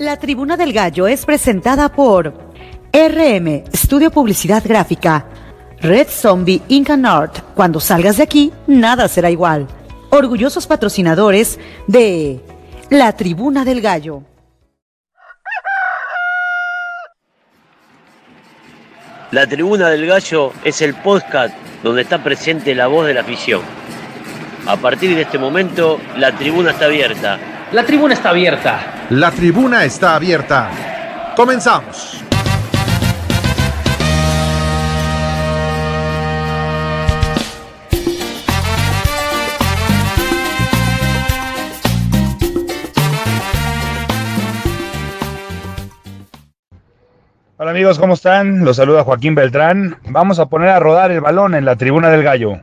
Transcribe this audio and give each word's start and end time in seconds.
La 0.00 0.16
Tribuna 0.16 0.56
del 0.56 0.72
Gallo 0.72 1.06
es 1.06 1.26
presentada 1.26 1.90
por 1.90 2.32
RM, 2.90 3.64
Estudio 3.70 4.10
Publicidad 4.10 4.62
Gráfica, 4.64 5.26
Red 5.82 6.08
Zombie 6.08 6.62
Inca 6.68 6.98
Art. 7.04 7.40
Cuando 7.54 7.80
salgas 7.80 8.16
de 8.16 8.22
aquí, 8.22 8.50
nada 8.66 9.08
será 9.08 9.30
igual. 9.30 9.66
Orgullosos 10.08 10.66
patrocinadores 10.66 11.60
de 11.86 12.40
La 12.88 13.12
Tribuna 13.12 13.62
del 13.66 13.82
Gallo. 13.82 14.22
La 19.32 19.46
Tribuna 19.46 19.90
del 19.90 20.06
Gallo 20.06 20.54
es 20.64 20.80
el 20.80 20.94
podcast 20.94 21.54
donde 21.82 22.00
está 22.00 22.24
presente 22.24 22.74
la 22.74 22.86
voz 22.86 23.06
de 23.06 23.12
la 23.12 23.20
afición. 23.20 23.60
A 24.66 24.78
partir 24.78 25.14
de 25.14 25.20
este 25.20 25.36
momento, 25.36 26.00
la 26.16 26.32
tribuna 26.32 26.70
está 26.70 26.86
abierta. 26.86 27.38
La 27.72 27.84
tribuna 27.84 28.14
está 28.14 28.30
abierta. 28.30 28.99
La 29.10 29.32
tribuna 29.32 29.84
está 29.84 30.14
abierta. 30.14 30.70
Comenzamos. 31.34 32.22
Hola 47.56 47.72
amigos, 47.72 47.98
¿cómo 47.98 48.14
están? 48.14 48.64
Los 48.64 48.76
saluda 48.76 49.02
Joaquín 49.02 49.34
Beltrán. 49.34 49.96
Vamos 50.08 50.38
a 50.38 50.46
poner 50.46 50.68
a 50.68 50.78
rodar 50.78 51.10
el 51.10 51.20
balón 51.20 51.56
en 51.56 51.64
la 51.64 51.74
tribuna 51.74 52.10
del 52.10 52.22
gallo. 52.22 52.60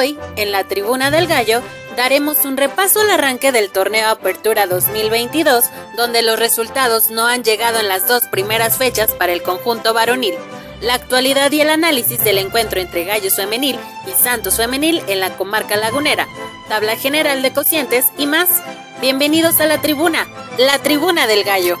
Hoy, 0.00 0.18
en 0.36 0.50
la 0.50 0.64
Tribuna 0.64 1.10
del 1.10 1.26
Gallo, 1.26 1.60
daremos 1.94 2.46
un 2.46 2.56
repaso 2.56 3.02
al 3.02 3.10
arranque 3.10 3.52
del 3.52 3.68
torneo 3.68 4.08
Apertura 4.08 4.66
2022, 4.66 5.66
donde 5.94 6.22
los 6.22 6.38
resultados 6.38 7.10
no 7.10 7.26
han 7.26 7.44
llegado 7.44 7.80
en 7.80 7.88
las 7.88 8.08
dos 8.08 8.24
primeras 8.24 8.78
fechas 8.78 9.12
para 9.12 9.34
el 9.34 9.42
conjunto 9.42 9.92
varonil. 9.92 10.32
La 10.80 10.94
actualidad 10.94 11.52
y 11.52 11.60
el 11.60 11.68
análisis 11.68 12.24
del 12.24 12.38
encuentro 12.38 12.80
entre 12.80 13.04
Gallos 13.04 13.36
Femenil 13.36 13.78
y 14.06 14.12
Santos 14.12 14.56
Femenil 14.56 15.02
en 15.06 15.20
la 15.20 15.36
comarca 15.36 15.76
lagunera, 15.76 16.26
tabla 16.66 16.96
general 16.96 17.42
de 17.42 17.52
cocientes 17.52 18.06
y 18.16 18.26
más. 18.26 18.48
Bienvenidos 19.02 19.60
a 19.60 19.66
la 19.66 19.82
tribuna, 19.82 20.26
la 20.56 20.78
tribuna 20.78 21.26
del 21.26 21.44
gallo. 21.44 21.76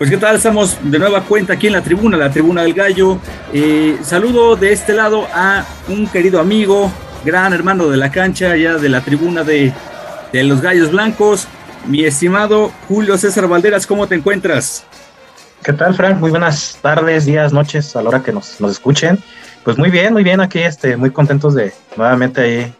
Pues 0.00 0.08
qué 0.08 0.16
tal, 0.16 0.36
estamos 0.36 0.78
de 0.82 0.98
nueva 0.98 1.24
cuenta 1.24 1.52
aquí 1.52 1.66
en 1.66 1.74
la 1.74 1.82
tribuna, 1.82 2.16
la 2.16 2.30
tribuna 2.30 2.62
del 2.62 2.72
gallo. 2.72 3.18
Eh, 3.52 3.98
saludo 4.02 4.56
de 4.56 4.72
este 4.72 4.94
lado 4.94 5.26
a 5.30 5.66
un 5.88 6.06
querido 6.06 6.40
amigo, 6.40 6.90
gran 7.22 7.52
hermano 7.52 7.86
de 7.86 7.98
la 7.98 8.10
cancha, 8.10 8.56
ya 8.56 8.78
de 8.78 8.88
la 8.88 9.02
tribuna 9.02 9.44
de, 9.44 9.74
de 10.32 10.44
los 10.44 10.62
gallos 10.62 10.90
blancos, 10.90 11.48
mi 11.86 12.02
estimado 12.06 12.72
Julio 12.88 13.18
César 13.18 13.46
Valderas, 13.46 13.86
¿cómo 13.86 14.06
te 14.06 14.14
encuentras? 14.14 14.86
¿Qué 15.62 15.74
tal, 15.74 15.94
Frank? 15.94 16.16
Muy 16.16 16.30
buenas 16.30 16.78
tardes, 16.80 17.26
días, 17.26 17.52
noches, 17.52 17.94
a 17.94 18.00
la 18.00 18.08
hora 18.08 18.22
que 18.22 18.32
nos, 18.32 18.58
nos 18.58 18.70
escuchen. 18.70 19.18
Pues 19.64 19.76
muy 19.76 19.90
bien, 19.90 20.14
muy 20.14 20.24
bien 20.24 20.40
aquí, 20.40 20.60
este, 20.60 20.96
muy 20.96 21.10
contentos 21.10 21.54
de 21.54 21.74
nuevamente 21.98 22.40
ahí 22.40 22.74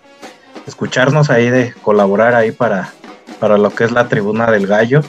escucharnos 0.67 1.29
ahí, 1.29 1.51
de 1.51 1.75
colaborar 1.83 2.35
ahí 2.35 2.51
para, 2.51 2.95
para 3.39 3.59
lo 3.59 3.69
que 3.75 3.85
es 3.85 3.93
la 3.93 4.09
tribuna 4.09 4.51
del 4.51 4.67
gallo 4.67 5.03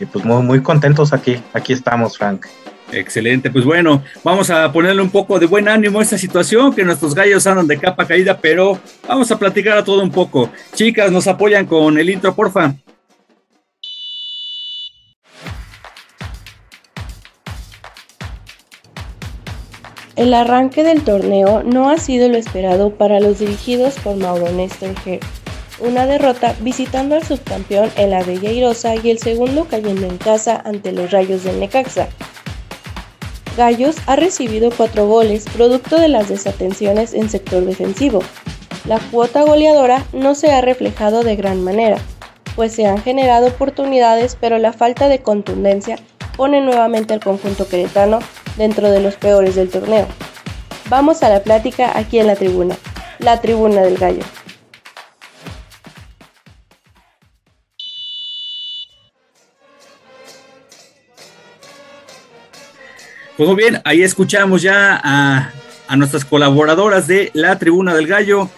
y 0.00 0.06
pues 0.06 0.24
muy, 0.24 0.42
muy 0.42 0.62
contentos 0.62 1.12
aquí, 1.12 1.40
aquí 1.52 1.72
estamos, 1.72 2.16
Frank. 2.16 2.46
Excelente, 2.92 3.50
pues 3.50 3.64
bueno, 3.64 4.02
vamos 4.24 4.50
a 4.50 4.72
ponerle 4.72 5.00
un 5.00 5.10
poco 5.10 5.38
de 5.38 5.46
buen 5.46 5.68
ánimo 5.68 6.00
a 6.00 6.02
esta 6.02 6.18
situación, 6.18 6.74
que 6.74 6.82
nuestros 6.82 7.14
gallos 7.14 7.46
andan 7.46 7.68
de 7.68 7.78
capa 7.78 8.06
caída, 8.06 8.36
pero 8.36 8.80
vamos 9.06 9.30
a 9.30 9.38
platicar 9.38 9.78
a 9.78 9.84
todo 9.84 10.02
un 10.02 10.10
poco. 10.10 10.50
Chicas, 10.74 11.12
nos 11.12 11.28
apoyan 11.28 11.66
con 11.66 11.98
el 11.98 12.10
intro, 12.10 12.34
porfa. 12.34 12.74
El 20.16 20.34
arranque 20.34 20.82
del 20.82 21.02
torneo 21.02 21.62
no 21.62 21.90
ha 21.90 21.96
sido 21.96 22.28
lo 22.28 22.36
esperado 22.36 22.90
para 22.90 23.20
los 23.20 23.38
dirigidos 23.38 23.94
por 24.00 24.16
Mauro 24.16 24.50
Néstor 24.52 24.94
Ger 25.00 25.20
una 25.80 26.06
derrota 26.06 26.54
visitando 26.60 27.14
al 27.14 27.24
subcampeón 27.24 27.90
en 27.96 28.10
la 28.10 28.22
Bella 28.22 28.50
Irosa 28.50 28.94
y 28.96 29.10
el 29.10 29.18
segundo 29.18 29.66
cayendo 29.66 30.06
en 30.06 30.18
casa 30.18 30.62
ante 30.64 30.92
los 30.92 31.10
Rayos 31.10 31.44
del 31.44 31.60
Necaxa. 31.60 32.08
Gallos 33.56 33.96
ha 34.06 34.16
recibido 34.16 34.70
cuatro 34.70 35.06
goles 35.06 35.44
producto 35.52 35.98
de 35.98 36.08
las 36.08 36.28
desatenciones 36.28 37.14
en 37.14 37.28
sector 37.28 37.64
defensivo. 37.64 38.22
La 38.86 38.98
cuota 38.98 39.42
goleadora 39.42 40.04
no 40.12 40.34
se 40.34 40.50
ha 40.52 40.60
reflejado 40.60 41.22
de 41.22 41.36
gran 41.36 41.62
manera, 41.62 41.98
pues 42.56 42.72
se 42.72 42.86
han 42.86 43.02
generado 43.02 43.48
oportunidades 43.48 44.36
pero 44.40 44.58
la 44.58 44.72
falta 44.72 45.08
de 45.08 45.20
contundencia 45.20 45.98
pone 46.36 46.60
nuevamente 46.60 47.12
al 47.12 47.20
conjunto 47.20 47.68
queretano 47.68 48.20
dentro 48.56 48.90
de 48.90 49.00
los 49.00 49.16
peores 49.16 49.56
del 49.56 49.68
torneo. 49.68 50.06
Vamos 50.88 51.22
a 51.22 51.28
la 51.28 51.42
plática 51.42 51.96
aquí 51.98 52.18
en 52.18 52.26
la 52.26 52.36
tribuna, 52.36 52.76
la 53.18 53.40
tribuna 53.40 53.82
del 53.82 53.98
gallo. 53.98 54.22
Pues 63.36 63.48
muy 63.48 63.56
bien, 63.56 63.80
ahí 63.84 64.02
escuchamos 64.02 64.62
ya 64.62 65.00
a, 65.02 65.52
nuestras 65.96 66.24
colaboradoras 66.24 67.06
de 67.06 67.30
la 67.32 67.58
Tribuna 67.58 67.94
del 67.94 68.06
Gallo. 68.06 68.48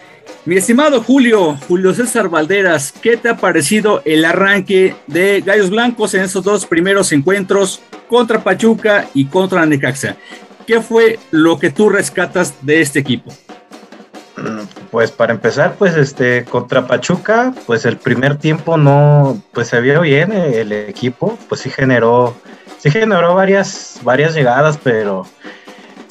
Mi 0.44 0.56
estimado 0.56 1.02
Julio, 1.02 1.56
Julio 1.68 1.94
César 1.94 2.28
Valderas, 2.28 2.92
¿qué 2.92 3.16
te 3.16 3.28
ha 3.28 3.36
parecido 3.36 4.02
el 4.04 4.24
arranque 4.24 4.96
de 5.06 5.40
Gallos 5.40 5.70
Blancos 5.70 6.14
en 6.14 6.22
esos 6.22 6.42
dos 6.44 6.66
primeros 6.66 7.12
encuentros 7.12 7.80
contra 8.08 8.42
Pachuca 8.42 9.08
y 9.14 9.26
contra 9.26 9.64
Necaxa? 9.64 10.16
¿Qué 10.66 10.80
fue 10.80 11.18
lo 11.30 11.58
que 11.58 11.70
tú 11.70 11.88
rescatas 11.88 12.54
de 12.62 12.80
este 12.80 12.98
equipo? 12.98 13.32
Pues 14.90 15.10
para 15.10 15.32
empezar, 15.32 15.76
pues 15.78 15.96
este 15.96 16.44
contra 16.44 16.86
Pachuca, 16.86 17.54
pues 17.66 17.84
el 17.86 17.96
primer 17.96 18.36
tiempo 18.36 18.76
no, 18.76 19.40
pues 19.52 19.68
se 19.68 19.80
vio 19.80 20.00
bien 20.00 20.32
el 20.32 20.72
equipo, 20.72 21.38
pues 21.48 21.60
sí 21.60 21.70
generó 21.70 22.34
sí 22.78 22.90
generó 22.90 23.34
varias, 23.34 24.00
varias 24.02 24.34
llegadas, 24.34 24.78
pero 24.82 25.26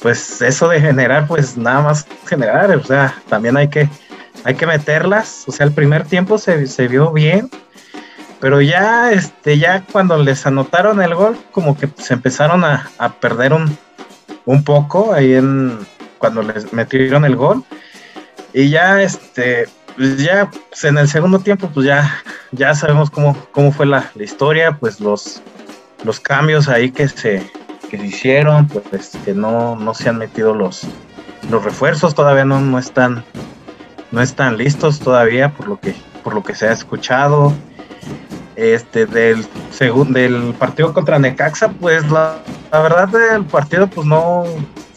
pues 0.02 0.42
eso 0.42 0.68
de 0.68 0.80
generar, 0.80 1.28
pues 1.28 1.56
nada 1.56 1.80
más 1.80 2.06
generar, 2.26 2.74
o 2.74 2.84
sea, 2.84 3.14
también 3.28 3.56
hay 3.56 3.68
que, 3.68 3.88
hay 4.44 4.54
que 4.54 4.66
meterlas, 4.66 5.44
o 5.46 5.52
sea, 5.52 5.64
el 5.64 5.72
primer 5.72 6.04
tiempo 6.04 6.38
se, 6.38 6.88
vio 6.88 7.12
bien, 7.12 7.48
pero 8.40 8.60
ya, 8.60 9.12
este, 9.12 9.58
ya 9.58 9.84
cuando 9.92 10.18
les 10.18 10.44
anotaron 10.44 11.00
el 11.00 11.14
gol, 11.14 11.38
como 11.52 11.78
que 11.78 11.88
se 11.96 12.14
empezaron 12.14 12.64
a, 12.64 12.90
perder 13.20 13.52
un, 13.52 13.78
un 14.44 14.64
poco 14.64 15.14
ahí 15.14 15.34
en, 15.34 15.78
cuando 16.18 16.42
les 16.42 16.72
metieron 16.72 17.24
el 17.24 17.36
gol, 17.36 17.64
y 18.52 18.70
ya, 18.70 19.00
este, 19.00 19.68
pues 19.96 20.18
ya 20.18 20.50
pues 20.50 20.82
en 20.84 20.98
el 20.98 21.06
segundo 21.06 21.38
tiempo, 21.38 21.70
pues 21.72 21.86
ya, 21.86 22.22
ya 22.50 22.74
sabemos 22.74 23.08
cómo, 23.08 23.36
cómo 23.52 23.70
fue 23.70 23.86
la, 23.86 24.10
la 24.16 24.24
historia, 24.24 24.76
pues 24.78 24.98
los 24.98 25.42
los 26.04 26.20
cambios 26.20 26.68
ahí 26.68 26.90
que 26.90 27.08
se, 27.08 27.50
que 27.90 27.98
se 27.98 28.06
hicieron, 28.06 28.66
pues 28.68 29.12
que 29.24 29.34
no, 29.34 29.76
no 29.76 29.94
se 29.94 30.08
han 30.08 30.18
metido 30.18 30.54
los, 30.54 30.82
los 31.50 31.64
refuerzos, 31.64 32.14
todavía 32.14 32.44
no, 32.44 32.60
no 32.60 32.78
están 32.78 33.24
no 34.10 34.20
están 34.20 34.58
listos 34.58 35.00
todavía 35.00 35.50
por 35.52 35.66
lo 35.68 35.80
que 35.80 35.94
por 36.22 36.34
lo 36.34 36.42
que 36.42 36.54
se 36.54 36.68
ha 36.68 36.72
escuchado. 36.72 37.52
Este 38.54 39.06
del 39.06 39.46
segundo 39.70 40.20
del 40.20 40.54
partido 40.58 40.92
contra 40.92 41.18
Necaxa, 41.18 41.68
pues 41.68 42.08
la, 42.10 42.38
verdad 42.70 43.08
del 43.08 43.46
partido 43.46 43.86
pues 43.86 44.06
no 44.06 44.44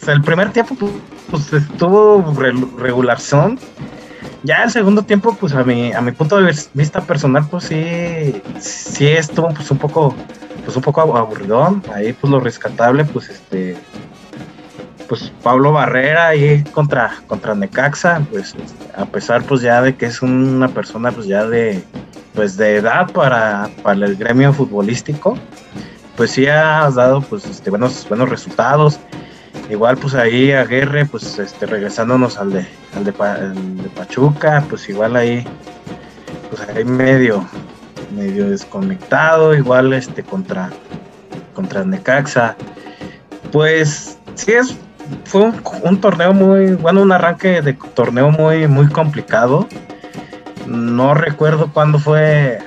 el 0.06 0.22
primer 0.22 0.52
tiempo 0.52 0.76
pues, 0.76 0.92
pues 1.30 1.52
estuvo 1.52 2.34
regular 2.78 3.18
son. 3.18 3.58
Ya 4.42 4.62
el 4.62 4.70
segundo 4.70 5.02
tiempo, 5.02 5.36
pues 5.40 5.54
a 5.54 5.64
mi, 5.64 5.92
a 5.92 6.00
mi 6.00 6.12
punto 6.12 6.40
de 6.40 6.54
vista 6.74 7.00
personal, 7.00 7.48
pues 7.50 7.64
sí, 7.64 8.40
sí 8.60 9.08
estuvo 9.08 9.48
pues 9.48 9.68
un 9.72 9.78
poco 9.78 10.14
pues 10.66 10.76
un 10.76 10.82
poco 10.82 11.00
aburridón. 11.00 11.82
Ahí 11.94 12.12
pues 12.12 12.30
lo 12.30 12.40
rescatable, 12.40 13.04
pues 13.04 13.30
este 13.30 13.76
pues 15.08 15.32
Pablo 15.40 15.70
Barrera 15.72 16.26
ahí 16.26 16.64
contra, 16.72 17.22
contra 17.28 17.54
Necaxa, 17.54 18.26
pues 18.28 18.56
a 18.96 19.06
pesar 19.06 19.44
pues 19.44 19.60
ya 19.62 19.80
de 19.80 19.94
que 19.94 20.06
es 20.06 20.20
una 20.20 20.66
persona 20.66 21.12
pues 21.12 21.28
ya 21.28 21.46
de 21.46 21.84
pues 22.34 22.56
de 22.56 22.76
edad 22.76 23.12
para, 23.12 23.70
para 23.84 24.04
el 24.04 24.16
gremio 24.16 24.52
futbolístico, 24.52 25.38
pues 26.16 26.32
sí 26.32 26.48
ha 26.48 26.90
dado 26.90 27.20
pues 27.22 27.46
este 27.46 27.70
buenos, 27.70 28.06
buenos 28.08 28.28
resultados. 28.28 28.98
Igual 29.70 29.96
pues 29.96 30.14
ahí 30.14 30.50
Aguerre, 30.50 31.06
pues 31.06 31.38
este, 31.38 31.66
regresándonos 31.66 32.38
al 32.38 32.52
de, 32.52 32.66
al 32.94 33.04
de, 33.04 33.12
Pachuca, 33.94 34.64
pues 34.68 34.88
igual 34.88 35.14
ahí, 35.14 35.46
pues 36.50 36.68
ahí 36.68 36.84
medio, 36.84 37.48
medio 38.14 38.50
desconectado, 38.50 39.54
igual 39.54 39.92
este 39.92 40.22
contra, 40.22 40.70
contra 41.54 41.84
Necaxa. 41.84 42.56
Pues 43.52 44.18
sí 44.34 44.52
es, 44.52 44.76
fue 45.24 45.52
un, 45.82 46.00
torneo 46.00 46.32
muy, 46.32 46.74
bueno, 46.74 47.02
un 47.02 47.12
arranque 47.12 47.62
de 47.62 47.72
torneo 47.94 48.30
muy, 48.30 48.66
muy 48.66 48.88
complicado. 48.88 49.66
No 50.66 51.14
recuerdo 51.14 51.72
cuándo 51.72 51.98
fue 51.98 52.58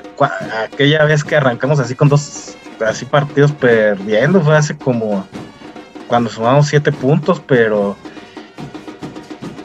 aquella 0.65 1.05
vez 1.05 1.23
que 1.23 1.35
arrancamos 1.35 1.79
así 1.79 1.95
con 1.95 2.09
dos 2.09 2.55
así 2.85 3.05
partidos 3.05 3.51
perdiendo, 3.51 4.41
fue 4.41 4.55
hace 4.55 4.77
como 4.77 5.25
cuando 6.07 6.29
sumamos 6.29 6.67
siete 6.67 6.91
puntos, 6.91 7.41
pero 7.45 7.95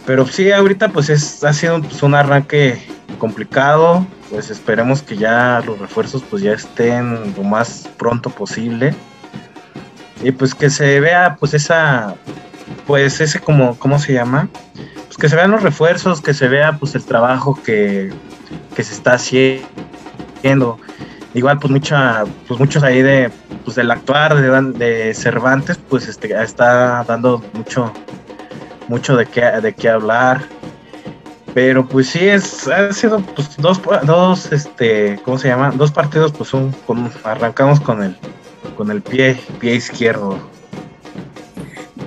pero 0.07 0.27
sí 0.27 0.53
ahorita 0.53 0.89
pues 0.89 1.09
es 1.09 1.43
ha 1.45 1.53
sido 1.53 1.81
pues, 1.81 2.03
un 2.03 2.15
arranque 2.15 2.83
complicado, 3.19 4.07
pues 4.35 4.51
esperemos 4.51 5.01
que 5.01 5.17
ya 5.17 5.63
los 5.65 5.79
refuerzos 5.79 6.25
pues 6.29 6.43
ya 6.43 6.55
estén 6.55 7.35
lo 7.37 7.45
más 7.45 7.89
pronto 7.97 8.31
posible. 8.31 8.93
Y 10.25 10.33
pues 10.33 10.57
que 10.57 10.71
se 10.71 10.99
vea 10.99 11.37
pues 11.39 11.55
esa 11.55 12.17
pues 12.85 13.21
ese 13.21 13.39
como 13.39 13.79
cómo 13.79 14.01
se 14.01 14.13
llama 14.13 14.49
pues 15.07 15.17
que 15.19 15.29
se 15.29 15.37
vean 15.37 15.53
los 15.53 15.63
refuerzos 15.63 16.21
que 16.21 16.35
se 16.35 16.49
vea 16.49 16.79
pues 16.79 16.97
el 16.97 17.05
trabajo 17.05 17.57
que, 17.63 18.13
que 18.75 18.83
se 18.83 18.95
está 18.95 19.13
haciendo. 19.13 20.81
Igual 21.33 21.61
pues 21.61 21.71
mucha 21.71 22.25
pues 22.49 22.59
muchos 22.59 22.83
ahí 22.83 23.03
de 23.03 23.31
pues 23.65 23.77
del 23.77 23.89
actuar 23.93 24.35
de, 24.35 25.15
Cervantes 25.15 25.79
pues 25.89 26.09
este 26.09 26.35
está 26.43 27.05
dando 27.05 27.41
mucho 27.53 27.93
mucho 28.89 29.17
de 29.17 29.27
qué 29.27 29.43
de 29.63 29.73
qué 29.75 29.91
hablar 29.91 30.43
pero 31.55 31.87
pues 31.87 32.09
sí 32.09 32.27
es 32.27 32.67
ha 32.69 32.93
sido 32.93 33.21
pues 33.21 33.57
dos 33.57 33.81
dos 34.05 34.53
este 34.53 35.21
cómo 35.25 35.39
se 35.39 35.49
llama 35.49 35.71
dos 35.71 35.93
partidos 35.93 36.33
pues 36.33 36.53
un, 36.53 36.75
arrancamos 37.23 37.81
con 37.81 38.03
el 38.03 38.17
con 38.77 38.91
el 38.91 39.01
pie 39.01 39.39
pie 39.61 39.77
izquierdo. 39.77 40.39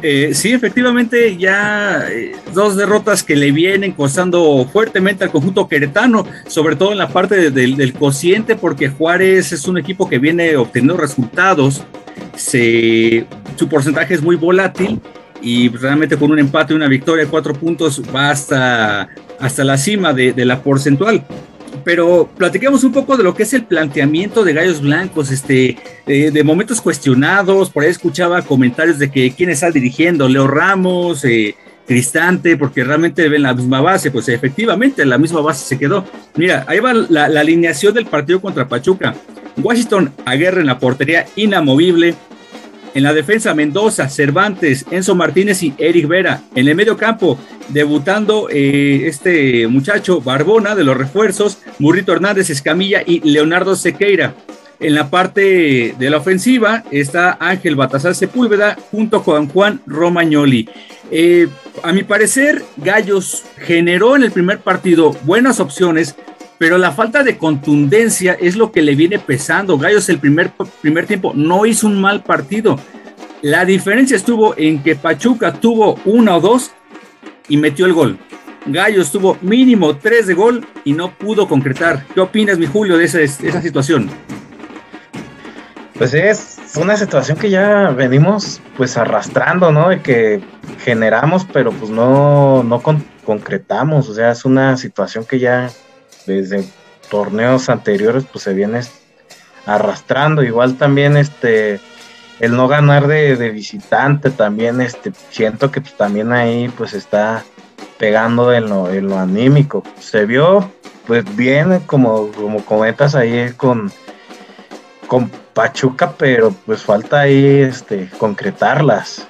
Eh, 0.04 0.36
sí, 0.36 0.54
efectivamente, 0.54 1.38
ya 1.38 2.08
eh, 2.08 2.36
dos 2.54 2.76
derrotas 2.76 3.24
que 3.24 3.36
le 3.36 3.52
vienen 3.52 3.94
costando 3.94 4.70
fuertemente 4.72 5.24
al 5.24 5.32
conjunto 5.32 5.68
queretano, 5.68 6.24
sobre 6.46 6.76
todo 6.76 6.92
en 6.92 7.00
la 7.00 7.08
parte 7.08 7.50
del 7.50 7.94
cociente, 7.94 8.56
porque 8.56 8.90
Juárez 8.90 9.52
es 9.54 9.68
un 9.68 9.80
equipo 9.80 10.08
que 10.08 10.20
viene 10.20 10.56
obteniendo 10.56 10.98
resultados, 10.98 11.84
su 12.36 13.68
porcentaje 13.68 14.14
es 14.14 14.22
muy 14.22 14.36
volátil 14.36 15.02
y 15.42 15.70
realmente 15.70 16.18
con 16.18 16.32
un 16.32 16.40
empate 16.40 16.74
una 16.74 16.88
victoria 16.88 17.28
cuatro 17.28 17.54
puntos 17.54 18.02
va 18.16 18.32
hasta, 18.32 19.10
la 19.64 19.78
cima 19.78 20.14
de 20.14 20.46
la 20.46 20.62
porcentual 20.62 21.24
pero 21.88 22.30
platiquemos 22.38 22.84
un 22.84 22.92
poco 22.92 23.16
de 23.16 23.24
lo 23.24 23.34
que 23.34 23.44
es 23.44 23.54
el 23.54 23.64
planteamiento 23.64 24.44
de 24.44 24.52
Gallos 24.52 24.82
Blancos, 24.82 25.32
este, 25.32 25.78
de 26.06 26.44
momentos 26.44 26.82
cuestionados, 26.82 27.70
por 27.70 27.84
ahí 27.84 27.90
escuchaba 27.90 28.42
comentarios 28.42 29.00
de 29.00 29.10
que 29.10 29.32
quién 29.32 29.50
está 29.50 29.72
dirigiendo, 29.72 30.28
Leo 30.28 30.48
Ramos, 30.48 31.24
eh, 31.24 31.56
Cristante, 31.88 32.58
porque 32.58 32.84
realmente 32.84 33.30
ven 33.30 33.44
la 33.44 33.54
misma 33.54 33.80
base, 33.80 34.12
pues 34.12 34.28
efectivamente 34.28 35.06
la 35.06 35.18
misma 35.18 35.40
base 35.40 35.66
se 35.66 35.80
quedó. 35.80 36.04
Mira, 36.36 36.66
ahí 36.68 36.80
va 36.80 36.94
la, 36.94 37.24
alineación 37.28 37.94
del 37.94 38.06
partido 38.06 38.42
contra 38.42 38.68
Pachuca. 38.68 39.16
Washington 39.56 40.12
aguerra 40.26 40.60
en 40.60 40.68
la 40.68 40.80
portería 40.80 41.26
inamovible, 41.38 42.16
en 42.98 43.04
la 43.04 43.14
defensa, 43.14 43.54
Mendoza, 43.54 44.10
Cervantes, 44.10 44.84
Enzo 44.90 45.14
Martínez 45.14 45.62
y 45.62 45.72
Eric 45.78 46.08
Vera. 46.08 46.42
En 46.56 46.68
el 46.68 46.74
medio 46.74 46.98
campo, 46.98 47.38
debutando 47.70 48.48
eh, 48.50 49.04
este 49.06 49.68
muchacho 49.68 50.20
Barbona 50.20 50.74
de 50.74 50.84
los 50.84 50.98
refuerzos, 50.98 51.60
Murrito 51.78 52.12
Hernández, 52.12 52.50
Escamilla 52.50 53.04
y 53.06 53.20
Leonardo 53.20 53.76
Sequeira. 53.76 54.34
En 54.80 54.96
la 54.96 55.12
parte 55.12 55.94
de 55.96 56.10
la 56.10 56.18
ofensiva 56.18 56.86
está 56.90 57.38
Ángel 57.40 57.76
Batazar 57.76 58.16
Sepúlveda 58.16 58.76
junto 58.90 59.22
con 59.22 59.48
Juan 59.48 59.80
Romagnoli. 59.86 60.68
Eh, 61.12 61.48
a 61.84 61.94
mi 61.94 62.02
parecer, 62.02 62.64
Gallos 62.78 63.44
generó 63.60 64.16
en 64.16 64.24
el 64.24 64.32
primer 64.32 64.58
partido 64.58 65.12
buenas 65.22 65.60
opciones, 65.60 66.16
pero 66.58 66.78
la 66.78 66.92
falta 66.92 67.24
de 67.24 67.38
contundencia 67.38 68.38
es 68.40 68.56
lo 68.56 68.72
que 68.72 68.82
le 68.82 68.96
viene 68.96 69.20
pesando. 69.20 69.78
Gallos 69.78 70.10
el 70.10 70.20
primer, 70.20 70.52
primer 70.82 71.06
tiempo 71.06 71.34
no 71.36 71.66
hizo 71.66 71.88
un 71.88 72.02
mal 72.02 72.24
partido. 72.24 72.80
La 73.42 73.66
diferencia 73.66 74.18
estuvo 74.18 74.58
en 74.58 74.82
que 74.82 74.96
Pachuca 74.96 75.54
tuvo 75.54 76.00
uno 76.06 76.38
o 76.38 76.42
dos 76.42 76.72
y 77.48 77.58
metió 77.58 77.86
el 77.86 77.94
gol. 77.94 78.18
Gallos 78.66 79.12
tuvo 79.12 79.38
mínimo 79.42 79.98
tres 79.98 80.28
de 80.28 80.34
gol 80.34 80.66
y 80.84 80.94
no 80.94 81.12
pudo 81.12 81.48
concretar. 81.48 82.04
¿Qué 82.14 82.20
opinas, 82.20 82.58
mi 82.58 82.66
Julio, 82.66 82.98
de 82.98 83.06
esa, 83.06 83.22
esa 83.22 83.62
situación? 83.62 84.10
Pues 85.94 86.14
es 86.14 86.58
una 86.76 86.98
situación 86.98 87.38
que 87.38 87.50
ya 87.50 87.90
venimos 87.92 88.62
pues 88.76 88.98
arrastrando, 88.98 89.72
¿no? 89.72 89.90
De 89.90 90.02
que 90.02 90.42
generamos, 90.84 91.46
pero 91.52 91.72
pues 91.72 91.90
no, 91.90 92.64
no 92.64 92.82
concretamos. 93.24 94.10
O 94.10 94.14
sea, 94.14 94.32
es 94.32 94.46
una 94.46 94.78
situación 94.78 95.26
que 95.26 95.40
ya 95.40 95.70
desde 96.28 96.64
torneos 97.10 97.70
anteriores 97.70 98.26
pues 98.32 98.44
se 98.44 98.54
viene 98.54 98.82
arrastrando. 99.66 100.44
Igual 100.44 100.78
también 100.78 101.18
este 101.18 101.80
el 102.40 102.56
no 102.56 102.68
ganar 102.68 103.08
de, 103.08 103.36
visitante 103.50 104.30
también 104.30 104.80
este 104.80 105.12
siento 105.32 105.72
que 105.72 105.82
pues, 105.82 105.96
también 105.96 106.32
ahí 106.32 106.70
pues 106.70 106.94
está 106.94 107.44
pegando 107.98 108.54
en 108.54 108.70
lo, 108.70 108.92
en 108.92 109.08
lo 109.08 109.18
anímico. 109.18 109.84
Se 110.00 110.26
vio 110.26 110.72
pues 111.08 111.24
bien 111.36 111.80
como, 111.88 112.32
como 112.34 112.64
comentas 112.64 113.16
ahí 113.16 113.54
con, 113.56 113.92
con 115.08 115.30
Pachuca, 115.54 116.14
pero 116.18 116.54
pues 116.66 116.84
falta 116.84 117.22
ahí 117.22 117.62
este 117.62 118.10
concretarlas. 118.20 119.28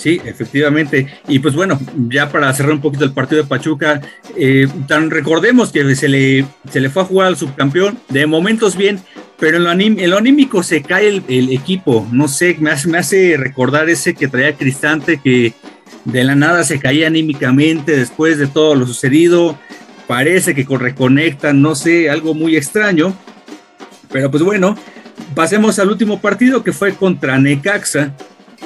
Sí, 0.00 0.18
efectivamente. 0.24 1.08
Y 1.28 1.40
pues 1.40 1.54
bueno, 1.54 1.78
ya 2.08 2.30
para 2.30 2.50
cerrar 2.54 2.72
un 2.72 2.80
poquito 2.80 3.04
el 3.04 3.12
partido 3.12 3.42
de 3.42 3.48
Pachuca, 3.48 4.00
eh, 4.34 4.66
tan 4.88 5.10
recordemos 5.10 5.72
que 5.72 5.94
se 5.94 6.08
le, 6.08 6.46
se 6.70 6.80
le 6.80 6.88
fue 6.88 7.02
a 7.02 7.04
jugar 7.04 7.28
al 7.28 7.36
subcampeón, 7.36 7.98
de 8.08 8.26
momentos 8.26 8.78
bien, 8.78 8.98
pero 9.38 9.58
en 9.58 9.64
lo, 10.10 10.16
anímico 10.16 10.62
se 10.62 10.80
cae 10.80 11.22
el, 11.28 11.52
equipo. 11.52 12.08
No 12.12 12.28
sé, 12.28 12.56
me 12.60 12.70
hace, 12.70 12.88
me 12.88 12.96
hace 12.96 13.36
recordar 13.36 13.90
ese 13.90 14.14
que 14.14 14.26
traía 14.26 14.56
Cristante 14.56 15.20
que 15.22 15.52
de 16.06 16.24
la 16.24 16.34
nada 16.34 16.64
se 16.64 16.80
caía 16.80 17.06
anímicamente 17.06 17.94
después 17.94 18.38
de 18.38 18.46
todo 18.46 18.74
lo 18.74 18.86
sucedido. 18.86 19.58
Parece 20.06 20.54
que 20.54 20.64
reconectan, 20.78 21.60
no 21.60 21.74
sé, 21.74 22.08
algo 22.08 22.32
muy 22.32 22.56
extraño. 22.56 23.14
Pero 24.10 24.30
pues 24.30 24.42
bueno, 24.42 24.78
pasemos 25.34 25.78
al 25.78 25.90
último 25.90 26.22
partido 26.22 26.64
que 26.64 26.72
fue 26.72 26.94
contra 26.94 27.38
Necaxa 27.38 28.14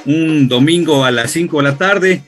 un 0.06 0.48
domingo 0.48 1.04
a 1.04 1.10
las 1.10 1.30
5 1.32 1.56
de 1.58 1.62
la 1.62 1.76
tarde. 1.76 2.22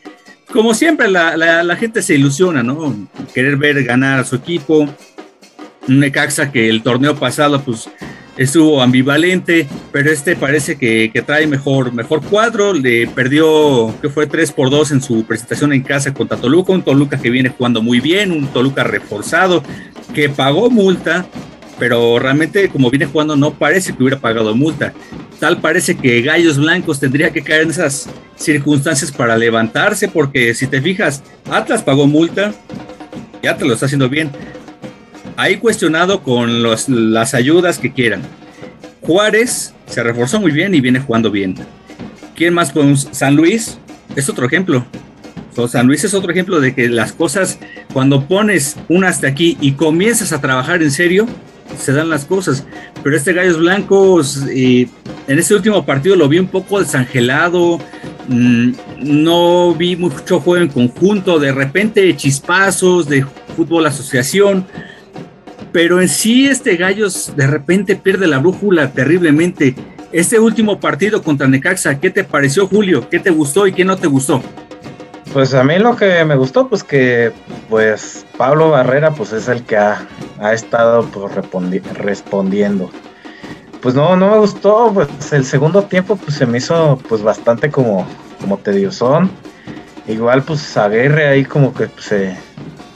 Como 0.53 0.75
siempre, 0.75 1.09
la, 1.09 1.77
gente 1.79 2.03
se 2.03 2.15
ilusiona, 2.15 2.63
¿no? 2.63 3.09
Querer 3.35 3.57
ver 3.57 3.83
ganar 3.85 4.21
a 4.21 4.25
su 4.25 4.37
equipo. 4.37 4.89
Un 5.89 6.01
Necaxa 6.01 6.51
que 6.51 6.69
el 6.69 6.83
torneo 6.83 7.15
pasado, 7.17 7.61
pues, 7.63 7.89
estuvo 8.37 8.83
ambivalente, 8.83 9.67
pero 9.93 10.11
este 10.11 10.37
parece 10.37 10.77
que, 10.77 11.11
trae 11.27 11.47
mejor, 11.47 11.93
mejor 11.93 12.23
cuadro. 12.23 12.73
Le 12.73 13.07
perdió, 13.09 13.95
que 14.01 14.09
fue 14.09 14.27
3 14.27 14.53
por 14.53 14.71
2 14.71 14.93
en 14.93 15.03
su 15.03 15.25
presentación 15.25 15.73
en 15.73 15.83
casa 15.83 16.15
contra 16.15 16.39
Toluca. 16.39 16.73
Un 16.73 16.83
Toluca 16.83 17.19
que 17.19 17.31
viene 17.31 17.51
jugando 17.51 17.83
muy 17.83 18.01
bien, 18.01 18.33
un 18.33 18.47
Toluca 18.49 18.85
reforzado, 18.85 19.63
que 20.15 20.29
pagó 20.29 20.71
multa, 20.71 21.27
pero 21.79 22.19
realmente 22.19 22.69
como 22.69 22.91
viene 22.91 23.07
jugando 23.07 23.37
no 23.37 23.53
parece 23.53 23.95
que 23.95 24.03
hubiera 24.03 24.19
pagado 24.19 24.55
multa. 24.55 24.93
Tal 25.39 25.61
parece 25.61 25.97
que 25.97 26.23
Gallos 26.23 26.59
Blancos 26.59 27.01
tendría 27.01 27.31
que 27.31 27.43
caer 27.43 27.63
en 27.63 27.71
esas 27.71 28.09
circunstancias 28.37 29.13
para 29.13 29.37
levantarse, 29.37 30.09
porque 30.09 30.55
si 30.55 30.67
te 30.67 30.81
fijas, 30.81 31.23
Atlas 31.51 31.83
pagó 31.83 32.07
multa, 32.07 32.55
ya 33.43 33.57
te 33.57 33.65
lo 33.65 33.75
está 33.75 33.87
haciendo 33.87 34.09
bien. 34.09 34.31
Ahí 35.37 35.57
cuestionado 35.59 36.23
con 36.23 36.63
las 36.63 37.35
ayudas 37.35 37.79
que 37.79 37.93
quieran. 37.93 38.23
Juárez 39.03 39.75
se 39.87 40.03
reforzó 40.03 40.41
muy 40.41 40.51
bien 40.51 40.75
y 40.75 40.81
viene 40.81 41.01
jugando 41.01 41.31
bien. 41.31 41.55
¿Quién 42.35 42.55
más 42.55 42.73
podemos? 42.73 43.09
San 43.13 43.37
Luis 43.37 43.79
es 44.15 44.29
otro 44.29 44.47
ejemplo. 44.47 44.85
San 45.69 45.87
Luis 45.87 46.05
es 46.05 46.13
otro 46.13 46.31
ejemplo 46.31 46.61
de 46.61 46.75
que 46.75 46.89
las 46.89 47.13
cosas, 47.13 47.59
cuando 47.93 48.27
pones 48.29 48.77
una 48.89 49.09
hasta 49.09 49.27
aquí 49.27 49.57
y 49.61 49.73
comienzas 49.73 50.33
a 50.33 50.41
trabajar 50.41 50.83
en 50.83 50.91
serio, 50.91 51.27
se 51.79 51.93
dan 51.93 52.09
las 52.09 52.25
cosas. 52.25 52.65
Pero 53.03 53.17
este 53.17 53.33
Gallos 53.33 53.59
Blancos, 53.59 54.43
en 54.49 54.89
este 55.27 55.55
último 55.55 55.85
partido 55.85 56.17
lo 56.17 56.29
vi 56.29 56.39
un 56.39 56.49
poco 56.49 56.81
desangelado, 56.81 57.79
mm, 58.29 58.73
no 59.03 59.75
vi 59.75 59.97
mucho 59.97 60.41
juego 60.41 60.63
en 60.63 60.71
conjunto, 60.71 61.39
de 61.39 61.53
repente 61.53 62.15
chispazos 62.17 63.09
de 63.09 63.25
fútbol 63.57 63.87
asociación, 63.87 64.67
pero 65.73 66.01
en 66.01 66.09
sí 66.09 66.47
este 66.47 66.77
Gallos 66.77 67.33
de 67.37 67.47
repente 67.47 67.97
pierde 67.97 68.27
la 68.27 68.39
brújula 68.39 68.93
terriblemente. 68.93 69.75
Este 70.13 70.39
último 70.39 70.81
partido 70.81 71.23
contra 71.23 71.49
Necaxa, 71.49 72.01
¿qué 72.01 72.11
te 72.11 72.25
pareció, 72.25 72.67
Julio? 72.67 73.09
¿Qué 73.11 73.19
te 73.19 73.31
gustó 73.31 73.67
y 73.67 73.73
qué 73.73 73.85
no 73.85 73.97
te 73.97 74.07
gustó? 74.07 74.43
Pues 75.33 75.53
a 75.55 75.65
mí 75.65 75.79
lo 75.79 75.97
que 75.97 76.25
me 76.25 76.37
gustó, 76.37 76.69
pues 76.69 76.83
que 76.83 77.33
pues 77.69 78.25
Pablo 78.37 78.71
Barrera 78.71 79.11
pues 79.11 79.33
es 79.33 79.49
el 79.49 79.63
que 79.65 79.77
ha, 79.77 80.07
estado 80.53 81.05
pues, 81.07 81.35
respondiendo. 81.95 82.91
Pues 83.83 83.95
no, 83.95 84.17
no 84.17 84.31
me 84.31 84.39
gustó, 84.39 84.91
pues 84.93 85.33
el 85.33 85.45
segundo 85.45 85.83
tiempo 85.83 86.17
pues 86.17 86.37
se 86.37 86.47
me 86.47 86.59
hizo 86.59 86.99
pues 87.09 87.23
bastante 87.23 87.71
como, 87.71 88.07
como 88.41 88.59
tediosón. 88.59 89.31
Igual 90.09 90.43
pues 90.43 90.77
Aguirre 90.77 91.27
ahí 91.27 91.45
como 91.45 91.75
que 91.75 91.89
pues, 91.89 92.05
se, 92.05 92.37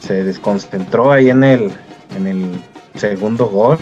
se 0.00 0.24
desconcentró 0.24 1.12
ahí 1.12 1.30
en 1.30 1.44
el, 1.44 1.72
en 2.16 2.26
el 2.26 2.62
segundo 2.94 3.46
gol. 3.46 3.78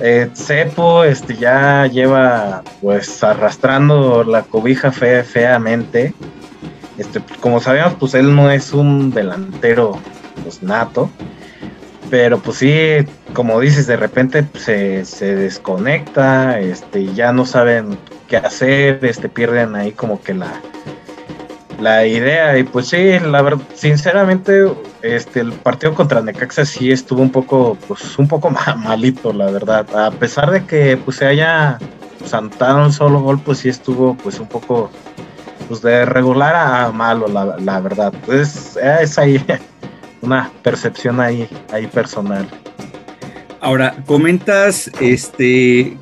Eh, 0.00 0.28
Cepo 0.34 1.04
este, 1.04 1.36
ya 1.36 1.86
lleva 1.86 2.62
pues 2.80 3.22
arrastrando 3.22 4.24
la 4.24 4.42
cobija 4.42 4.90
fe, 4.90 5.22
feamente. 5.22 6.12
Este, 6.98 7.20
como 7.40 7.60
sabemos, 7.60 7.94
pues 7.98 8.14
él 8.14 8.34
no 8.34 8.50
es 8.50 8.72
un 8.72 9.10
delantero 9.10 9.98
pues, 10.42 10.62
nato. 10.62 11.10
Pero 12.10 12.38
pues 12.40 12.58
sí, 12.58 12.72
como 13.32 13.58
dices, 13.60 13.86
de 13.86 13.96
repente 13.96 14.46
se, 14.58 15.04
se, 15.06 15.34
desconecta, 15.34 16.60
este, 16.60 17.12
ya 17.14 17.32
no 17.32 17.46
saben 17.46 17.96
qué 18.28 18.36
hacer, 18.36 19.02
este, 19.02 19.30
pierden 19.30 19.74
ahí 19.76 19.92
como 19.92 20.20
que 20.20 20.34
la, 20.34 20.60
la 21.80 22.06
idea. 22.06 22.58
Y 22.58 22.64
pues 22.64 22.88
sí, 22.88 23.18
la 23.18 23.40
verdad, 23.40 23.62
sinceramente, 23.74 24.70
este, 25.00 25.40
el 25.40 25.52
partido 25.52 25.94
contra 25.94 26.20
Necaxa 26.20 26.66
sí 26.66 26.92
estuvo 26.92 27.22
un 27.22 27.30
poco, 27.30 27.78
pues, 27.88 28.18
un 28.18 28.28
poco 28.28 28.50
malito, 28.76 29.32
la 29.32 29.50
verdad. 29.50 29.86
A 29.96 30.10
pesar 30.10 30.50
de 30.50 30.66
que 30.66 30.98
pues 30.98 31.16
se 31.16 31.26
haya 31.26 31.78
santado 32.26 32.84
un 32.84 32.92
solo 32.92 33.20
gol, 33.20 33.40
pues 33.40 33.58
sí 33.58 33.68
estuvo 33.68 34.14
pues 34.14 34.38
un 34.38 34.48
poco 34.48 34.90
pues 35.72 35.80
de 35.80 36.04
regular 36.04 36.54
a 36.54 36.92
malo, 36.92 37.28
la, 37.28 37.80
verdad. 37.80 38.12
Pues 38.26 38.76
es 38.76 39.18
ahí 39.18 39.42
una 40.20 40.50
percepción 40.62 41.18
ahí, 41.18 41.48
ahí 41.72 41.86
personal. 41.86 42.46
Ahora, 43.58 43.96
comentas 44.04 44.90
este 45.00 45.96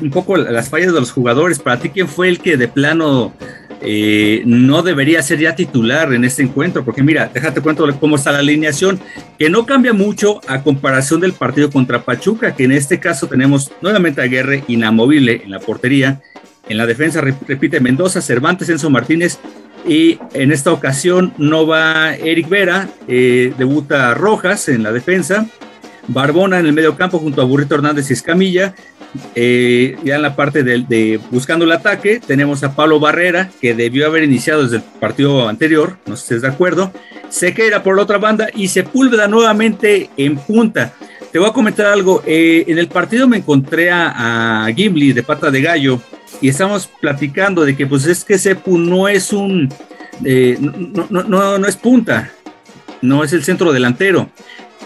un 0.00 0.10
poco 0.10 0.36
las 0.36 0.68
fallas 0.68 0.92
de 0.92 1.00
los 1.00 1.10
jugadores. 1.10 1.58
Para 1.58 1.80
ti, 1.80 1.88
¿quién 1.88 2.06
fue 2.06 2.28
el 2.28 2.38
que 2.38 2.56
de 2.56 2.68
plano 2.68 3.32
eh, 3.80 4.44
no 4.46 4.82
debería 4.82 5.20
ser 5.22 5.40
ya 5.40 5.56
titular 5.56 6.12
en 6.12 6.24
este 6.24 6.44
encuentro? 6.44 6.84
Porque 6.84 7.02
mira, 7.02 7.28
déjate 7.34 7.60
cuento 7.60 7.84
cómo 7.98 8.14
está 8.14 8.30
la 8.30 8.38
alineación, 8.38 9.00
que 9.40 9.50
no 9.50 9.66
cambia 9.66 9.92
mucho 9.92 10.40
a 10.46 10.62
comparación 10.62 11.20
del 11.20 11.32
partido 11.32 11.68
contra 11.72 12.04
Pachuca, 12.04 12.54
que 12.54 12.62
en 12.62 12.70
este 12.70 13.00
caso 13.00 13.26
tenemos 13.26 13.72
nuevamente 13.82 14.22
a 14.22 14.26
Guerre 14.26 14.62
inamovible 14.68 15.42
en 15.42 15.50
la 15.50 15.58
portería 15.58 16.22
en 16.68 16.78
la 16.78 16.86
defensa 16.86 17.20
repite 17.20 17.80
Mendoza, 17.80 18.20
Cervantes, 18.20 18.68
Enzo 18.68 18.90
Martínez 18.90 19.38
y 19.86 20.18
en 20.34 20.50
esta 20.50 20.72
ocasión 20.72 21.32
no 21.38 21.66
va 21.66 22.14
Eric 22.14 22.48
Vera, 22.48 22.88
eh, 23.06 23.52
debuta 23.56 24.14
Rojas 24.14 24.68
en 24.68 24.82
la 24.82 24.92
defensa, 24.92 25.46
Barbona 26.08 26.58
en 26.58 26.66
el 26.66 26.72
medio 26.72 26.96
campo 26.96 27.18
junto 27.18 27.40
a 27.40 27.44
Burrito 27.44 27.76
Hernández 27.76 28.10
y 28.10 28.14
Escamilla. 28.14 28.74
Eh, 29.34 29.96
ya 30.04 30.16
en 30.16 30.22
la 30.22 30.36
parte 30.36 30.62
de, 30.62 31.20
buscando 31.30 31.64
el 31.64 31.72
ataque 31.72 32.20
tenemos 32.20 32.62
a 32.64 32.74
Pablo 32.74 33.00
Barrera 33.00 33.50
que 33.60 33.72
debió 33.72 34.06
haber 34.06 34.24
iniciado 34.24 34.64
desde 34.64 34.76
el 34.76 34.82
partido 34.82 35.48
anterior, 35.48 35.96
no 36.04 36.16
sé 36.16 36.20
si 36.20 36.34
estés 36.34 36.42
de 36.42 36.48
acuerdo. 36.48 36.92
Sequeira 37.28 37.82
por 37.82 37.96
la 37.96 38.02
otra 38.02 38.18
banda 38.18 38.48
y 38.54 38.68
Sepúlveda 38.68 39.28
nuevamente 39.28 40.10
en 40.16 40.36
punta. 40.36 40.92
Te 41.32 41.38
voy 41.38 41.48
a 41.48 41.52
comentar 41.52 41.86
algo. 41.86 42.22
Eh, 42.26 42.64
en 42.66 42.78
el 42.78 42.88
partido 42.88 43.28
me 43.28 43.38
encontré 43.38 43.90
a 43.90 44.68
Gimli 44.74 45.12
de 45.12 45.22
pata 45.22 45.50
de 45.50 45.62
gallo 45.62 46.00
y 46.40 46.48
estamos 46.48 46.86
platicando 47.00 47.64
de 47.64 47.76
que 47.76 47.86
pues 47.86 48.06
es 48.06 48.24
que 48.24 48.38
Sepu 48.38 48.78
no 48.78 49.08
es 49.08 49.32
un, 49.32 49.72
eh, 50.24 50.56
no, 50.60 51.06
no, 51.10 51.22
no, 51.24 51.58
no, 51.58 51.66
es 51.66 51.76
punta, 51.76 52.30
no 53.02 53.24
es 53.24 53.32
el 53.32 53.44
centro 53.44 53.72
delantero. 53.72 54.28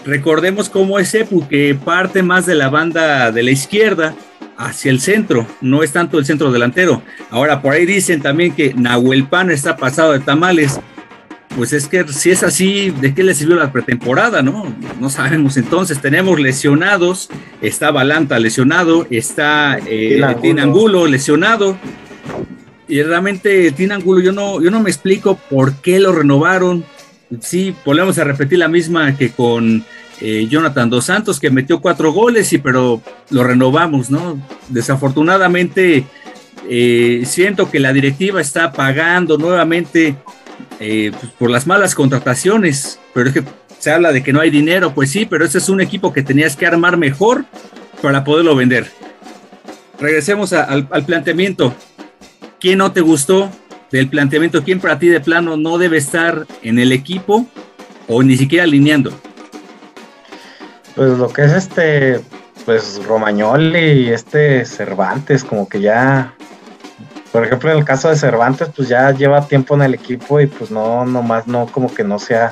Recordemos 0.05 0.69
cómo 0.69 0.97
es 0.97 1.09
Sepu, 1.09 1.47
que 1.47 1.75
parte 1.75 2.23
más 2.23 2.45
de 2.45 2.55
la 2.55 2.69
banda 2.69 3.31
de 3.31 3.43
la 3.43 3.51
izquierda 3.51 4.15
hacia 4.57 4.91
el 4.91 4.99
centro, 4.99 5.47
no 5.61 5.83
es 5.83 5.91
tanto 5.91 6.19
el 6.19 6.25
centro 6.25 6.51
delantero. 6.51 7.01
Ahora, 7.29 7.61
por 7.61 7.73
ahí 7.73 7.85
dicen 7.85 8.21
también 8.21 8.53
que 8.53 8.73
Nahuel 8.73 9.27
Pan 9.27 9.51
está 9.51 9.77
pasado 9.77 10.13
de 10.13 10.19
tamales 10.19 10.79
pues 11.55 11.73
es 11.73 11.87
que 11.87 12.07
si 12.07 12.31
es 12.31 12.43
así, 12.43 12.91
¿de 12.91 13.13
qué 13.13 13.23
le 13.23 13.33
sirvió 13.33 13.55
la 13.55 13.71
pretemporada, 13.71 14.41
no? 14.41 14.73
No 14.99 15.09
sabemos. 15.09 15.57
Entonces, 15.57 15.99
tenemos 16.01 16.39
lesionados, 16.39 17.29
está 17.61 17.91
Balanta 17.91 18.39
lesionado, 18.39 19.05
está 19.09 19.79
eh, 19.85 20.21
Tinangulo 20.41 21.07
lesionado. 21.07 21.77
Y 22.87 23.01
realmente 23.03 23.71
Tinangulo, 23.71 24.21
yo 24.21 24.31
no, 24.31 24.61
yo 24.61 24.71
no 24.71 24.79
me 24.81 24.89
explico 24.89 25.39
por 25.49 25.75
qué 25.75 25.99
lo 25.99 26.13
renovaron. 26.13 26.85
Sí, 27.39 27.75
volvemos 27.85 28.17
a 28.17 28.23
repetir 28.23 28.59
la 28.59 28.67
misma 28.67 29.17
que 29.17 29.31
con 29.31 29.85
eh, 30.19 30.47
Jonathan 30.49 30.89
Dos 30.89 31.05
Santos, 31.05 31.39
que 31.39 31.49
metió 31.49 31.81
cuatro 31.81 32.11
goles, 32.11 32.51
y 32.53 32.59
pero 32.59 33.01
lo 33.29 33.43
renovamos, 33.43 34.09
¿no? 34.09 34.39
Desafortunadamente, 34.69 36.05
eh, 36.69 37.23
siento 37.25 37.71
que 37.71 37.79
la 37.79 37.91
directiva 37.91 38.39
está 38.39 38.71
pagando 38.71 39.37
nuevamente 39.37 40.15
eh, 40.83 41.11
pues, 41.11 41.31
por 41.33 41.51
las 41.51 41.67
malas 41.67 41.93
contrataciones, 41.93 42.99
pero 43.13 43.29
es 43.29 43.35
que 43.35 43.43
se 43.77 43.91
habla 43.91 44.11
de 44.11 44.23
que 44.23 44.33
no 44.33 44.41
hay 44.41 44.49
dinero, 44.49 44.95
pues 44.95 45.11
sí, 45.11 45.27
pero 45.27 45.45
ese 45.45 45.59
es 45.59 45.69
un 45.69 45.79
equipo 45.79 46.11
que 46.11 46.23
tenías 46.23 46.55
que 46.55 46.65
armar 46.65 46.97
mejor 46.97 47.45
para 48.01 48.23
poderlo 48.23 48.55
vender. 48.55 48.91
Regresemos 49.99 50.53
al, 50.53 50.87
planteamiento. 51.05 51.75
¿Quién 52.59 52.79
no 52.79 52.91
te 52.91 53.01
gustó 53.01 53.51
del 53.91 54.09
planteamiento? 54.09 54.63
¿Quién 54.63 54.79
para 54.79 54.97
ti 54.97 55.07
de 55.07 55.19
plano 55.19 55.55
no 55.55 55.77
debe 55.77 55.97
estar 55.97 56.47
en 56.63 56.79
el 56.79 56.91
equipo 56.91 57.45
o 58.07 58.23
ni 58.23 58.35
siquiera 58.35 58.63
alineando? 58.63 59.11
Pues 60.95 61.15
lo 61.15 61.31
que 61.31 61.43
es 61.43 61.51
este, 61.51 62.21
pues 62.65 62.99
Romagnoli 63.05 63.77
y 63.77 64.09
este 64.09 64.65
Cervantes, 64.65 65.43
como 65.43 65.69
que 65.69 65.79
ya 65.79 66.33
por 67.31 67.45
ejemplo, 67.45 67.71
en 67.71 67.77
el 67.77 67.85
caso 67.85 68.09
de 68.09 68.17
Cervantes, 68.17 68.69
pues 68.75 68.89
ya 68.89 69.11
lleva 69.11 69.47
tiempo 69.47 69.75
en 69.75 69.83
el 69.83 69.93
equipo 69.93 70.39
y 70.39 70.47
pues 70.47 70.69
no, 70.69 71.05
nomás 71.05 71.47
no, 71.47 71.65
como 71.67 71.93
que 71.93 72.03
no 72.03 72.19
se 72.19 72.35
ha, 72.35 72.51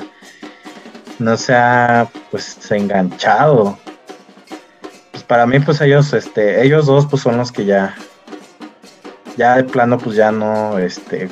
no 1.18 1.36
se 1.36 1.54
ha, 1.54 2.08
pues, 2.30 2.58
enganchado. 2.70 3.78
Pues 5.12 5.22
para 5.24 5.46
mí, 5.46 5.60
pues 5.60 5.80
ellos, 5.80 6.12
este, 6.14 6.64
ellos 6.64 6.86
dos, 6.86 7.06
pues 7.06 7.22
son 7.22 7.36
los 7.36 7.52
que 7.52 7.66
ya, 7.66 7.94
ya 9.36 9.56
de 9.56 9.64
plano, 9.64 9.98
pues 9.98 10.16
ya 10.16 10.32
no, 10.32 10.78
este, 10.78 11.28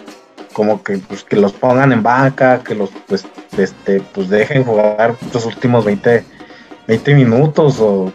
como 0.53 0.83
que, 0.83 0.99
pues, 0.99 1.25
que 1.25 1.37
los 1.37 1.53
pongan 1.53 1.93
en 1.93 2.03
banca, 2.03 2.63
que 2.63 2.75
los, 2.75 2.91
pues, 3.07 3.27
este, 3.57 4.01
pues 4.01 4.29
dejen 4.29 4.65
jugar 4.65 5.17
los 5.33 5.47
últimos 5.47 5.85
20, 5.85 6.25
20 6.87 7.15
minutos 7.15 7.79
o, 7.81 8.13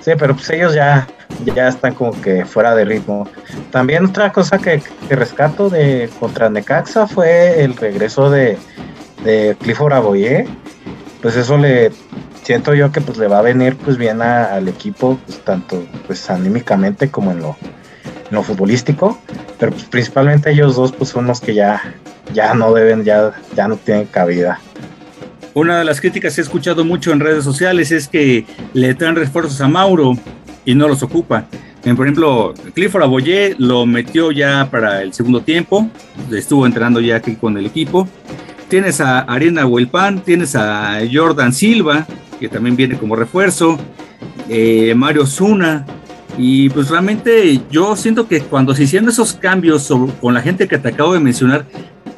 sí, 0.00 0.12
pero 0.18 0.34
pues 0.34 0.48
ellos 0.50 0.74
ya, 0.74 1.06
ya 1.44 1.68
están 1.68 1.94
como 1.94 2.18
que 2.20 2.44
fuera 2.44 2.74
de 2.74 2.84
ritmo. 2.84 3.28
También 3.70 4.06
otra 4.06 4.32
cosa 4.32 4.58
que, 4.58 4.82
rescato 5.10 5.68
de 5.68 6.10
contra 6.18 6.50
Necaxa 6.50 7.06
fue 7.06 7.62
el 7.62 7.76
regreso 7.76 8.30
de, 8.30 8.58
de 9.24 9.56
Clifford 9.60 9.92
Aboye. 9.92 10.46
Pues 11.22 11.36
eso 11.36 11.56
le 11.58 11.92
siento 12.42 12.74
yo 12.74 12.92
que 12.92 13.00
pues 13.00 13.18
le 13.18 13.26
va 13.26 13.40
a 13.40 13.42
venir 13.42 13.76
pues 13.76 13.96
bien 13.96 14.22
al 14.22 14.68
equipo, 14.68 15.18
pues, 15.26 15.40
tanto 15.40 15.84
pues 16.06 16.30
anímicamente 16.30 17.10
como 17.10 17.32
en 17.32 17.40
lo, 17.40 17.56
en 18.30 18.34
lo 18.34 18.42
futbolístico. 18.42 19.18
Pero 19.58 19.72
pues 19.72 19.84
principalmente 19.84 20.50
ellos 20.50 20.76
dos 20.76 20.92
pues 20.92 21.10
son 21.10 21.26
los 21.26 21.40
que 21.40 21.54
ya, 21.54 21.82
ya 22.32 22.54
no 22.54 22.72
deben, 22.72 23.04
ya, 23.04 23.32
ya 23.54 23.68
no 23.68 23.76
tienen 23.76 24.06
cabida. 24.06 24.60
Una 25.54 25.78
de 25.78 25.86
las 25.86 26.02
críticas 26.02 26.34
que 26.34 26.42
he 26.42 26.44
escuchado 26.44 26.84
mucho 26.84 27.12
en 27.12 27.20
redes 27.20 27.42
sociales 27.42 27.90
es 27.90 28.08
que 28.08 28.44
le 28.74 28.94
traen 28.94 29.16
refuerzos 29.16 29.58
a 29.62 29.68
Mauro 29.68 30.12
y 30.66 30.74
no 30.74 30.88
los 30.88 31.02
ocupa. 31.02 31.46
Por 31.82 32.04
ejemplo, 32.04 32.52
Clifford 32.74 33.04
Aboye 33.04 33.54
lo 33.58 33.86
metió 33.86 34.32
ya 34.32 34.68
para 34.70 35.02
el 35.02 35.14
segundo 35.14 35.40
tiempo, 35.40 35.88
estuvo 36.32 36.66
entrenando 36.66 37.00
ya 37.00 37.16
aquí 37.16 37.36
con 37.36 37.56
el 37.56 37.64
equipo. 37.64 38.08
Tienes 38.68 39.00
a 39.00 39.20
Arena 39.20 39.64
Huelpan, 39.64 40.20
tienes 40.20 40.56
a 40.56 40.98
Jordan 41.10 41.52
Silva, 41.52 42.04
que 42.40 42.48
también 42.48 42.74
viene 42.74 42.98
como 42.98 43.14
refuerzo, 43.14 43.78
eh, 44.48 44.94
Mario 44.96 45.26
Zuna, 45.26 45.86
y 46.38 46.68
pues 46.70 46.90
realmente 46.90 47.60
yo 47.70 47.96
siento 47.96 48.26
que 48.28 48.40
cuando 48.40 48.74
se 48.74 48.82
hicieron 48.82 49.08
esos 49.08 49.32
cambios 49.34 49.90
con 50.20 50.34
la 50.34 50.42
gente 50.42 50.68
que 50.68 50.78
te 50.78 50.88
acabo 50.88 51.14
de 51.14 51.20
mencionar, 51.20 51.66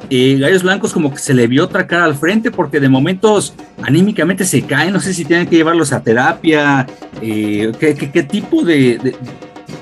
Gallos 0.09 0.63
Blancos 0.63 0.91
como 0.91 1.11
que 1.13 1.19
se 1.19 1.35
le 1.35 1.45
vio 1.45 1.63
otra 1.63 1.85
cara 1.85 2.05
al 2.05 2.15
frente 2.15 2.49
porque 2.49 2.79
de 2.79 2.89
momentos 2.89 3.53
anímicamente 3.83 4.43
se 4.43 4.63
caen, 4.63 4.91
no 4.91 4.99
sé 4.99 5.13
si 5.13 5.23
tienen 5.23 5.47
que 5.47 5.55
llevarlos 5.55 5.93
a 5.93 6.01
terapia, 6.01 6.87
eh, 7.21 7.71
qué, 7.79 8.23
tipo 8.23 8.63
de, 8.63 9.15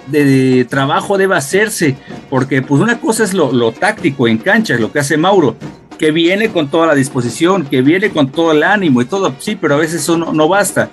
de, 0.08 0.66
trabajo 0.70 1.18
debe 1.18 1.36
hacerse, 1.36 1.96
porque 2.30 2.62
pues 2.62 2.82
una 2.82 3.00
cosa 3.00 3.24
es 3.24 3.34
lo, 3.34 3.72
táctico 3.72 4.28
en 4.28 4.38
cancha, 4.38 4.78
lo 4.78 4.92
que 4.92 5.00
hace 5.00 5.18
Mauro, 5.18 5.56
que 5.98 6.12
viene 6.12 6.50
con 6.50 6.70
toda 6.70 6.88
la 6.88 6.96
disposición, 6.96 7.66
que 7.66 7.82
viene 7.82 8.10
con 8.10 8.30
todo 8.30 8.52
el 8.52 8.64
ánimo 8.64 9.02
y 9.02 9.06
todo, 9.06 9.34
sí, 9.40 9.58
pero 9.60 9.76
a 9.76 9.78
veces 9.78 10.02
eso 10.02 10.18
no, 10.18 10.48
basta. 10.48 10.90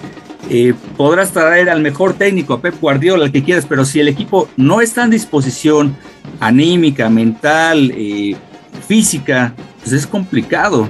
eh, 0.49 0.75
podrás 0.97 1.33
traer 1.33 1.71
al 1.71 1.81
mejor 1.81 2.15
técnico, 2.15 2.55
a 2.55 2.61
Pep 2.61 2.81
Guardiola, 2.81 3.25
al 3.25 3.33
que 3.33 3.43
quieras, 3.43 3.67
pero 3.69 3.85
si 3.85 3.99
el 3.99 4.09
equipo 4.09 4.49
no 4.57 4.81
está 4.81 5.05
en 5.05 5.11
disposición 5.11 5.97
anímica, 6.41 7.09
mental, 7.09 7.93
eh, 7.97 8.37
física, 8.87 9.55
pues 9.81 9.93
es 9.93 10.07
complicado. 10.07 10.89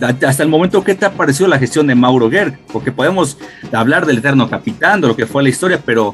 Hasta 0.00 0.42
el 0.42 0.48
momento, 0.48 0.84
¿qué 0.84 0.94
te 0.94 1.06
ha 1.06 1.12
parecido 1.12 1.48
la 1.48 1.58
gestión 1.58 1.86
de 1.86 1.94
Mauro 1.94 2.30
Gerg? 2.30 2.58
Porque 2.72 2.92
podemos 2.92 3.38
hablar 3.72 4.04
del 4.04 4.18
eterno 4.18 4.50
capitán, 4.50 5.00
de 5.00 5.08
lo 5.08 5.16
que 5.16 5.26
fue 5.26 5.42
la 5.42 5.48
historia, 5.48 5.80
pero 5.84 6.12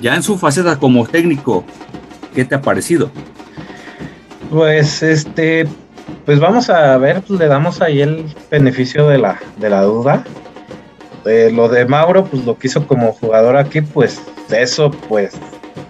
ya 0.00 0.14
en 0.14 0.22
su 0.22 0.38
faceta 0.38 0.78
como 0.78 1.06
técnico, 1.06 1.64
¿qué 2.34 2.44
te 2.44 2.54
ha 2.54 2.62
parecido? 2.62 3.10
Pues 4.50 5.02
este, 5.02 5.66
pues 6.24 6.38
vamos 6.38 6.70
a 6.70 6.96
ver, 6.98 7.22
pues 7.22 7.38
le 7.38 7.46
damos 7.48 7.80
ahí 7.80 8.00
el 8.00 8.24
beneficio 8.50 9.08
de 9.08 9.18
la, 9.18 9.40
de 9.56 9.70
la 9.70 9.82
duda. 9.82 10.24
Eh, 11.24 11.50
lo 11.52 11.68
de 11.68 11.84
Mauro, 11.86 12.24
pues 12.24 12.44
lo 12.44 12.56
que 12.56 12.68
hizo 12.68 12.86
como 12.86 13.12
jugador 13.12 13.56
aquí, 13.56 13.80
pues 13.80 14.22
eso, 14.50 14.90
pues 15.08 15.32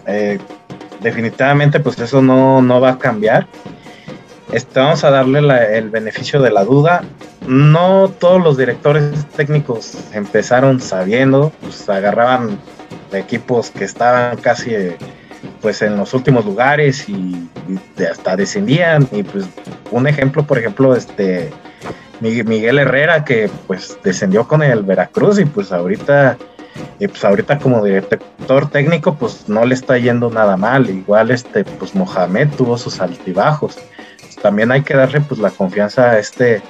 eh, 0.07 0.39
definitivamente, 1.01 1.81
pues 1.81 1.99
eso 1.99 2.23
no, 2.23 2.63
no 2.63 2.81
va 2.81 2.91
a 2.91 2.99
cambiar. 2.99 3.47
Este, 4.53 4.79
vamos 4.79 5.03
a 5.03 5.11
darle 5.11 5.41
el 5.77 5.91
beneficio 5.91 6.41
de 6.41 6.51
la 6.51 6.65
duda. 6.65 7.03
No 7.47 8.09
todos 8.09 8.43
los 8.43 8.57
directores 8.57 9.27
técnicos 9.37 9.99
empezaron 10.13 10.81
sabiendo, 10.81 11.53
pues 11.61 11.89
agarraban 11.89 12.59
equipos 13.13 13.71
que 13.71 13.85
estaban 13.85 14.37
casi 14.39 14.75
pues 15.61 15.83
en 15.83 15.97
los 15.97 16.13
últimos 16.15 16.45
lugares 16.45 17.09
y, 17.09 17.49
hasta 18.09 18.37
descendían. 18.37 19.09
Y 19.13 19.23
pues 19.25 19.47
un 19.91 20.07
ejemplo 20.07 20.45
por 20.47 20.59
ejemplo 20.59 20.95
este 20.95 21.53
Miguel 22.21 22.79
Herrera 22.79 23.25
que 23.25 23.51
pues 23.67 23.99
descendió 24.03 24.47
con 24.47 24.63
el 24.63 24.83
Veracruz 24.83 25.39
y 25.39 25.45
pues 25.45 25.73
ahorita 25.73 26.39
y 26.99 27.09
pues 27.09 27.25
ahorita 27.25 27.59
como 27.59 27.85
director 27.85 28.71
técnico 28.71 29.15
pues 29.15 29.49
no 29.49 29.65
le 29.65 29.75
está 29.75 29.99
yendo 29.99 30.31
nada 30.31 30.57
mal. 30.57 30.89
Igual 30.89 31.33
este 31.33 31.65
pues 31.65 31.95
Mohamed 31.97 32.49
tuvo 32.57 32.79
sus 32.79 33.01
altibajos 33.01 33.77
también 34.37 34.71
hay 34.73 34.83
que 34.83 34.95
darle 34.95 35.21
pues 35.21 35.41
la 35.41 35.51
confianza 35.51 36.11
a 36.11 36.19
este 36.19 36.63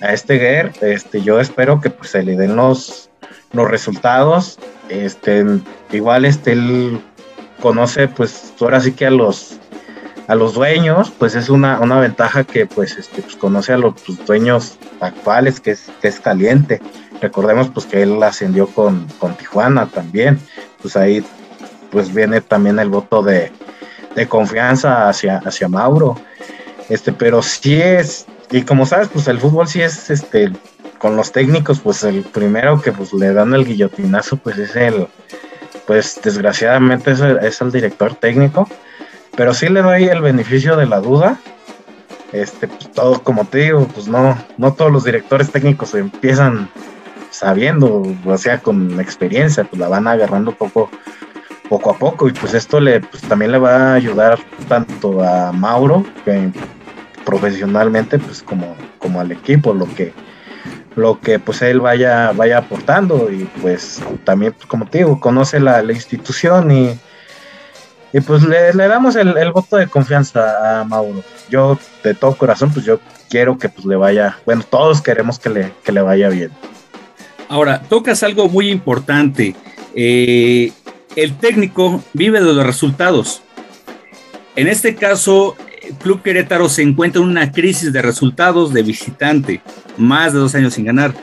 a 0.00 0.12
este 0.12 0.38
Guer 0.38 0.72
este 0.80 1.22
yo 1.22 1.40
espero 1.40 1.80
que 1.80 1.90
pues 1.90 2.10
se 2.10 2.22
le 2.22 2.36
den 2.36 2.56
los 2.56 3.10
los 3.54 3.70
resultados. 3.70 4.58
Este 4.88 5.44
igual 5.92 6.24
este 6.24 6.52
él 6.52 7.00
conoce 7.62 8.08
pues 8.08 8.52
ahora 8.60 8.80
sí 8.80 8.92
que 8.92 9.06
a 9.06 9.10
los 9.10 9.58
a 10.26 10.34
los 10.34 10.54
dueños 10.54 11.12
pues 11.18 11.34
es 11.34 11.48
una, 11.48 11.80
una 11.80 12.00
ventaja 12.00 12.44
que 12.44 12.66
pues 12.66 12.96
este 12.96 13.22
pues 13.22 13.36
conoce 13.36 13.72
a 13.72 13.78
los 13.78 13.94
pues, 14.02 14.24
dueños 14.26 14.78
actuales 15.00 15.60
que 15.60 15.72
es, 15.72 15.90
que 16.00 16.08
es 16.08 16.20
caliente. 16.20 16.80
Recordemos 17.20 17.70
pues 17.70 17.86
que 17.86 18.02
él 18.02 18.22
ascendió 18.22 18.66
con, 18.66 19.06
con 19.18 19.34
Tijuana 19.34 19.86
también. 19.86 20.38
Pues 20.82 20.96
ahí 20.96 21.24
pues 21.90 22.12
viene 22.12 22.40
también 22.40 22.78
el 22.78 22.90
voto 22.90 23.22
de, 23.22 23.52
de 24.14 24.28
confianza 24.28 25.08
hacia, 25.08 25.38
hacia 25.38 25.68
Mauro 25.68 26.16
este 26.88 27.12
pero 27.12 27.42
sí 27.42 27.80
es 27.80 28.26
y 28.50 28.62
como 28.62 28.86
sabes 28.86 29.08
pues 29.08 29.28
el 29.28 29.40
fútbol 29.40 29.68
sí 29.68 29.80
es 29.80 30.10
este 30.10 30.52
con 30.98 31.16
los 31.16 31.32
técnicos 31.32 31.80
pues 31.80 32.02
el 32.04 32.22
primero 32.22 32.80
que 32.80 32.92
pues 32.92 33.12
le 33.12 33.32
dan 33.32 33.54
el 33.54 33.64
guillotinazo 33.64 34.36
pues 34.36 34.58
es 34.58 34.76
el 34.76 35.08
pues 35.86 36.20
desgraciadamente 36.22 37.12
es 37.12 37.60
el, 37.60 37.72
director 37.72 38.14
técnico, 38.14 38.68
pero 39.36 39.54
sí 39.54 39.68
le 39.68 39.82
doy 39.82 40.04
el 40.04 40.20
beneficio 40.20 40.76
de 40.76 40.86
la 40.86 41.00
duda. 41.00 41.38
Este, 42.32 42.66
pues, 42.66 42.90
todo, 42.90 43.22
como 43.22 43.44
te 43.44 43.58
digo, 43.58 43.86
pues 43.86 44.08
no, 44.08 44.36
no 44.56 44.72
todos 44.72 44.90
los 44.90 45.04
directores 45.04 45.52
técnicos 45.52 45.94
empiezan 45.94 46.68
sabiendo, 47.30 48.02
o 48.24 48.38
sea, 48.38 48.58
con 48.58 48.98
experiencia, 49.00 49.64
pues 49.64 49.78
la 49.78 49.88
van 49.88 50.08
agarrando 50.08 50.52
poco, 50.52 50.90
poco 51.68 51.90
a 51.90 51.98
poco, 51.98 52.28
y 52.28 52.32
pues 52.32 52.54
esto 52.54 52.80
le, 52.80 53.00
pues 53.00 53.22
también 53.22 53.52
le 53.52 53.58
va 53.58 53.76
a 53.76 53.94
ayudar 53.94 54.38
tanto 54.68 55.22
a 55.22 55.52
Mauro, 55.52 56.04
que 56.24 56.50
profesionalmente, 57.24 58.18
pues 58.18 58.42
como, 58.42 58.76
como 58.98 59.20
al 59.20 59.32
equipo, 59.32 59.74
lo 59.74 59.92
que 59.94 60.12
lo 60.96 61.20
que 61.20 61.38
pues 61.38 61.60
él 61.62 61.80
vaya, 61.80 62.32
vaya 62.32 62.58
aportando 62.58 63.30
y 63.30 63.44
pues 63.60 64.00
también, 64.24 64.52
pues, 64.52 64.66
como 64.66 64.86
te 64.86 64.98
digo, 64.98 65.18
conoce 65.20 65.58
la, 65.60 65.82
institución 65.92 66.70
y, 66.70 66.98
y 68.12 68.20
pues 68.20 68.42
le, 68.44 68.72
damos 68.72 69.16
el, 69.16 69.52
voto 69.52 69.76
de 69.76 69.88
confianza 69.88 70.80
a 70.80 70.84
Mauro. 70.84 71.22
Yo 71.50 71.78
de 72.02 72.14
todo 72.14 72.36
corazón, 72.36 72.72
pues 72.72 72.86
yo 72.86 73.00
quiero 73.28 73.58
que 73.58 73.68
pues 73.68 73.84
le 73.86 73.96
vaya, 73.96 74.38
bueno, 74.46 74.62
todos 74.68 75.02
queremos 75.02 75.38
que 75.38 75.50
le, 75.50 75.72
que 75.82 75.92
le 75.92 76.00
vaya 76.00 76.28
bien. 76.28 76.50
Ahora, 77.48 77.82
tocas 77.82 78.22
algo 78.22 78.48
muy 78.48 78.70
importante. 78.70 79.54
Eh, 79.94 80.72
el 81.16 81.36
técnico 81.36 82.02
vive 82.12 82.40
de 82.40 82.52
los 82.52 82.64
resultados. 82.66 83.42
En 84.56 84.68
este 84.68 84.94
caso, 84.94 85.56
Club 86.02 86.22
Querétaro 86.22 86.68
se 86.68 86.82
encuentra 86.82 87.22
en 87.22 87.28
una 87.28 87.52
crisis 87.52 87.92
de 87.92 88.02
resultados 88.02 88.72
de 88.72 88.82
visitante, 88.82 89.60
más 89.96 90.32
de 90.32 90.38
dos 90.38 90.54
años 90.54 90.74
sin 90.74 90.84
ganar. 90.84 91.14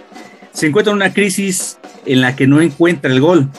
Se 0.54 0.68
encuentra 0.68 0.92
en 0.92 0.98
una 0.98 1.14
crisis 1.14 1.78
en 2.06 2.22
la 2.22 2.36
que 2.36 2.48
no 2.48 2.62
encuentra 2.62 3.12
el 3.12 3.22
gol. 3.22 3.50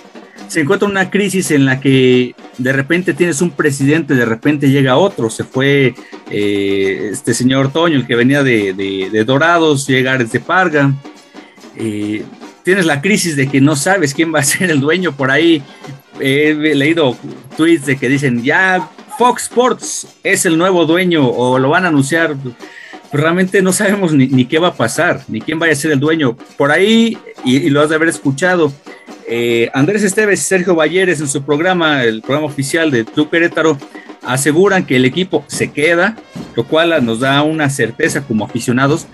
Se 0.48 0.60
encuentra 0.60 0.86
en 0.86 0.92
una 0.92 1.10
crisis 1.10 1.50
en 1.50 1.64
la 1.64 1.80
que 1.80 2.34
de 2.58 2.72
repente 2.72 3.14
tienes 3.14 3.40
un 3.40 3.50
presidente, 3.52 4.14
de 4.14 4.26
repente 4.26 4.70
llega 4.70 4.96
otro. 4.96 5.30
Se 5.30 5.44
fue 5.44 5.94
eh, 6.30 7.08
este 7.12 7.32
señor 7.32 7.72
Toño, 7.72 7.96
el 7.96 8.06
que 8.06 8.16
venía 8.16 8.42
de, 8.42 9.24
Dorados, 9.26 9.86
llega 9.86 10.18
desde 10.18 10.40
Parga. 10.40 10.92
Eh, 11.76 12.22
tienes 12.64 12.84
la 12.84 13.00
crisis 13.00 13.36
de 13.36 13.48
que 13.48 13.60
no 13.60 13.76
sabes 13.76 14.12
quién 14.12 14.34
va 14.34 14.40
a 14.40 14.44
ser 14.44 14.70
el 14.70 14.80
dueño 14.80 15.16
por 15.16 15.30
ahí. 15.30 15.62
He 16.20 16.54
leído 16.74 17.16
tweets 17.56 17.86
de 17.86 17.96
que 17.96 18.08
dicen 18.08 18.42
ya 18.42 18.90
Fox 19.22 19.44
Sports 19.44 20.08
es 20.24 20.46
el 20.46 20.58
nuevo 20.58 20.84
dueño 20.84 21.24
o 21.24 21.56
lo 21.56 21.68
van 21.68 21.84
a 21.84 21.88
anunciar. 21.88 22.34
Realmente 23.12 23.62
no 23.62 23.72
sabemos 23.72 24.12
ni, 24.12 24.46
qué 24.46 24.58
va 24.58 24.68
a 24.68 24.74
pasar, 24.74 25.22
ni 25.28 25.40
quién 25.40 25.60
vaya 25.60 25.74
a 25.74 25.76
ser 25.76 25.92
el 25.92 26.00
dueño. 26.00 26.36
Por 26.56 26.72
ahí, 26.72 27.16
y, 27.44 27.70
lo 27.70 27.80
has 27.80 27.90
de 27.90 27.94
haber 27.94 28.08
escuchado, 28.08 28.72
eh, 29.28 29.70
Andrés 29.74 30.02
Esteves 30.02 30.40
y 30.40 30.42
Sergio 30.42 30.74
Valleres 30.74 31.20
en 31.20 31.28
su 31.28 31.40
programa, 31.44 32.02
el 32.02 32.20
programa 32.20 32.48
oficial 32.48 32.90
de 32.90 33.04
Club 33.04 33.30
Querétaro, 33.30 33.78
aseguran 34.24 34.84
que 34.84 34.96
el 34.96 35.04
equipo 35.04 35.44
se 35.46 35.70
queda, 35.70 36.16
lo 36.56 36.64
cual 36.64 37.06
nos 37.06 37.20
da 37.20 37.42
una 37.42 37.70
certeza 37.70 38.22
como 38.22 38.44
aficionados. 38.44 39.06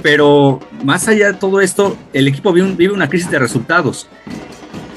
Pero 0.00 0.60
más 0.82 1.08
allá 1.08 1.32
de 1.32 1.38
todo 1.38 1.60
esto, 1.60 1.94
el 2.14 2.26
equipo 2.26 2.54
vive, 2.54 2.72
vive 2.72 2.94
una 2.94 3.10
crisis 3.10 3.30
de 3.30 3.38
resultados. 3.38 4.08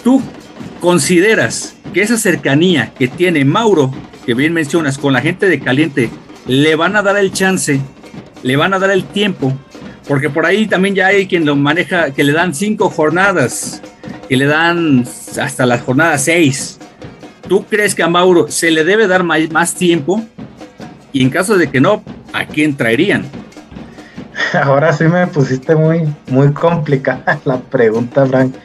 ¿Tú 0.01 0.21
consideras 0.81 1.75
que 1.93 2.01
esa 2.01 2.17
cercanía 2.17 2.91
que 2.97 3.07
tiene 3.07 3.45
Mauro, 3.45 3.93
que 4.25 4.33
bien 4.33 4.51
mencionas, 4.51 4.97
con 4.97 5.13
la 5.13 5.21
gente 5.21 5.47
de 5.47 5.61
Caliente, 5.61 6.09
le 6.47 6.75
van 6.75 6.95
a 6.97 7.01
dar 7.01 7.15
el 7.17 7.31
chance, 7.31 7.79
le 8.43 8.55
van 8.57 8.73
a 8.73 8.79
dar 8.79 8.91
el 8.91 9.05
tiempo, 9.05 9.53
porque 10.07 10.29
por 10.29 10.45
ahí 10.45 10.67
también 10.67 10.95
ya 10.95 11.07
hay 11.07 11.27
quien 11.27 11.45
lo 11.45 11.55
maneja, 11.55 12.11
que 12.11 12.23
le 12.23 12.33
dan 12.33 12.53
cinco 12.53 12.89
jornadas, 12.89 13.81
que 14.27 14.35
le 14.35 14.45
dan 14.45 15.05
hasta 15.39 15.65
la 15.65 15.77
jornada 15.77 16.17
seis. 16.17 16.79
¿Tú 17.47 17.63
crees 17.65 17.93
que 17.93 18.03
a 18.03 18.07
Mauro 18.07 18.49
se 18.49 18.71
le 18.71 18.83
debe 18.83 19.07
dar 19.07 19.23
más, 19.23 19.75
tiempo? 19.75 20.25
Y 21.13 21.21
en 21.21 21.29
caso 21.29 21.57
de 21.57 21.69
que 21.69 21.79
no, 21.79 22.03
¿a 22.33 22.45
quién 22.45 22.75
traerían? 22.75 23.25
Ahora 24.63 24.93
sí 24.93 25.03
me 25.03 25.27
pusiste 25.27 25.75
muy, 25.75 26.11
muy 26.27 26.51
complicada 26.53 27.39
la 27.45 27.59
pregunta, 27.59 28.25
Frank. 28.25 28.55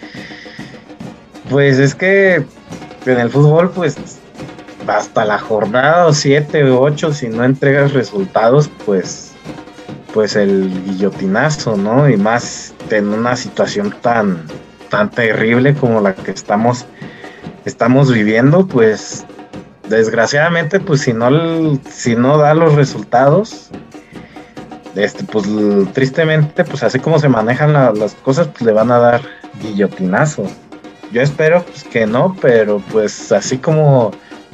Pues 1.51 1.79
es 1.79 1.95
que 1.95 2.45
en 3.07 3.21
el 3.21 3.31
fútbol, 3.31 3.71
pues 3.71 3.97
hasta 4.87 5.25
la 5.25 5.39
jornada 5.39 6.13
7 6.13 6.71
o 6.71 6.81
8, 6.81 7.13
si 7.13 7.29
no 7.29 7.45
entregas 7.45 7.93
resultados, 7.93 8.71
pues, 8.85 9.33
pues 10.13 10.37
el 10.37 10.71
guillotinazo, 10.85 11.77
¿no? 11.77 12.09
Y 12.09 12.17
más 12.17 12.75
en 12.91 13.09
una 13.09 13.37
situación 13.37 13.95
tan, 14.01 14.45
tan 14.89 15.11
terrible 15.11 15.75
como 15.75 16.01
la 16.01 16.15
que 16.15 16.31
estamos, 16.31 16.87
estamos 17.65 18.13
viviendo, 18.13 18.67
pues 18.67 19.25
desgraciadamente, 19.89 20.81
pues 20.81 21.03
si 21.03 21.13
no, 21.13 21.79
si 21.89 22.17
no 22.17 22.39
da 22.39 22.55
los 22.55 22.75
resultados, 22.75 23.71
este, 24.95 25.25
pues 25.25 25.47
tristemente, 25.93 26.65
pues 26.65 26.83
así 26.83 26.99
como 26.99 27.19
se 27.19 27.29
manejan 27.29 27.73
las 27.73 28.15
cosas, 28.15 28.49
pues 28.49 28.63
le 28.63 28.73
van 28.73 28.91
a 28.91 28.99
dar 28.99 29.21
guillotinazo. 29.61 30.45
Yo 31.13 31.23
espero 31.23 31.63
pues, 31.63 31.85
que 31.85 32.07
no, 32.07 32.37
pero 32.41 32.83
pues 32.91 33.33
así 33.33 33.59
como 33.59 34.13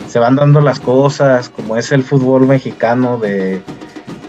se 0.09 0.19
van 0.19 0.37
dando 0.37 0.61
las 0.61 0.81
cosas, 0.81 1.49
como 1.49 1.77
es 1.77 1.93
el 1.93 2.03
fútbol 2.03 2.47
mexicano 2.47 3.19
de, 3.19 3.63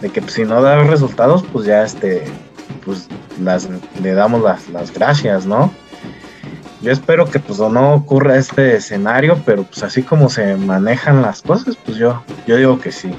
que 0.02 0.22
pues, 0.22 0.34
si 0.34 0.44
no 0.44 0.62
da 0.62 0.84
resultados, 0.84 1.44
pues 1.52 1.66
ya 1.66 1.84
este, 1.84 2.24
pues 2.86 3.08
las, 3.42 3.70
le 4.02 4.14
damos 4.14 4.42
las, 4.42 4.70
las 4.70 4.94
gracias, 4.94 5.46
¿no? 5.46 5.72
Yo 6.82 6.92
espero 6.92 7.26
que 7.26 7.40
pues 7.40 7.60
no 7.60 7.94
ocurra 7.94 8.36
este 8.36 8.76
escenario, 8.76 9.42
pero 9.46 9.64
pues 9.64 9.84
así 9.84 10.04
como 10.04 10.30
se 10.30 10.58
manejan 10.58 11.22
las 11.22 11.42
cosas, 11.42 11.78
pues 11.78 11.98
yo, 11.98 12.22
yo 12.46 12.58
digo 12.58 12.80
que 12.80 12.92
sí. 12.92 13.16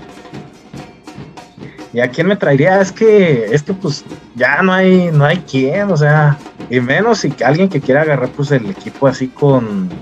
¿Y 1.94 2.00
a 2.00 2.08
quién 2.08 2.26
me 2.26 2.34
traería? 2.34 2.80
Es 2.80 2.90
que, 2.90 3.46
es 3.54 3.62
que 3.62 3.72
pues 3.72 4.04
ya 4.34 4.60
no 4.62 4.72
hay, 4.72 5.12
no 5.12 5.24
hay 5.24 5.36
quien, 5.38 5.92
o 5.92 5.96
sea, 5.96 6.36
y 6.68 6.80
menos 6.80 7.18
si 7.18 7.32
alguien 7.44 7.68
que 7.68 7.80
quiera 7.80 8.02
agarrar 8.02 8.30
pues 8.30 8.50
el 8.50 8.68
equipo 8.68 9.06
así 9.06 9.28
con, 9.28 9.92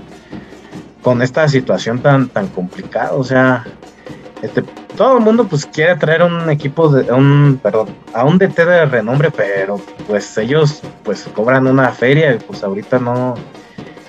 con 1.03 1.21
esta 1.21 1.47
situación 1.47 2.01
tan, 2.01 2.29
tan 2.29 2.47
complicada, 2.47 3.13
o 3.13 3.23
sea, 3.23 3.67
este, 4.41 4.63
todo 4.97 5.19
el 5.19 5.23
mundo 5.23 5.47
pues 5.47 5.67
quiere 5.67 5.95
traer 5.95 6.23
un 6.23 6.49
equipo 6.49 6.89
de 6.89 7.11
un, 7.11 7.59
perdón, 7.61 7.95
a 8.11 8.25
un 8.25 8.39
DT 8.39 8.65
de 8.65 8.85
renombre, 8.87 9.29
pero 9.29 9.79
pues 10.07 10.35
ellos 10.39 10.81
pues 11.03 11.29
cobran 11.31 11.67
una 11.67 11.89
feria 11.89 12.33
y 12.33 12.39
pues 12.39 12.63
ahorita 12.63 12.97
no, 12.97 13.35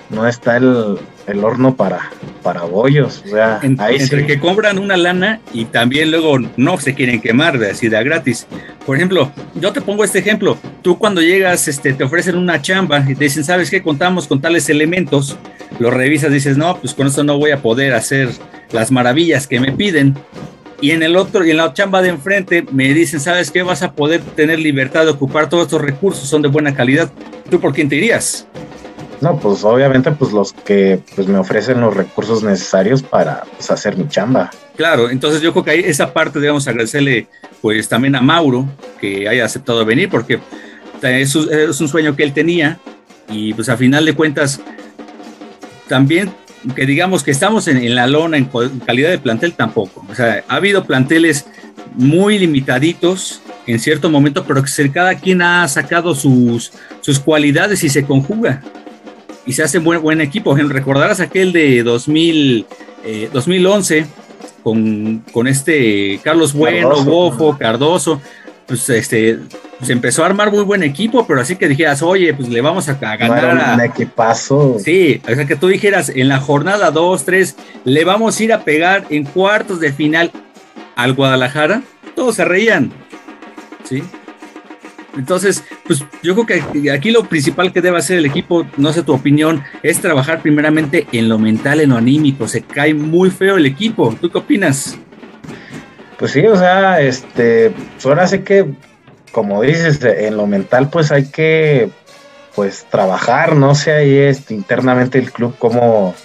no 0.09 0.27
está 0.27 0.57
el, 0.57 0.97
el 1.27 1.43
horno 1.43 1.75
para, 1.75 2.11
para 2.43 2.63
bollos. 2.63 3.23
O 3.25 3.29
sea, 3.29 3.59
ahí 3.79 3.97
entre 3.99 4.25
que 4.25 4.39
cobran 4.39 4.77
una 4.79 4.97
lana 4.97 5.39
y 5.53 5.65
también 5.65 6.11
luego 6.11 6.37
no 6.57 6.79
se 6.79 6.93
quieren 6.93 7.21
quemar 7.21 7.57
de 7.57 7.71
así 7.71 7.89
de 7.89 8.03
gratis. 8.03 8.47
Por 8.85 8.95
ejemplo, 8.97 9.31
yo 9.55 9.73
te 9.73 9.81
pongo 9.81 10.03
este 10.03 10.19
ejemplo. 10.19 10.57
Tú 10.81 10.97
cuando 10.97 11.21
llegas, 11.21 11.67
este, 11.67 11.93
te 11.93 12.03
ofrecen 12.03 12.37
una 12.37 12.61
chamba 12.61 13.03
y 13.07 13.15
te 13.15 13.25
dicen, 13.25 13.43
¿sabes 13.43 13.69
qué? 13.69 13.81
Contamos 13.81 14.27
con 14.27 14.41
tales 14.41 14.69
elementos. 14.69 15.37
Lo 15.79 15.89
revisas, 15.91 16.31
dices, 16.31 16.57
no, 16.57 16.77
pues 16.77 16.93
con 16.93 17.07
esto 17.07 17.23
no 17.23 17.37
voy 17.37 17.51
a 17.51 17.61
poder 17.61 17.93
hacer 17.93 18.29
las 18.71 18.91
maravillas 18.91 19.47
que 19.47 19.59
me 19.59 19.71
piden. 19.71 20.15
Y 20.81 20.91
en 20.91 21.01
el 21.01 21.15
otro, 21.15 21.45
y 21.45 21.51
en 21.51 21.57
la 21.57 21.73
chamba 21.73 22.01
de 22.01 22.09
enfrente 22.09 22.65
me 22.71 22.93
dicen, 22.93 23.19
¿sabes 23.19 23.49
qué? 23.49 23.63
Vas 23.63 23.81
a 23.81 23.93
poder 23.93 24.21
tener 24.35 24.59
libertad 24.59 25.05
de 25.05 25.11
ocupar 25.11 25.49
todos 25.49 25.63
estos 25.63 25.81
recursos, 25.81 26.27
son 26.27 26.41
de 26.41 26.49
buena 26.49 26.75
calidad. 26.75 27.09
¿Tú 27.49 27.59
por 27.59 27.73
quién 27.73 27.89
te 27.89 27.95
irías? 27.95 28.47
No, 29.25 29.39
pues 29.39 29.63
obviamente 29.63 30.11
pues 30.11 30.31
los 30.31 30.53
que 30.53 30.99
pues 31.15 31.27
me 31.27 31.39
ofrecen 31.39 31.81
los 31.81 31.97
recursos 31.97 32.43
necesarios 32.43 33.01
para 33.01 33.43
pues, 33.57 33.71
hacer 33.71 33.97
mi 33.97 34.07
chamba. 34.07 34.51
Claro, 34.75 35.09
entonces 35.09 35.41
yo 35.41 35.51
creo 35.51 35.63
que 35.63 35.71
ahí 35.71 35.79
esa 35.83 36.13
parte 36.13 36.39
debemos 36.39 36.67
agradecerle 36.67 37.25
pues 37.59 37.89
también 37.89 38.15
a 38.15 38.21
Mauro 38.21 38.67
que 39.01 39.27
haya 39.27 39.43
aceptado 39.43 39.83
venir 39.83 40.09
porque 40.09 40.39
es, 41.01 41.35
es 41.35 41.81
un 41.81 41.87
sueño 41.87 42.15
que 42.15 42.21
él 42.21 42.33
tenía 42.33 42.77
y 43.27 43.55
pues 43.55 43.67
a 43.67 43.75
final 43.77 44.05
de 44.05 44.13
cuentas 44.13 44.61
también 45.87 46.31
que 46.75 46.85
digamos 46.85 47.23
que 47.23 47.31
estamos 47.31 47.67
en, 47.67 47.77
en 47.77 47.95
la 47.95 48.05
lona 48.05 48.37
en 48.37 48.47
calidad 48.85 49.09
de 49.09 49.17
plantel 49.17 49.53
tampoco. 49.53 50.05
O 50.07 50.13
sea, 50.13 50.43
ha 50.47 50.55
habido 50.55 50.85
planteles 50.85 51.47
muy 51.95 52.37
limitaditos 52.37 53.41
en 53.65 53.79
cierto 53.79 54.07
momento, 54.11 54.45
pero 54.45 54.61
que 54.61 54.91
cada 54.91 55.15
quien 55.15 55.41
ha 55.41 55.67
sacado 55.67 56.13
sus, 56.13 56.73
sus 57.01 57.17
cualidades 57.17 57.83
y 57.83 57.89
se 57.89 58.05
conjuga 58.05 58.61
y 59.45 59.53
se 59.53 59.63
hace 59.63 59.79
buen, 59.79 60.01
buen 60.01 60.21
equipo. 60.21 60.55
Recordarás 60.55 61.19
aquel 61.19 61.51
de 61.51 61.83
2000, 61.83 62.65
2011 63.31 63.97
eh, 63.97 64.05
con, 64.63 65.23
con, 65.31 65.47
este 65.47 66.19
Carlos 66.23 66.53
Bueno, 66.53 67.03
Bofo, 67.03 67.57
Cardoso. 67.57 68.21
Pues 68.65 68.89
este, 68.89 69.39
se 69.83 69.93
empezó 69.93 70.23
a 70.23 70.25
armar 70.25 70.51
muy 70.51 70.63
buen 70.63 70.81
equipo, 70.81 71.27
pero 71.27 71.39
así 71.39 71.55
que 71.55 71.67
dijeras, 71.67 72.01
oye, 72.01 72.33
pues 72.33 72.49
le 72.49 72.61
vamos 72.61 72.89
a, 72.89 72.93
ganar. 72.93 73.75
un 73.75 73.81
equipazo. 73.81 74.77
Sí, 74.83 75.21
o 75.23 75.35
sea 75.35 75.45
que 75.45 75.55
tú 75.55 75.67
dijeras, 75.67 76.09
en 76.09 76.29
la 76.29 76.39
jornada 76.39 76.89
2, 76.89 77.25
3, 77.25 77.55
le 77.83 78.05
vamos 78.05 78.39
a 78.39 78.43
ir 78.43 78.53
a 78.53 78.63
pegar 78.63 79.05
en 79.11 79.25
cuartos 79.25 79.79
de 79.79 79.93
final 79.93 80.31
al 80.95 81.13
Guadalajara. 81.13 81.83
Todos 82.15 82.35
se 82.35 82.45
reían. 82.45 82.91
Sí. 83.83 84.01
Entonces, 85.17 85.63
pues 85.85 86.03
yo 86.21 86.33
creo 86.33 86.45
que 86.45 86.91
aquí 86.91 87.11
lo 87.11 87.23
principal 87.23 87.71
que 87.71 87.81
debe 87.81 87.97
hacer 87.97 88.17
el 88.17 88.25
equipo, 88.25 88.65
no 88.77 88.91
sé 88.91 89.03
tu 89.03 89.13
opinión, 89.13 89.63
es 89.83 89.99
trabajar 90.01 90.41
primeramente 90.41 91.07
en 91.11 91.29
lo 91.29 91.39
mental, 91.39 91.79
en 91.79 91.89
lo 91.89 91.97
anímico. 91.97 92.47
Se 92.47 92.61
cae 92.61 92.93
muy 92.93 93.29
feo 93.29 93.57
el 93.57 93.65
equipo. 93.65 94.15
¿Tú 94.19 94.29
qué 94.29 94.37
opinas? 94.37 94.97
Pues 96.17 96.31
sí, 96.31 96.45
o 96.45 96.55
sea, 96.55 97.01
este, 97.01 97.73
ahora 98.03 98.27
sé 98.27 98.43
que, 98.43 98.65
como 99.31 99.61
dices, 99.61 100.01
en 100.01 100.37
lo 100.37 100.47
mental, 100.47 100.89
pues 100.89 101.11
hay 101.11 101.29
que, 101.29 101.89
pues 102.55 102.85
trabajar, 102.89 103.55
no 103.55 103.75
sé 103.75 103.91
ahí 103.91 104.17
este, 104.17 104.53
internamente 104.53 105.19
el 105.19 105.31
club 105.31 105.55
cómo, 105.59 106.15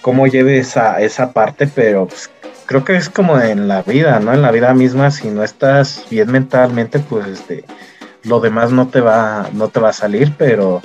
cómo 0.00 0.28
lleve 0.28 0.58
esa, 0.58 1.00
esa 1.00 1.32
parte, 1.32 1.66
pero 1.66 2.06
pues, 2.06 2.30
creo 2.66 2.84
que 2.84 2.96
es 2.96 3.08
como 3.08 3.38
en 3.40 3.68
la 3.68 3.82
vida, 3.82 4.20
¿no? 4.20 4.32
En 4.32 4.42
la 4.42 4.50
vida 4.50 4.74
misma, 4.74 5.10
si 5.10 5.28
no 5.28 5.42
estás 5.42 6.04
bien 6.10 6.30
mentalmente, 6.30 6.98
pues 6.98 7.26
este, 7.26 7.64
lo 8.22 8.40
demás 8.40 8.72
no 8.72 8.88
te 8.88 9.00
va, 9.00 9.48
no 9.52 9.68
te 9.68 9.80
va 9.80 9.90
a 9.90 9.92
salir, 9.92 10.32
pero, 10.36 10.82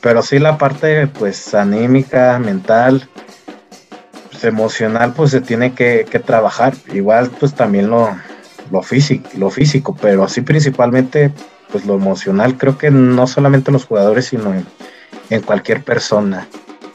pero 0.00 0.22
sí 0.22 0.38
la 0.38 0.58
parte 0.58 1.06
pues 1.06 1.54
anímica, 1.54 2.38
mental, 2.38 3.08
pues, 4.30 4.44
emocional, 4.44 5.14
pues 5.14 5.30
se 5.30 5.40
tiene 5.40 5.74
que, 5.74 6.04
trabajar. 6.24 6.74
Igual 6.92 7.30
pues 7.40 7.54
también 7.54 7.90
lo, 7.90 8.10
lo 8.70 8.82
físico, 8.82 9.28
lo 9.36 9.50
físico, 9.50 9.96
pero 10.00 10.28
sí 10.28 10.42
principalmente 10.42 11.32
pues 11.72 11.86
lo 11.86 11.94
emocional, 11.94 12.56
creo 12.56 12.78
que 12.78 12.90
no 12.90 13.26
solamente 13.26 13.72
los 13.72 13.84
jugadores, 13.84 14.26
sino 14.26 14.54
en, 14.54 14.64
en 15.30 15.40
cualquier 15.42 15.82
persona. 15.82 16.46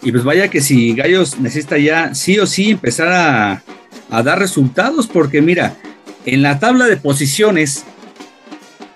Y 0.01 0.11
pues 0.11 0.23
vaya 0.23 0.49
que 0.49 0.61
si 0.61 0.93
Gallos 0.93 1.39
necesita 1.39 1.77
ya 1.77 2.15
sí 2.15 2.39
o 2.39 2.47
sí 2.47 2.71
empezar 2.71 3.09
a, 3.09 3.63
a 4.09 4.23
dar 4.23 4.39
resultados, 4.39 5.07
porque 5.07 5.41
mira, 5.41 5.75
en 6.25 6.41
la 6.41 6.59
tabla 6.59 6.85
de 6.85 6.97
posiciones, 6.97 7.85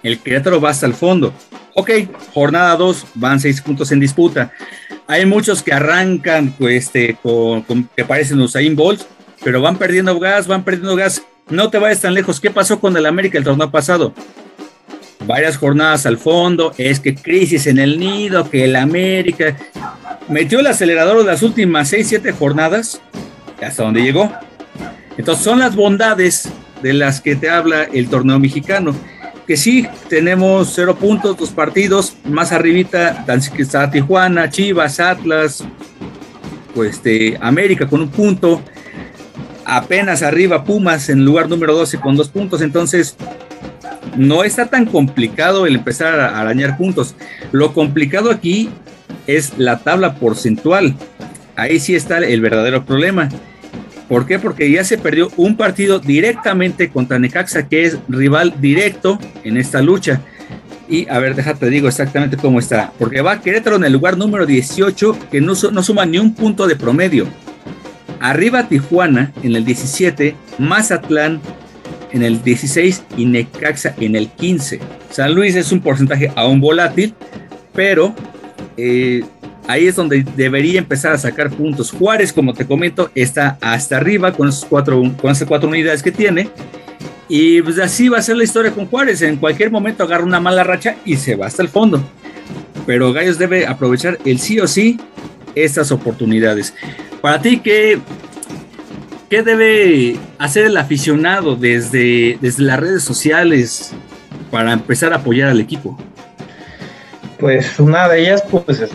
el 0.02 0.20
Querétaro 0.20 0.62
va 0.62 0.70
hasta 0.70 0.86
el 0.86 0.94
fondo. 0.94 1.34
Ok, 1.76 1.89
jornada 2.34 2.76
2, 2.76 3.06
van 3.16 3.39
6 3.39 3.62
puntos 3.62 3.92
en 3.92 4.00
disputa. 4.00 4.52
Hay 5.08 5.26
muchos 5.26 5.63
que 5.63 5.74
arrancan 5.74 6.54
pues, 6.58 6.86
este, 6.86 7.18
con, 7.22 7.89
que 7.96 8.06
parecen 8.06 8.39
Usain 8.39 8.76
Bolt, 8.76 9.02
pero 9.44 9.62
van 9.62 9.78
perdiendo 9.78 10.20
gas, 10.20 10.48
van 10.48 10.63
perdiendo 10.63 10.96
gas. 10.96 11.24
No 11.50 11.70
te 11.70 11.80
vayas 11.80 12.02
tan 12.02 12.13
lejos. 12.13 12.39
¿Qué 12.39 12.52
pasó 12.52 12.80
con 12.80 12.96
el 12.96 13.06
América 13.06 13.38
el 13.38 13.44
torneo 13.44 13.72
pasado? 13.72 14.13
Varias 15.26 15.58
jornadas 15.58 16.06
al 16.06 16.18
fondo, 16.18 16.74
es 16.78 17.00
que 17.00 17.16
crisis 17.16 17.68
en 17.68 17.80
el 17.80 18.00
nido, 18.00 18.50
que 18.50 18.66
el 18.66 18.76
América 18.76 19.56
metió 20.28 20.60
el 20.60 20.68
acelerador 20.68 21.20
de 21.20 21.26
las 21.26 21.44
últimas 21.44 21.90
6, 21.90 22.08
7 22.08 22.32
jornadas, 22.34 23.02
hasta 23.62 23.84
donde 23.84 24.02
llegó. 24.02 24.32
Entonces 25.18 25.44
son 25.44 25.60
las 25.60 25.76
bondades 25.76 26.50
de 26.82 26.94
las 26.94 27.22
que 27.22 27.36
te 27.36 27.50
habla 27.50 27.84
el 27.84 28.10
torneo 28.10 28.40
mexicano. 28.40 28.94
Que 29.48 29.58
sí, 29.58 29.86
tenemos 30.08 30.72
cero 30.74 30.96
puntos, 30.96 31.38
dos 31.38 31.50
partidos, 31.50 32.16
más 32.24 32.54
arribita 32.54 33.26
está 33.58 33.92
Tijuana, 33.92 34.50
Chivas, 34.50 35.02
Atlas, 35.02 35.66
pues 36.74 36.96
este, 36.96 37.38
América 37.42 37.88
con 37.88 38.02
un 38.02 38.10
punto, 38.10 38.62
apenas 39.66 40.22
arriba 40.22 40.64
Pumas 40.64 41.10
en 41.10 41.26
lugar 41.26 41.50
número 41.50 41.76
12 41.76 42.00
con 42.00 42.16
dos 42.16 42.30
puntos, 42.30 42.62
entonces 42.62 43.18
no 44.15 44.43
está 44.43 44.67
tan 44.67 44.86
complicado 44.86 45.65
el 45.65 45.76
empezar 45.76 46.19
a 46.19 46.39
arañar 46.39 46.78
puntos. 46.78 47.15
Lo 47.52 47.73
complicado 47.73 48.32
aquí 48.32 48.69
es 49.28 49.58
la 49.58 49.80
tabla 49.80 50.15
porcentual. 50.15 50.95
Ahí 51.56 51.80
sí 51.80 51.95
está 51.95 52.17
el 52.17 52.41
verdadero 52.41 52.86
problema. 52.86 53.30
¿Por 54.10 54.26
qué? 54.26 54.38
Porque 54.38 54.69
ya 54.69 54.84
se 54.84 54.97
perdió 54.97 55.32
un 55.38 55.56
partido 55.56 55.99
directamente 55.99 56.89
contra 56.89 57.19
Necaxa, 57.19 57.67
que 57.67 57.86
es 57.86 57.97
rival 58.10 58.56
directo 58.60 59.19
en 59.43 59.58
esta 59.58 59.82
lucha. 59.82 60.21
Y 60.89 61.08
a 61.10 61.19
ver, 61.19 61.36
déjate, 61.36 61.69
digo 61.69 61.88
exactamente 61.88 62.38
cómo 62.38 62.60
está. 62.60 62.91
Porque 62.99 63.21
va 63.21 63.41
Querétaro 63.41 63.78
en 63.78 63.86
el 63.86 63.93
lugar 63.93 64.17
número 64.17 64.45
18, 64.45 65.17
que 65.32 65.41
no, 65.41 65.54
no 65.71 65.84
suma 65.84 66.06
ni 66.06 66.17
un 66.17 66.36
punto 66.36 66.67
de 66.67 66.76
promedio. 66.76 67.28
Arriba 68.19 68.67
Tijuana 68.67 69.32
en 69.41 69.56
el 69.56 69.65
17, 69.65 70.36
Mazatlán 70.60 71.41
en 72.13 72.23
el 72.23 72.41
16 72.41 73.04
y 73.17 73.26
Necaxa 73.26 73.95
en 73.99 74.15
el 74.15 74.30
15. 74.30 74.80
San 75.10 75.34
Luis 75.34 75.56
es 75.56 75.71
un 75.71 75.82
porcentaje 75.82 76.32
aún 76.36 76.62
volátil, 76.62 77.13
pero 77.73 78.15
eh, 78.78 79.23
ahí 79.67 79.88
es 79.88 79.95
donde 79.95 80.26
debería 80.36 80.80
empezar 80.80 81.13
a 81.13 81.17
sacar 81.17 81.49
puntos. 81.49 81.91
Juárez, 81.91 82.32
como 82.32 82.54
te 82.54 82.65
comento, 82.65 83.12
está 83.15 83.58
hasta 83.60 83.97
arriba 83.97 84.32
con, 84.32 84.47
esos 84.47 84.65
cuatro, 84.65 85.02
con 85.19 85.32
esas 85.32 85.47
cuatro 85.47 85.67
unidades 85.67 86.02
que 86.02 86.12
tiene. 86.12 86.49
Y 87.28 87.62
pues 87.62 87.80
así 87.80 88.10
va 88.10 88.19
a 88.19 88.21
ser 88.21 88.38
la 88.38 88.43
historia 88.43 88.71
con 88.71 88.86
Juárez. 88.86 89.21
En 89.21 89.38
cualquier 89.38 89.71
momento 89.71 90.04
agarra 90.04 90.23
una 90.23 90.39
mala 90.39 90.63
racha 90.63 90.95
y 91.04 91.15
se 91.15 91.36
va 91.36 91.47
hasta 91.47 91.63
el 91.63 91.69
fondo. 91.69 92.02
Pero 92.86 93.12
Gallos 93.12 93.39
debe 93.39 93.65
aprovechar 93.65 94.19
el 94.26 94.39
sí 94.39 94.60
o 94.60 94.67
sí 94.67 94.99
estas 95.56 95.91
oportunidades. 95.91 96.73
Para 97.21 97.41
ti, 97.41 97.60
¿qué, 97.60 97.99
qué 99.34 99.41
debe 99.41 100.19
hacer 100.38 100.67
el 100.67 100.78
aficionado 100.78 101.56
desde, 101.56 102.38
desde 102.39 102.62
las 102.62 102.80
redes 102.80 103.02
sociales 103.02 103.91
para 104.52 104.74
empezar 104.74 105.12
a 105.12 105.15
apoyar 105.15 105.50
al 105.50 105.60
equipo? 105.60 105.98
Pues 107.39 107.80
una 107.80 108.08
de 108.08 108.22
ellas, 108.22 108.43
pues 108.43 108.91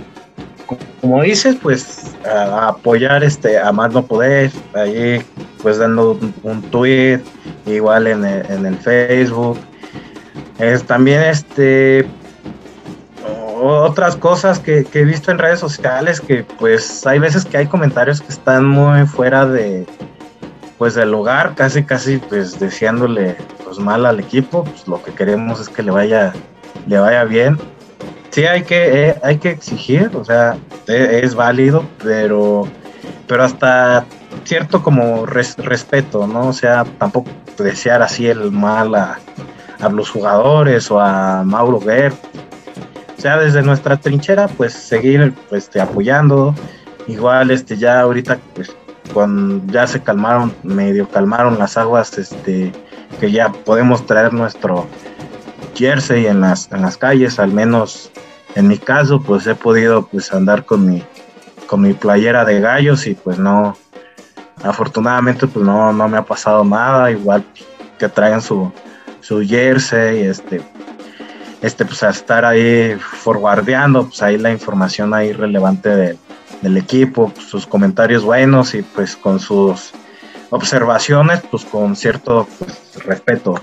como 1.00 1.22
dices, 1.24 1.56
pues 1.60 2.14
apoyar 2.24 3.24
este 3.24 3.58
a 3.58 3.72
más 3.72 3.92
no 3.92 4.06
poder, 4.06 4.52
ahí 4.74 5.20
pues 5.60 5.78
dando 5.78 6.16
un, 6.44 6.62
tweet, 6.70 7.18
igual 7.66 8.06
en 8.06 8.24
el, 8.24 8.76
Facebook. 8.76 9.58
Es 10.60 10.84
también 10.84 11.20
este 11.20 12.06
otras 13.60 14.14
cosas 14.14 14.60
que, 14.60 14.86
he 14.92 15.04
visto 15.04 15.32
en 15.32 15.38
redes 15.38 15.58
sociales 15.58 16.20
que 16.20 16.44
pues 16.60 17.04
hay 17.08 17.18
veces 17.18 17.44
que 17.44 17.56
hay 17.56 17.66
comentarios 17.66 18.20
que 18.20 18.28
están 18.28 18.64
muy 18.64 19.04
fuera 19.04 19.44
de 19.44 19.84
pues 20.78 20.94
del 20.94 21.10
lugar, 21.10 21.54
casi 21.56 21.82
casi 21.82 22.18
pues 22.18 22.58
deseándole 22.58 23.36
pues 23.64 23.78
mal 23.78 24.06
al 24.06 24.20
equipo, 24.20 24.64
pues 24.64 24.86
lo 24.86 25.02
que 25.02 25.12
queremos 25.12 25.60
es 25.60 25.68
que 25.68 25.82
le 25.82 25.90
vaya, 25.90 26.32
le 26.86 26.98
vaya 26.98 27.24
bien. 27.24 27.58
Sí 28.30 28.46
hay 28.46 28.62
que, 28.62 29.08
eh, 29.08 29.16
hay 29.22 29.38
que 29.38 29.50
exigir, 29.50 30.10
o 30.14 30.24
sea, 30.24 30.56
e, 30.86 31.20
es 31.24 31.34
válido, 31.34 31.84
pero, 32.02 32.68
pero 33.26 33.42
hasta 33.42 34.06
cierto 34.44 34.82
como 34.82 35.26
respeto, 35.26 36.26
¿no? 36.26 36.48
O 36.48 36.52
sea, 36.52 36.84
tampoco 36.98 37.30
desear 37.58 38.02
así 38.02 38.26
el 38.26 38.50
mal 38.50 38.94
a, 38.94 39.18
los 39.90 40.10
jugadores 40.10 40.90
o 40.90 41.00
a 41.00 41.42
Mauro 41.44 41.80
Guerra. 41.80 42.16
O 43.16 43.20
sea, 43.20 43.36
desde 43.36 43.62
nuestra 43.62 43.96
trinchera, 43.96 44.48
pues 44.48 44.72
seguir 44.72 45.34
pues, 45.48 45.70
apoyando. 45.76 46.54
Igual, 47.06 47.50
este, 47.50 47.76
ya 47.76 48.00
ahorita, 48.00 48.38
pues, 48.54 48.74
cuando 49.12 49.72
ya 49.72 49.86
se 49.86 50.02
calmaron, 50.02 50.54
medio 50.62 51.08
calmaron 51.08 51.58
las 51.58 51.76
aguas, 51.76 52.16
este, 52.18 52.72
que 53.20 53.30
ya 53.30 53.50
podemos 53.50 54.06
traer 54.06 54.32
nuestro 54.32 54.86
jersey 55.74 56.26
en 56.26 56.40
las, 56.40 56.70
en 56.72 56.82
las 56.82 56.96
calles, 56.96 57.38
al 57.38 57.52
menos 57.52 58.10
en 58.54 58.68
mi 58.68 58.78
caso, 58.78 59.20
pues 59.20 59.46
he 59.46 59.54
podido 59.54 60.06
pues 60.06 60.32
andar 60.32 60.64
con 60.64 60.86
mi, 60.86 61.02
con 61.66 61.80
mi 61.82 61.92
playera 61.92 62.44
de 62.44 62.60
gallos 62.60 63.06
y 63.06 63.14
pues 63.14 63.38
no, 63.38 63.76
afortunadamente 64.62 65.46
pues 65.46 65.64
no, 65.64 65.92
no 65.92 66.08
me 66.08 66.18
ha 66.18 66.22
pasado 66.22 66.64
nada, 66.64 67.10
igual 67.10 67.44
que 67.98 68.08
traigan 68.08 68.42
su, 68.42 68.72
su 69.20 69.40
jersey, 69.42 70.22
este, 70.22 70.62
este, 71.60 71.84
pues 71.84 72.02
a 72.02 72.10
estar 72.10 72.44
ahí 72.44 72.96
forwardeando, 72.98 74.06
pues 74.06 74.22
ahí 74.22 74.38
la 74.38 74.50
información 74.50 75.14
ahí 75.14 75.32
relevante 75.32 75.94
del 76.62 76.76
equipo, 76.76 77.30
pues, 77.34 77.46
sus 77.46 77.66
comentarios 77.66 78.24
buenos 78.24 78.74
y 78.74 78.82
pues 78.82 79.16
con 79.16 79.40
sus 79.40 79.92
observaciones, 80.50 81.42
pues 81.50 81.64
con 81.64 81.96
cierto 81.96 82.48
pues, 82.58 83.04
respeto. 83.04 83.54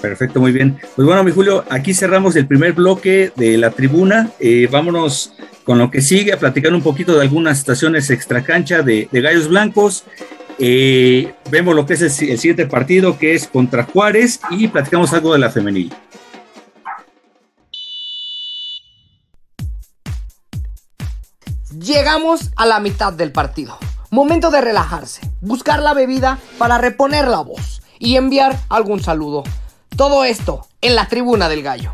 Perfecto, 0.00 0.38
muy 0.38 0.52
bien. 0.52 0.78
Pues 0.96 1.06
bueno, 1.06 1.24
mi 1.24 1.32
Julio, 1.32 1.64
aquí 1.70 1.94
cerramos 1.94 2.36
el 2.36 2.46
primer 2.46 2.74
bloque 2.74 3.32
de 3.36 3.56
la 3.56 3.70
tribuna. 3.70 4.30
Eh, 4.38 4.68
vámonos 4.70 5.32
con 5.64 5.78
lo 5.78 5.90
que 5.90 6.02
sigue 6.02 6.32
a 6.32 6.38
platicar 6.38 6.74
un 6.74 6.82
poquito 6.82 7.14
de 7.14 7.22
algunas 7.22 7.58
estaciones 7.58 8.10
extracancha 8.10 8.82
de, 8.82 9.08
de 9.10 9.20
Gallos 9.22 9.48
Blancos. 9.48 10.04
Eh, 10.58 11.32
vemos 11.50 11.74
lo 11.74 11.86
que 11.86 11.94
es 11.94 12.02
el, 12.02 12.10
siguiente 12.10 12.66
partido, 12.66 13.18
que 13.18 13.34
es 13.34 13.48
contra 13.48 13.84
Juárez, 13.84 14.40
y 14.50 14.68
platicamos 14.68 15.12
algo 15.12 15.32
de 15.32 15.38
la 15.38 15.50
femenil. 15.50 15.92
Llegamos 21.84 22.50
a 22.56 22.64
la 22.64 22.80
mitad 22.80 23.12
del 23.12 23.30
partido. 23.30 23.76
Momento 24.10 24.50
de 24.50 24.62
relajarse, 24.62 25.20
buscar 25.42 25.82
la 25.82 25.92
bebida 25.92 26.38
para 26.56 26.78
reponer 26.78 27.28
la 27.28 27.40
voz 27.40 27.82
y 27.98 28.16
enviar 28.16 28.56
algún 28.70 29.02
saludo. 29.02 29.44
Todo 29.94 30.24
esto 30.24 30.66
en 30.80 30.94
la 30.94 31.08
tribuna 31.08 31.46
del 31.50 31.62
gallo. 31.62 31.92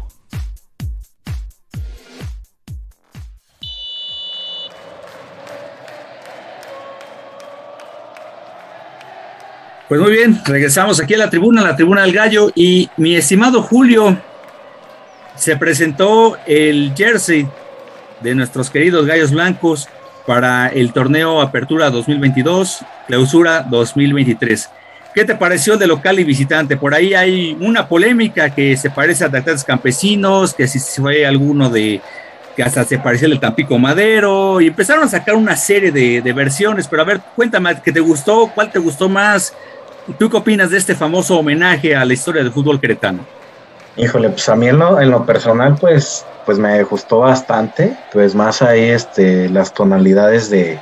Pues 9.89 10.01
muy 10.01 10.13
bien, 10.13 10.41
regresamos 10.45 11.01
aquí 11.01 11.15
a 11.15 11.19
la 11.19 11.31
tribuna, 11.31 11.63
la 11.63 11.75
tribuna 11.75 12.03
del 12.03 12.13
gallo 12.13 12.53
y 12.55 12.89
mi 12.97 13.17
estimado 13.17 13.61
Julio, 13.61 14.17
se 15.35 15.57
presentó 15.57 16.37
el 16.47 16.93
jersey 16.97 17.49
de 18.21 18.35
nuestros 18.35 18.71
queridos 18.71 19.07
gallos 19.07 19.31
blancos 19.31 19.89
para 20.27 20.69
el 20.69 20.93
torneo 20.93 21.41
Apertura 21.41 21.91
2022, 21.91 22.85
Clausura 23.07 23.67
2023. 23.69 24.71
¿Qué 25.15 25.25
te 25.25 25.35
pareció 25.35 25.77
de 25.77 25.89
local 25.89 26.21
y 26.21 26.25
visitante? 26.25 26.77
Por 26.77 26.95
ahí 26.95 27.15
hay 27.15 27.57
una 27.61 27.89
polémica 27.89 28.55
que 28.55 28.77
se 28.77 28.91
parece 28.91 29.25
a 29.25 29.31
Tratantes 29.31 29.65
Campesinos, 29.65 30.55
que 30.55 30.69
si 30.69 30.79
fue 30.79 31.27
alguno 31.27 31.69
de 31.69 32.01
que 32.55 32.63
hasta 32.63 32.85
se 32.85 32.99
parecía 32.99 33.27
el 33.27 33.41
Tampico 33.41 33.77
Madero, 33.79 34.61
y 34.61 34.69
empezaron 34.69 35.05
a 35.05 35.09
sacar 35.09 35.35
una 35.35 35.57
serie 35.57 35.91
de, 35.91 36.33
versiones, 36.33 36.87
pero 36.87 37.03
a 37.03 37.05
ver, 37.05 37.21
cuéntame, 37.35 37.81
¿qué 37.83 37.91
te 37.91 38.01
gustó? 38.01 38.51
¿Cuál 38.55 38.71
te 38.71 38.79
gustó 38.79 39.09
más? 39.09 39.53
¿Tú 40.19 40.31
qué 40.31 40.37
opinas 40.37 40.71
de 40.71 40.79
este 40.79 40.95
famoso 40.95 41.39
homenaje 41.39 41.97
a 41.97 42.05
la 42.05 42.13
historia 42.13 42.43
del 42.43 42.53
fútbol 42.53 42.81
queretano? 42.81 43.40
Híjole, 43.97 44.31
pues 44.31 44.49
a 44.49 44.57
mí 44.57 44.69
en 44.69 44.79
lo, 44.79 45.27
personal, 45.27 45.77
pues, 45.81 46.25
pues 46.47 46.59
me 46.59 46.83
gustó 46.85 47.21
bastante, 47.21 47.97
pues 48.13 48.35
más 48.35 48.63
ahí 48.63 48.85
este, 48.85 49.49
las 49.49 49.75
tonalidades 49.75 50.49
de, 50.49 50.79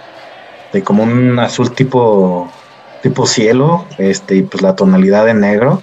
de 0.73 0.83
como 0.83 1.03
un 1.03 1.39
azul 1.39 1.75
tipo 1.75 2.51
tipo 3.03 3.27
cielo, 3.27 3.87
este, 3.99 4.37
y 4.37 4.43
pues 4.43 4.63
la 4.63 4.75
tonalidad 4.75 5.25
de 5.25 5.35
negro. 5.35 5.83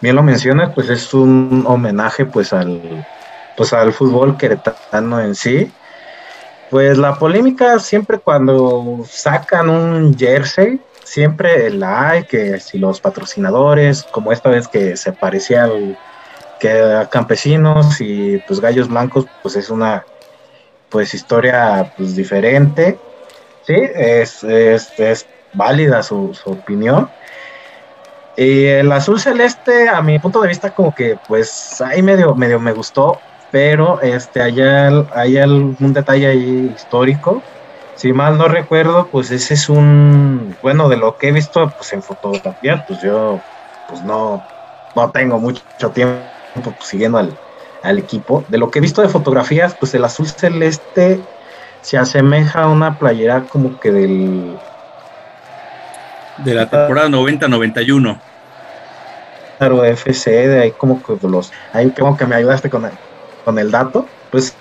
Bien 0.00 0.16
lo 0.16 0.22
mencionas, 0.22 0.72
pues 0.74 0.88
es 0.90 1.14
un 1.14 1.64
homenaje 1.66 2.26
pues 2.26 2.52
al, 2.52 3.06
pues 3.56 3.72
al 3.72 3.92
fútbol 3.92 4.36
queretano 4.36 5.20
en 5.20 5.34
sí. 5.34 5.72
Pues 6.70 6.98
la 6.98 7.18
polémica 7.18 7.78
siempre 7.78 8.18
cuando 8.18 9.04
sacan 9.08 9.68
un 9.70 10.16
jersey, 10.18 10.80
siempre 11.04 11.70
la 11.70 12.10
hay, 12.10 12.24
que 12.24 12.58
si 12.60 12.78
los 12.78 13.00
patrocinadores, 13.00 14.02
como 14.02 14.32
esta 14.32 14.50
vez 14.50 14.66
que 14.66 14.96
se 14.96 15.12
parecía 15.12 15.64
al, 15.64 15.96
que 16.58 17.06
campesinos 17.10 18.00
y 18.00 18.38
pues 18.46 18.60
gallos 18.60 18.88
blancos, 18.88 19.26
pues 19.42 19.56
es 19.56 19.70
una 19.70 20.04
pues 20.90 21.14
historia 21.14 21.92
pues 21.96 22.16
diferente. 22.16 22.98
Sí, 23.66 23.74
es, 23.74 24.44
es, 24.44 24.98
es 24.98 25.26
válida 25.52 26.02
su, 26.02 26.32
opinión. 26.44 27.10
Y 28.36 28.64
el 28.66 28.92
azul 28.92 29.18
celeste, 29.18 29.88
a 29.88 30.02
mi 30.02 30.18
punto 30.18 30.40
de 30.40 30.48
vista, 30.48 30.70
como 30.70 30.94
que 30.94 31.18
pues 31.26 31.80
ahí 31.80 32.02
medio, 32.02 32.34
medio 32.34 32.60
me 32.60 32.72
gustó, 32.72 33.18
pero 33.50 34.00
este, 34.02 34.42
hay, 34.42 34.60
hay 34.60 35.38
algún 35.38 35.92
detalle 35.92 36.26
ahí 36.26 36.72
histórico. 36.74 37.42
Si 37.94 38.12
mal 38.12 38.36
no 38.36 38.46
recuerdo, 38.46 39.06
pues 39.06 39.30
ese 39.30 39.54
es 39.54 39.70
un, 39.70 40.54
bueno, 40.62 40.88
de 40.90 40.98
lo 40.98 41.16
que 41.16 41.28
he 41.28 41.32
visto 41.32 41.70
pues 41.70 41.92
en 41.94 42.02
fotografía, 42.02 42.84
pues 42.86 43.00
yo 43.00 43.40
pues 43.88 44.02
no, 44.02 44.44
no 44.94 45.10
tengo 45.10 45.38
mucho 45.38 45.90
tiempo 45.94 46.35
siguiendo 46.80 47.18
al, 47.18 47.36
al 47.82 47.98
equipo. 47.98 48.44
De 48.48 48.58
lo 48.58 48.70
que 48.70 48.78
he 48.78 48.82
visto 48.82 49.02
de 49.02 49.08
fotografías, 49.08 49.74
pues 49.74 49.94
el 49.94 50.04
azul 50.04 50.26
celeste 50.26 51.20
se 51.82 51.98
asemeja 51.98 52.64
a 52.64 52.68
una 52.68 52.98
playera 52.98 53.42
como 53.42 53.78
que 53.78 53.92
del 53.92 54.58
de 56.38 56.54
la 56.54 56.68
temporada 56.68 57.08
90-91. 57.08 58.18
Claro, 59.58 59.84
FC, 59.84 60.48
de 60.48 60.62
ahí 60.62 60.70
como 60.72 61.02
que 61.02 61.16
los, 61.26 61.52
ahí 61.72 61.90
como 61.90 62.16
que 62.16 62.26
me 62.26 62.34
ayudaste 62.34 62.68
con 62.68 62.84
el, 62.84 62.92
con 63.44 63.58
el 63.58 63.70
dato, 63.70 64.06
pues 64.30 64.54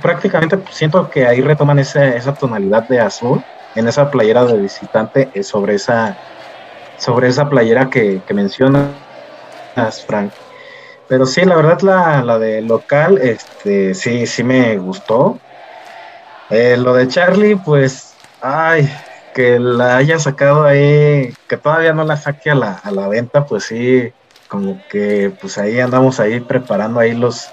prácticamente 0.00 0.58
siento 0.70 1.10
que 1.10 1.26
ahí 1.26 1.42
retoman 1.42 1.78
esa, 1.78 2.08
esa 2.08 2.32
tonalidad 2.32 2.88
de 2.88 3.00
azul 3.00 3.42
en 3.74 3.88
esa 3.88 4.10
playera 4.10 4.44
de 4.44 4.58
visitante 4.58 5.28
eh, 5.34 5.42
sobre 5.42 5.74
esa 5.74 6.16
sobre 6.98 7.28
esa 7.28 7.48
playera 7.48 7.90
que, 7.90 8.20
que 8.26 8.32
mencionas, 8.34 8.92
Frank. 10.06 10.30
Pero 11.12 11.26
sí, 11.26 11.42
la 11.44 11.56
verdad 11.56 11.82
la, 11.82 12.24
la 12.24 12.38
de 12.38 12.62
local, 12.62 13.18
este, 13.18 13.92
sí, 13.92 14.26
sí 14.26 14.42
me 14.42 14.78
gustó. 14.78 15.38
Eh, 16.48 16.78
lo 16.78 16.94
de 16.94 17.06
Charlie, 17.06 17.54
pues, 17.54 18.14
ay, 18.40 18.90
que 19.34 19.58
la 19.58 19.98
haya 19.98 20.18
sacado 20.18 20.64
ahí, 20.64 21.34
que 21.46 21.58
todavía 21.58 21.92
no 21.92 22.04
la 22.04 22.16
saque 22.16 22.50
a 22.52 22.54
la, 22.54 22.80
a 22.82 22.90
la 22.90 23.08
venta, 23.08 23.44
pues 23.44 23.64
sí, 23.64 24.10
como 24.48 24.80
que 24.88 25.30
pues 25.38 25.58
ahí 25.58 25.80
andamos 25.80 26.18
ahí 26.18 26.40
preparando 26.40 26.98
ahí 26.98 27.12
los, 27.12 27.50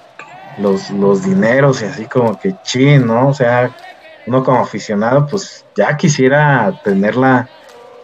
los, 0.57 0.89
los 0.91 1.25
dineros 1.25 1.81
y 1.81 1.85
así 1.85 2.05
como 2.05 2.39
que 2.39 2.55
chin, 2.63 3.05
¿no? 3.05 3.27
O 3.27 3.33
sea, 3.33 3.75
uno 4.25 4.41
como 4.41 4.61
aficionado 4.61 5.27
pues 5.27 5.65
ya 5.75 5.97
quisiera 5.97 6.79
tenerla 6.81 7.49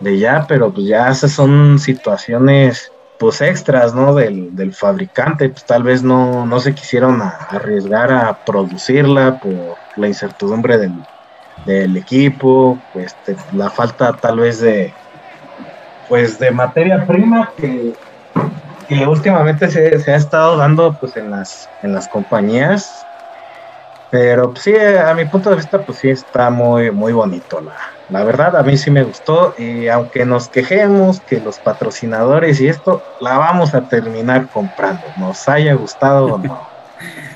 de 0.01 0.19
ya, 0.19 0.45
pero 0.49 0.73
pues 0.73 0.85
ya 0.85 1.07
esas 1.07 1.31
son 1.31 1.79
situaciones 1.79 2.91
pues 3.17 3.41
extras, 3.41 3.93
¿no? 3.93 4.13
Del, 4.13 4.55
del 4.55 4.73
fabricante, 4.73 5.49
pues 5.49 5.63
tal 5.65 5.83
vez 5.83 6.03
no, 6.03 6.45
no 6.45 6.59
se 6.59 6.73
quisieron 6.75 7.21
arriesgar 7.21 8.11
a 8.11 8.33
producirla 8.45 9.39
por 9.39 9.77
la 9.95 10.07
incertidumbre 10.07 10.77
del, 10.77 10.93
del 11.65 11.97
equipo, 11.97 12.77
pues 12.93 13.15
la 13.53 13.69
falta 13.69 14.13
tal 14.13 14.39
vez 14.39 14.59
de 14.59 14.93
pues 16.07 16.37
de 16.37 16.51
materia 16.51 17.05
prima 17.07 17.51
que, 17.57 17.93
últimamente 19.07 19.69
se, 19.69 20.11
ha 20.11 20.15
estado 20.15 20.57
dando 20.57 20.93
pues 20.99 21.17
en 21.17 21.31
las 21.31 21.67
en 21.81 21.93
las 21.93 22.07
compañías 22.07 23.05
pero 24.15 24.51
pues, 24.51 24.63
sí 24.63 24.73
a 24.77 25.13
mi 25.13 25.25
punto 25.25 25.49
de 25.49 25.57
vista 25.57 25.81
pues 25.81 25.97
sí 25.97 26.09
está 26.09 26.49
muy 26.49 26.89
muy 26.89 27.11
bonito 27.11 27.59
la, 27.59 27.75
la 28.09 28.23
verdad 28.23 28.55
a 28.55 28.63
mí 28.63 28.77
sí 28.77 28.89
me 28.89 29.03
gustó 29.03 29.53
y 29.57 29.89
aunque 29.89 30.25
nos 30.25 30.47
quejemos 30.47 31.19
que 31.19 31.41
los 31.41 31.59
patrocinadores 31.59 32.61
y 32.61 32.69
esto 32.69 33.03
la 33.19 33.37
vamos 33.37 33.73
a 33.73 33.81
terminar 33.89 34.47
comprando 34.47 35.03
nos 35.17 35.49
haya 35.49 35.73
gustado 35.73 36.27
o 36.27 36.37
no 36.37 36.75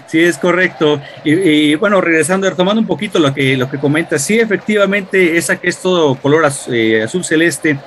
Sí, 0.08 0.24
es 0.24 0.40
correcto. 0.40 1.00
Y, 1.24 1.76
bueno, 1.76 2.02
regresando, 2.02 2.50
retomando 2.50 2.82
un 2.82 2.88
poquito 2.88 3.20
lo 3.20 3.32
que, 3.32 3.56
lo 3.56 3.70
que 3.70 3.78
comenta, 3.78 4.18
sí, 4.18 4.40
efectivamente, 4.40 5.38
esa 5.38 5.58
que 5.58 5.70
es 5.70 5.78
todo 5.78 6.16
color 6.16 6.52
eh, 6.72 7.04
azul 7.04 7.24
celeste, 7.24 7.78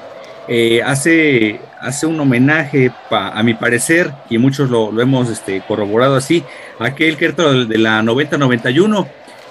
eh, 0.48 0.82
hace, 0.84 1.60
hace 1.80 2.06
un 2.06 2.18
homenaje, 2.18 2.90
a 3.10 3.42
mi 3.42 3.54
parecer, 3.54 4.12
y 4.28 4.38
muchos 4.38 4.70
lo, 4.70 5.00
hemos 5.00 5.30
este, 5.30 5.62
corroborado 5.66 6.16
así, 6.16 6.42
aquel 6.78 7.16
Querétaro 7.16 7.64
de 7.64 7.78
la 7.78 8.02
90-91. 8.02 9.06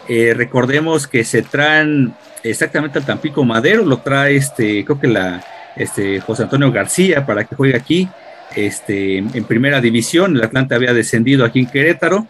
Eh, 0.09 0.33
recordemos 0.35 1.07
que 1.07 1.23
se 1.23 1.43
traen 1.43 2.13
exactamente 2.43 2.99
al 2.99 3.05
Tampico 3.05 3.43
Madero, 3.45 3.85
lo 3.85 3.99
trae 3.99 4.35
este, 4.35 4.83
creo 4.83 4.99
que 4.99 5.07
la 5.07 5.43
este, 5.75 6.19
José 6.19 6.43
Antonio 6.43 6.71
García 6.71 7.25
para 7.25 7.45
que 7.45 7.55
juegue 7.55 7.75
aquí. 7.75 8.09
Este, 8.53 9.19
en 9.19 9.43
primera 9.45 9.79
división, 9.79 10.35
el 10.35 10.43
Atlante 10.43 10.75
había 10.75 10.93
descendido 10.93 11.45
aquí 11.45 11.59
en 11.59 11.67
Querétaro, 11.67 12.27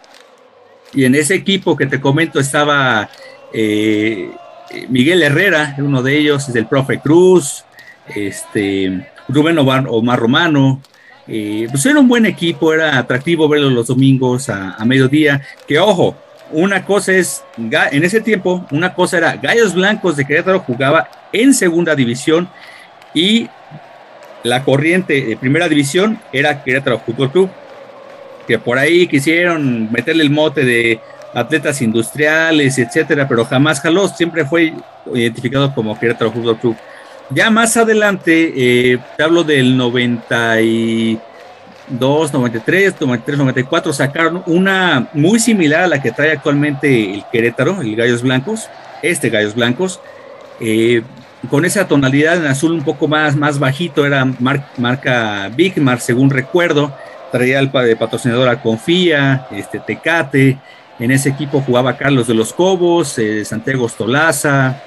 y 0.94 1.04
en 1.04 1.14
ese 1.14 1.34
equipo 1.34 1.76
que 1.76 1.86
te 1.86 2.00
comento 2.00 2.38
estaba 2.38 3.08
eh, 3.52 4.30
Miguel 4.88 5.22
Herrera, 5.22 5.74
uno 5.78 6.02
de 6.02 6.16
ellos, 6.16 6.52
del 6.52 6.66
profe 6.66 7.00
Cruz, 7.00 7.64
este, 8.14 9.06
Rubén 9.28 9.58
Omar, 9.58 10.18
Romano. 10.18 10.80
Eh, 11.28 11.66
pues 11.70 11.86
era 11.86 12.00
un 12.00 12.08
buen 12.08 12.26
equipo, 12.26 12.72
era 12.72 12.98
atractivo 12.98 13.48
verlo 13.48 13.70
los 13.70 13.86
domingos 13.86 14.48
a, 14.48 14.84
mediodía. 14.84 15.42
Que 15.66 15.78
ojo, 15.78 16.16
una 16.50 16.84
cosa 16.84 17.12
es, 17.12 17.42
en 17.56 18.04
ese 18.04 18.20
tiempo, 18.20 18.66
una 18.70 18.92
cosa 18.94 19.18
era 19.18 19.36
Gallos 19.36 19.74
Blancos 19.74 20.16
de 20.16 20.24
Querétaro 20.24 20.60
jugaba 20.60 21.08
en 21.32 21.54
segunda 21.54 21.94
división 21.94 22.48
y 23.14 23.48
la 24.42 24.64
corriente 24.64 25.22
de 25.22 25.36
primera 25.36 25.68
división 25.68 26.18
era 26.32 26.62
Querétaro 26.62 26.98
Fútbol 26.98 27.30
Club, 27.30 27.50
que 28.46 28.58
por 28.58 28.78
ahí 28.78 29.06
quisieron 29.06 29.90
meterle 29.92 30.24
el 30.24 30.30
mote 30.30 30.64
de 30.64 31.00
atletas 31.32 31.80
industriales, 31.80 32.78
etcétera, 32.78 33.26
pero 33.28 33.44
jamás 33.44 33.80
jaló, 33.80 34.08
siempre 34.08 34.44
fue 34.44 34.74
identificado 35.14 35.72
como 35.74 35.98
Querétaro 35.98 36.32
Fútbol 36.32 36.58
Club. 36.58 36.76
Ya 37.30 37.50
más 37.50 37.76
adelante, 37.76 38.52
eh, 38.56 38.98
te 39.16 39.22
hablo 39.22 39.44
del 39.44 39.76
92, 39.76 42.32
93, 42.32 42.94
93, 43.00 43.38
94, 43.38 43.92
sacaron 43.92 44.42
una 44.46 45.08
muy 45.14 45.38
similar 45.38 45.84
a 45.84 45.86
la 45.86 46.02
que 46.02 46.10
trae 46.12 46.32
actualmente 46.32 47.14
el 47.14 47.24
Querétaro, 47.32 47.80
el 47.80 47.96
Gallos 47.96 48.22
Blancos, 48.22 48.68
este 49.02 49.30
Gallos 49.30 49.54
Blancos, 49.54 50.00
eh, 50.60 51.02
con 51.50 51.64
esa 51.64 51.88
tonalidad 51.88 52.36
en 52.36 52.46
azul 52.46 52.72
un 52.72 52.84
poco 52.84 53.08
más, 53.08 53.34
más 53.34 53.58
bajito, 53.58 54.06
era 54.06 54.24
marca 54.76 55.50
Bigmar, 55.54 56.00
según 56.00 56.30
recuerdo, 56.30 56.94
traía 57.32 57.58
el 57.58 57.70
patrocinador 57.70 58.48
a 58.48 58.60
Confía, 58.60 59.46
este, 59.50 59.80
Tecate, 59.80 60.58
en 60.98 61.10
ese 61.10 61.30
equipo 61.30 61.60
jugaba 61.60 61.96
Carlos 61.96 62.26
de 62.26 62.34
los 62.34 62.52
Cobos, 62.52 63.18
eh, 63.18 63.44
Santiago 63.44 63.88
Stolaza, 63.88 64.82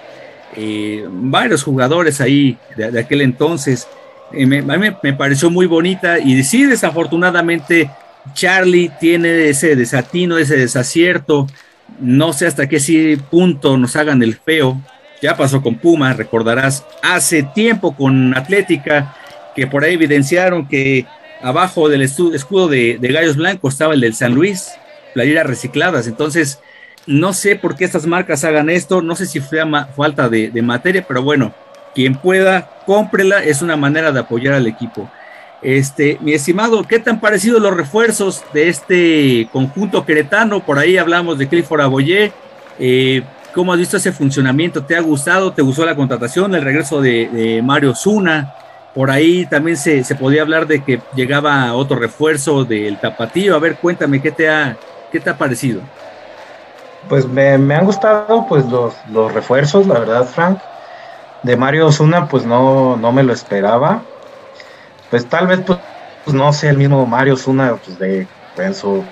eh, 0.56 1.06
varios 1.10 1.64
jugadores 1.64 2.22
ahí 2.22 2.58
de, 2.76 3.00
aquel 3.00 3.22
entonces. 3.22 3.88
Eh, 4.32 4.46
me, 4.46 5.14
pareció 5.14 5.50
muy 5.50 5.66
bonita 5.66 6.20
y 6.20 6.44
sí, 6.44 6.66
desafortunadamente, 6.66 7.90
Charlie 8.34 8.92
tiene 9.00 9.50
ese 9.50 9.76
desatino, 9.76 10.38
ese 10.38 10.58
desacierto. 10.58 11.48
No 12.00 12.34
sé 12.34 12.48
hasta 12.48 12.68
qué 12.68 13.20
punto 13.30 13.78
nos 13.78 13.96
hagan 13.96 14.24
el 14.24 14.36
feo. 14.36 14.82
Ya 15.22 15.38
pasó 15.38 15.62
con 15.62 15.76
Puma, 15.76 16.14
recordarás, 16.14 16.86
hace 17.02 17.44
tiempo 17.44 17.96
con 17.96 18.36
Atlética, 18.36 19.16
que 19.56 19.66
por 19.68 19.84
ahí 19.84 19.94
evidenciaron 19.94 20.68
que 20.68 21.06
abajo 21.42 21.90
del 21.90 22.02
escudo 22.02 22.68
de, 22.68 22.98
de 23.00 23.08
Gallos 23.12 23.38
Blancos 23.38 23.74
estaba 23.74 23.94
el 23.94 24.02
del 24.02 24.16
San 24.16 24.34
Luis, 24.34 24.72
playeras 25.14 25.48
recicladas. 25.48 26.08
Entonces, 26.08 26.60
no 27.08 27.34
sé 27.34 27.56
por 27.56 27.76
qué 27.76 27.86
estas 27.86 28.06
marcas 28.06 28.44
hagan 28.44 28.70
esto, 28.70 29.02
no 29.02 29.16
sé 29.16 29.26
si 29.26 29.40
fue 29.40 29.60
falta 29.96 30.30
de, 30.30 30.62
materia, 30.62 31.06
pero 31.08 31.22
bueno, 31.22 31.54
quien 31.94 32.16
pueda, 32.16 32.70
cómprela, 32.86 33.44
es 33.44 33.62
una 33.62 33.76
manera 33.78 34.12
de 34.12 34.20
apoyar 34.20 34.54
al 34.54 34.68
equipo. 34.68 35.10
Este, 35.62 36.18
mi 36.22 36.34
estimado, 36.34 36.84
¿qué 36.84 37.00
tan 37.00 37.20
parecido 37.20 37.60
los 37.60 37.76
refuerzos 37.76 38.44
de 38.54 38.70
este 38.70 39.48
conjunto 39.52 40.06
queretano? 40.06 40.66
Por 40.66 40.78
ahí 40.78 40.98
hablamos 40.98 41.38
de 41.38 41.48
Clifford 41.48 41.82
Aboyé. 41.82 42.32
Eh, 42.80 43.24
¿Cómo 43.54 43.72
has 43.72 43.80
visto 43.80 43.98
ese 43.98 44.12
funcionamiento? 44.12 44.84
¿Te 44.84 44.96
ha 44.96 45.02
gustado? 45.02 45.54
¿Te 45.54 45.62
gustó 45.62 45.86
la 45.86 45.96
contratación? 45.96 46.54
El 46.54 46.62
regreso 46.62 47.02
de, 47.02 47.62
Mario 47.64 47.96
Zuna. 47.96 48.54
Por 48.94 49.10
ahí 49.10 49.46
también 49.46 49.78
se, 49.78 50.04
se, 50.04 50.16
podía 50.16 50.42
hablar 50.42 50.68
de 50.68 50.84
que 50.84 51.02
llegaba 51.16 51.74
otro 51.74 51.98
refuerzo 51.98 52.64
del 52.64 53.00
Tapatío. 53.00 53.56
A 53.56 53.60
ver, 53.60 53.76
cuéntame, 53.78 54.22
¿qué 54.22 54.32
te 54.32 54.50
ha, 54.50 54.78
qué 55.12 55.20
te 55.20 55.30
ha 55.30 55.38
parecido? 55.38 55.82
Pues 57.10 57.28
me, 57.28 57.54
han 57.54 57.86
gustado 57.86 58.46
pues 58.48 58.66
los, 58.66 58.94
los, 59.12 59.34
refuerzos, 59.34 59.86
la 59.88 60.00
verdad, 60.00 60.26
Frank. 60.26 60.60
De 61.44 61.56
Mario 61.56 61.88
Osuna, 61.88 62.28
pues 62.28 62.46
no, 62.46 62.98
no 62.98 63.12
me 63.12 63.24
lo 63.24 63.32
esperaba. 63.32 64.02
Pues 65.12 65.28
tal 65.28 65.48
vez, 65.48 65.62
pues, 65.66 65.80
no 66.34 66.52
sea 66.54 66.72
el 66.72 66.78
mismo 66.78 67.06
Mario 67.06 67.36
Osuna 67.36 67.76
pues, 67.84 68.00
de, 68.00 68.28
en 68.58 68.74
su 68.74 69.04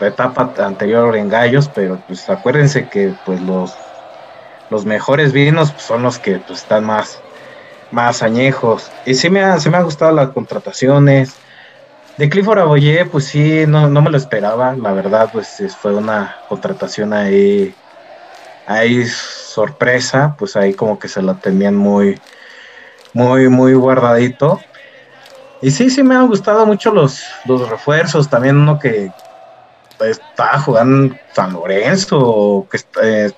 etapa 0.00 0.52
anterior 0.58 1.16
en 1.16 1.28
Gallos, 1.28 1.68
pero 1.74 1.98
pues 2.06 2.30
acuérdense 2.30 2.88
que 2.88 3.12
pues 3.26 3.40
los, 3.40 3.74
los 4.70 4.86
mejores 4.86 5.32
vinos 5.32 5.72
pues, 5.72 5.82
son 5.82 6.02
los 6.04 6.18
que 6.18 6.38
pues, 6.38 6.60
están 6.60 6.84
más, 6.84 7.20
más 7.90 8.22
añejos. 8.22 8.90
Y 9.04 9.14
sí 9.14 9.28
me, 9.28 9.58
sí 9.58 9.68
me 9.68 9.78
han 9.78 9.84
gustado 9.84 10.12
las 10.12 10.28
contrataciones 10.30 11.34
de 12.20 12.28
Clifford 12.28 12.58
Aboyé, 12.58 13.06
pues 13.06 13.24
sí, 13.24 13.64
no, 13.66 13.88
no 13.88 14.02
me 14.02 14.10
lo 14.10 14.18
esperaba, 14.18 14.74
la 14.74 14.92
verdad, 14.92 15.30
pues 15.32 15.56
fue 15.80 15.94
una 15.94 16.36
contratación 16.50 17.14
ahí, 17.14 17.74
ahí 18.66 19.06
sorpresa, 19.06 20.36
pues 20.38 20.54
ahí 20.54 20.74
como 20.74 20.98
que 20.98 21.08
se 21.08 21.22
la 21.22 21.32
tenían 21.36 21.76
muy, 21.76 22.20
muy, 23.14 23.48
muy 23.48 23.72
guardadito. 23.72 24.60
Y 25.62 25.70
sí, 25.70 25.88
sí 25.88 26.02
me 26.02 26.14
han 26.14 26.28
gustado 26.28 26.66
mucho 26.66 26.92
los, 26.92 27.24
los 27.46 27.66
refuerzos, 27.70 28.28
también 28.28 28.58
uno 28.58 28.78
que 28.78 29.10
estaba 30.00 30.58
jugando 30.58 31.16
San 31.32 31.54
Lorenzo, 31.54 32.66
que 32.70 32.80
eh, 33.02 33.32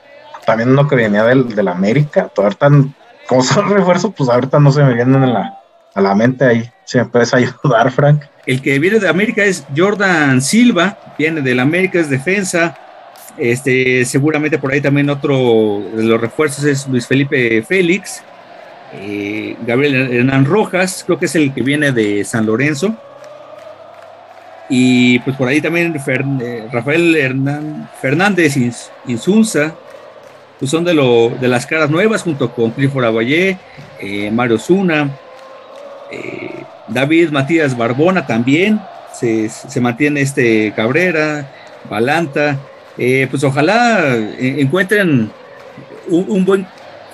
también 0.45 0.71
uno 0.71 0.89
que 0.89 0.97
venía 0.97 1.23
del, 1.23 1.55
del 1.55 1.69
América, 1.69 2.33
ahorita, 2.37 2.69
como 3.29 3.45
son 3.45 3.71
refuerzos, 3.77 4.13
pues 4.17 4.29
ahorita 4.29 4.59
no 4.59 4.73
se 4.73 4.83
me 4.83 4.95
vienen 4.95 5.23
a 5.23 6.01
la 6.01 6.15
mente 6.17 6.45
ahí, 6.45 6.69
si 6.85 6.99
me 6.99 7.05
puedes 7.05 7.33
ayudar, 7.35 7.93
Frank. 7.93 8.25
El 8.45 8.61
que 8.61 8.79
viene 8.79 8.99
de 8.99 9.09
América 9.09 9.45
es 9.45 9.65
Jordan 9.77 10.41
Silva, 10.43 10.99
viene 11.17 11.43
del 11.43 11.61
América, 11.61 12.01
es 12.01 12.11
defensa. 12.11 12.77
Este, 13.39 14.05
seguramente 14.05 14.59
por 14.59 14.73
ahí 14.73 14.81
también 14.81 15.09
otro 15.09 15.83
de 15.95 16.03
los 16.03 16.21
refuerzos 16.21 16.65
es 16.65 16.89
Luis 16.89 17.07
Felipe 17.07 17.63
Félix. 17.63 18.23
Eh, 18.95 19.57
Gabriel 19.65 20.13
Hernán 20.13 20.45
Rojas, 20.45 21.05
creo 21.07 21.19
que 21.19 21.27
es 21.27 21.35
el 21.37 21.55
que 21.55 21.63
viene 21.63 21.93
de 21.93 22.25
San 22.25 22.45
Lorenzo. 22.45 22.97
Y 24.69 25.21
pues 25.21 25.37
por 25.37 25.49
ahí 25.49 25.61
también 25.61 25.95
eh, 25.95 26.69
Rafael 26.73 27.15
Hernán, 27.15 27.89
Fernández 28.01 28.57
Insunza, 29.07 29.75
pues 30.59 30.71
son 30.71 30.85
de, 30.85 30.95
lo, 30.95 31.31
de 31.31 31.49
las 31.49 31.67
caras 31.67 31.91
nuevas 31.91 32.23
junto 32.23 32.53
con 32.53 32.71
Clifford 32.73 33.05
Abayé, 33.05 33.59
eh, 34.01 34.31
Mario 34.31 34.59
Zuna, 34.59 35.11
David 36.89 37.31
Matías 37.31 37.77
Barbona 37.77 38.27
también, 38.27 38.81
se, 39.13 39.81
mantiene 39.81 40.21
este 40.21 40.73
Cabrera, 40.75 41.51
Balanta, 41.89 42.59
eh, 42.99 43.27
pues 43.31 43.45
ojalá 43.45 44.17
eh, 44.17 44.57
encuentren 44.59 45.31
un, 46.09 46.45
buen 46.45 46.67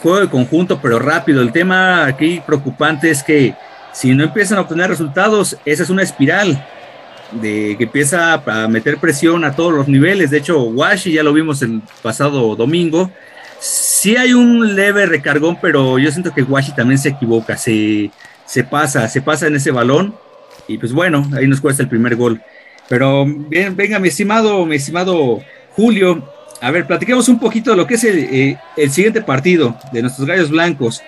juego 0.02 0.20
de 0.20 0.28
conjunto, 0.28 0.80
pero 0.80 0.98
rápido. 0.98 1.42
El 1.42 1.52
tema 1.52 2.06
aquí 2.06 2.40
preocupante 2.44 3.10
es 3.10 3.22
que 3.22 3.54
si 3.92 4.14
no 4.14 4.24
empiezan 4.24 4.58
a 4.58 4.62
obtener 4.62 4.88
resultados, 4.88 5.56
esa 5.64 5.82
es 5.82 5.90
una 5.90 6.02
espiral 6.02 6.64
de 7.32 7.74
que 7.76 7.84
empieza 7.84 8.34
a 8.34 8.68
meter 8.68 8.98
presión 8.98 9.44
a 9.44 9.54
todos 9.54 9.72
los 9.72 9.88
niveles. 9.88 10.30
De 10.30 10.38
hecho, 10.38 10.62
Washi 10.62 11.12
ya 11.12 11.22
lo 11.22 11.32
vimos 11.32 11.62
el 11.62 11.82
pasado 12.02 12.54
domingo. 12.56 13.10
Sí 13.60 14.16
hay 14.16 14.32
un 14.32 14.76
leve 14.76 15.06
recargón, 15.06 15.58
pero 15.60 15.98
yo 15.98 16.10
siento 16.10 16.32
que 16.32 16.42
Washi 16.42 16.72
también 16.72 16.98
se 16.98 17.10
equivoca, 17.10 17.56
se, 17.56 18.10
se 18.48 18.64
pasa, 18.64 19.06
se 19.08 19.20
pasa 19.20 19.46
en 19.46 19.56
ese 19.56 19.70
balón 19.70 20.14
y 20.66 20.78
pues 20.78 20.92
bueno, 20.92 21.28
ahí 21.36 21.46
nos 21.46 21.60
cuesta 21.60 21.82
el 21.82 21.88
primer 21.88 22.16
gol. 22.16 22.42
Pero 22.88 23.26
bien, 23.26 23.76
venga, 23.76 23.98
mi 23.98 24.08
estimado, 24.08 24.64
mi 24.64 24.76
estimado 24.76 25.40
Julio, 25.76 26.26
a 26.60 26.70
ver, 26.70 26.86
platiquemos 26.86 27.28
un 27.28 27.38
poquito 27.38 27.70
de 27.70 27.76
lo 27.76 27.86
que 27.86 27.94
es 27.94 28.04
el, 28.04 28.18
eh, 28.18 28.88
siguiente 28.88 29.20
partido 29.20 29.78
de 29.92 30.00
nuestros 30.00 30.26
gallos 30.26 30.50
blancos. 30.50 31.02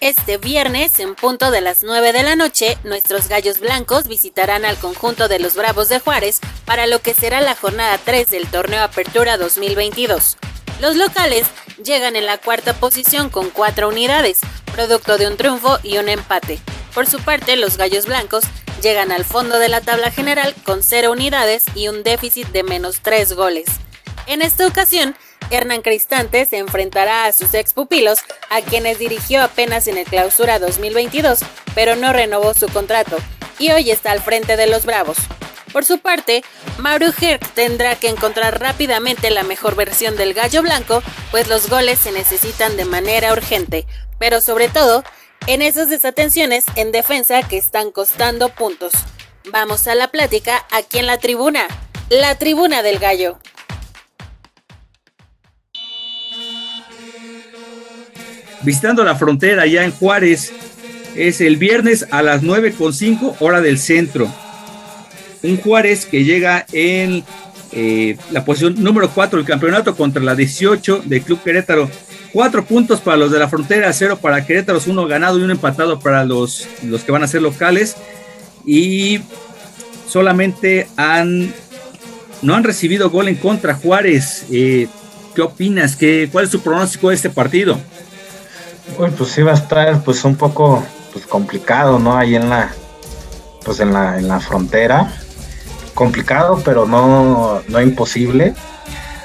Este 0.00 0.38
viernes, 0.38 0.98
en 0.98 1.14
punto 1.14 1.52
de 1.52 1.60
las 1.60 1.84
9 1.84 2.12
de 2.12 2.22
la 2.24 2.34
noche, 2.34 2.76
nuestros 2.82 3.28
gallos 3.28 3.60
blancos 3.60 4.08
visitarán 4.08 4.64
al 4.64 4.76
conjunto 4.76 5.28
de 5.28 5.38
los 5.38 5.54
Bravos 5.54 5.90
de 5.90 6.00
Juárez 6.00 6.40
para 6.64 6.86
lo 6.86 7.00
que 7.00 7.14
será 7.14 7.40
la 7.40 7.54
jornada 7.54 7.98
3 8.04 8.28
del 8.30 8.46
torneo 8.48 8.82
Apertura 8.82 9.36
2022. 9.36 10.38
Los 10.80 10.96
locales 10.96 11.46
llegan 11.84 12.16
en 12.16 12.26
la 12.26 12.38
cuarta 12.38 12.74
posición 12.74 13.28
con 13.28 13.50
cuatro 13.50 13.88
unidades, 13.88 14.40
producto 14.72 15.18
de 15.18 15.26
un 15.26 15.36
triunfo 15.36 15.78
y 15.82 15.98
un 15.98 16.08
empate. 16.08 16.60
Por 16.94 17.06
su 17.06 17.20
parte, 17.20 17.56
los 17.56 17.76
Gallos 17.76 18.06
Blancos 18.06 18.44
llegan 18.82 19.12
al 19.12 19.24
fondo 19.24 19.58
de 19.58 19.68
la 19.68 19.80
tabla 19.80 20.10
general 20.10 20.54
con 20.64 20.82
cero 20.82 21.12
unidades 21.12 21.64
y 21.74 21.88
un 21.88 22.02
déficit 22.02 22.48
de 22.48 22.62
menos 22.62 23.00
tres 23.02 23.32
goles. 23.32 23.66
En 24.26 24.42
esta 24.42 24.66
ocasión, 24.66 25.16
Hernán 25.50 25.82
Cristante 25.82 26.46
se 26.46 26.58
enfrentará 26.58 27.26
a 27.26 27.32
sus 27.32 27.52
ex 27.54 27.74
pupilos, 27.74 28.20
a 28.50 28.60
quienes 28.60 28.98
dirigió 28.98 29.42
apenas 29.42 29.86
en 29.86 29.98
el 29.98 30.06
clausura 30.06 30.58
2022, 30.58 31.40
pero 31.74 31.96
no 31.96 32.12
renovó 32.12 32.54
su 32.54 32.68
contrato, 32.68 33.16
y 33.58 33.70
hoy 33.70 33.90
está 33.90 34.12
al 34.12 34.20
frente 34.20 34.56
de 34.56 34.66
los 34.66 34.84
Bravos. 34.84 35.18
Por 35.72 35.84
su 35.86 35.98
parte, 35.98 36.44
Mauro 36.78 37.06
Herc 37.18 37.48
tendrá 37.54 37.96
que 37.96 38.08
encontrar 38.08 38.60
rápidamente 38.60 39.30
la 39.30 39.42
mejor 39.42 39.74
versión 39.74 40.16
del 40.16 40.34
gallo 40.34 40.62
blanco, 40.62 41.02
pues 41.30 41.48
los 41.48 41.70
goles 41.70 41.98
se 41.98 42.12
necesitan 42.12 42.76
de 42.76 42.84
manera 42.84 43.32
urgente, 43.32 43.86
pero 44.18 44.40
sobre 44.40 44.68
todo 44.68 45.02
en 45.46 45.62
esas 45.62 45.88
desatenciones 45.88 46.64
en 46.76 46.92
defensa 46.92 47.42
que 47.42 47.56
están 47.56 47.90
costando 47.90 48.50
puntos. 48.50 48.92
Vamos 49.50 49.88
a 49.88 49.94
la 49.94 50.08
plática 50.08 50.66
aquí 50.70 50.98
en 50.98 51.06
la 51.06 51.18
tribuna, 51.18 51.66
la 52.10 52.38
tribuna 52.38 52.82
del 52.82 52.98
gallo. 52.98 53.38
Visitando 58.62 59.02
la 59.02 59.16
frontera 59.16 59.66
ya 59.66 59.84
en 59.84 59.90
Juárez, 59.90 60.52
es 61.16 61.40
el 61.40 61.56
viernes 61.56 62.06
a 62.10 62.22
las 62.22 62.42
9.5 62.42 63.36
hora 63.40 63.60
del 63.60 63.78
centro. 63.78 64.32
Un 65.42 65.56
Juárez 65.56 66.06
que 66.06 66.24
llega 66.24 66.66
en 66.72 67.24
eh, 67.72 68.16
la 68.30 68.44
posición 68.44 68.82
número 68.82 69.10
4 69.10 69.38
del 69.38 69.46
campeonato 69.46 69.96
contra 69.96 70.22
la 70.22 70.34
18 70.34 71.02
del 71.04 71.22
Club 71.22 71.42
Querétaro. 71.42 71.90
Cuatro 72.32 72.64
puntos 72.64 73.00
para 73.00 73.16
los 73.16 73.30
de 73.30 73.38
la 73.38 73.48
frontera, 73.48 73.92
cero 73.92 74.18
para 74.20 74.46
Querétaro, 74.46 74.80
uno 74.86 75.06
ganado 75.06 75.38
y 75.38 75.42
uno 75.42 75.52
empatado 75.52 76.00
para 76.00 76.24
los, 76.24 76.66
los 76.82 77.02
que 77.02 77.12
van 77.12 77.22
a 77.22 77.26
ser 77.26 77.42
locales. 77.42 77.96
Y 78.64 79.20
solamente 80.08 80.86
han 80.96 81.52
no 82.42 82.54
han 82.54 82.64
recibido 82.64 83.10
gol 83.10 83.28
en 83.28 83.36
contra 83.36 83.74
Juárez. 83.74 84.46
Eh, 84.50 84.88
¿Qué 85.34 85.42
opinas? 85.42 85.96
¿Qué, 85.96 86.28
¿Cuál 86.30 86.44
es 86.44 86.50
su 86.50 86.60
pronóstico 86.60 87.08
de 87.08 87.14
este 87.14 87.30
partido? 87.30 87.78
pues 89.16 89.30
sí 89.30 89.42
va 89.42 89.52
a 89.52 89.54
estar 89.54 90.02
pues 90.04 90.24
un 90.24 90.36
poco 90.36 90.84
pues 91.12 91.26
complicado, 91.26 91.98
¿no? 91.98 92.16
Ahí 92.16 92.34
en 92.34 92.50
la 92.50 92.70
pues 93.64 93.80
en 93.80 93.92
la, 93.92 94.18
en 94.18 94.28
la 94.28 94.40
frontera. 94.40 95.12
Complicado, 95.94 96.60
pero 96.64 96.86
no, 96.86 97.62
no 97.68 97.80
imposible. 97.80 98.54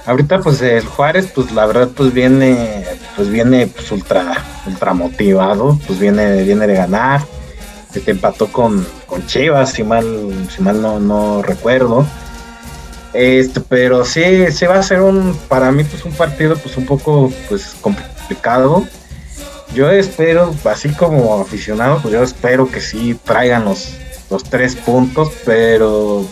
Ahorita 0.05 0.39
pues 0.39 0.61
el 0.61 0.85
Juárez 0.85 1.31
pues 1.35 1.51
la 1.51 1.65
verdad 1.65 1.89
pues 1.93 2.13
viene 2.13 2.85
pues 3.15 3.29
viene 3.29 3.67
pues 3.67 3.91
ultra 3.91 4.41
ultra 4.65 4.93
motivado, 4.93 5.77
pues 5.85 5.99
viene 5.99 6.43
viene 6.43 6.65
de 6.67 6.75
ganar. 6.75 7.21
Este 7.93 8.11
empató 8.11 8.51
con, 8.51 8.85
con 9.05 9.25
Chivas, 9.25 9.71
si 9.71 9.83
mal 9.83 10.05
si 10.49 10.61
mal 10.61 10.81
no, 10.81 10.99
no 10.99 11.41
recuerdo. 11.41 12.05
Este, 13.13 13.61
pero 13.61 14.05
sí, 14.05 14.51
sí 14.51 14.65
va 14.65 14.75
a 14.75 14.83
ser 14.83 15.01
un 15.01 15.37
para 15.47 15.71
mí 15.71 15.83
pues 15.83 16.05
un 16.05 16.13
partido 16.13 16.55
pues 16.55 16.77
un 16.77 16.85
poco 16.85 17.31
pues 17.49 17.75
complicado. 17.81 18.85
Yo 19.73 19.89
espero, 19.91 20.55
así 20.65 20.89
como 20.89 21.41
aficionado, 21.41 21.99
pues 22.01 22.13
yo 22.13 22.23
espero 22.23 22.69
que 22.71 22.79
sí 22.79 23.19
traigan 23.25 23.65
los, 23.65 23.89
los 24.29 24.43
tres 24.43 24.75
puntos, 24.75 25.31
pero 25.45 26.25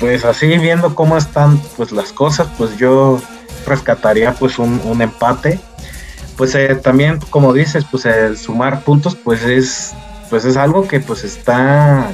pues 0.00 0.24
así 0.24 0.46
viendo 0.58 0.94
cómo 0.94 1.16
están 1.18 1.58
pues 1.76 1.92
las 1.92 2.12
cosas, 2.12 2.48
pues 2.56 2.76
yo 2.78 3.20
rescataría 3.66 4.32
pues 4.32 4.58
un, 4.58 4.80
empate. 5.00 5.60
Pues 6.36 6.54
eh, 6.54 6.74
también 6.74 7.20
como 7.28 7.52
dices, 7.52 7.84
pues 7.88 8.06
el 8.06 8.38
sumar 8.38 8.82
puntos 8.82 9.14
pues 9.14 9.44
es 9.44 9.92
pues 10.30 10.44
es 10.44 10.56
algo 10.56 10.88
que 10.88 11.00
pues 11.00 11.22
está 11.22 12.10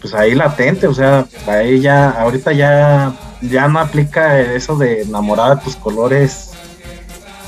pues 0.00 0.12
ahí 0.12 0.34
latente, 0.34 0.86
o 0.86 0.94
sea, 0.94 1.26
ahí 1.46 1.80
ya 1.80 2.10
ahorita 2.10 2.52
ya 2.52 3.14
ya 3.40 3.68
no 3.68 3.78
aplica 3.78 4.40
eso 4.40 4.76
de 4.76 5.02
enamorar 5.02 5.52
a 5.52 5.60
tus 5.60 5.76
colores 5.76 6.50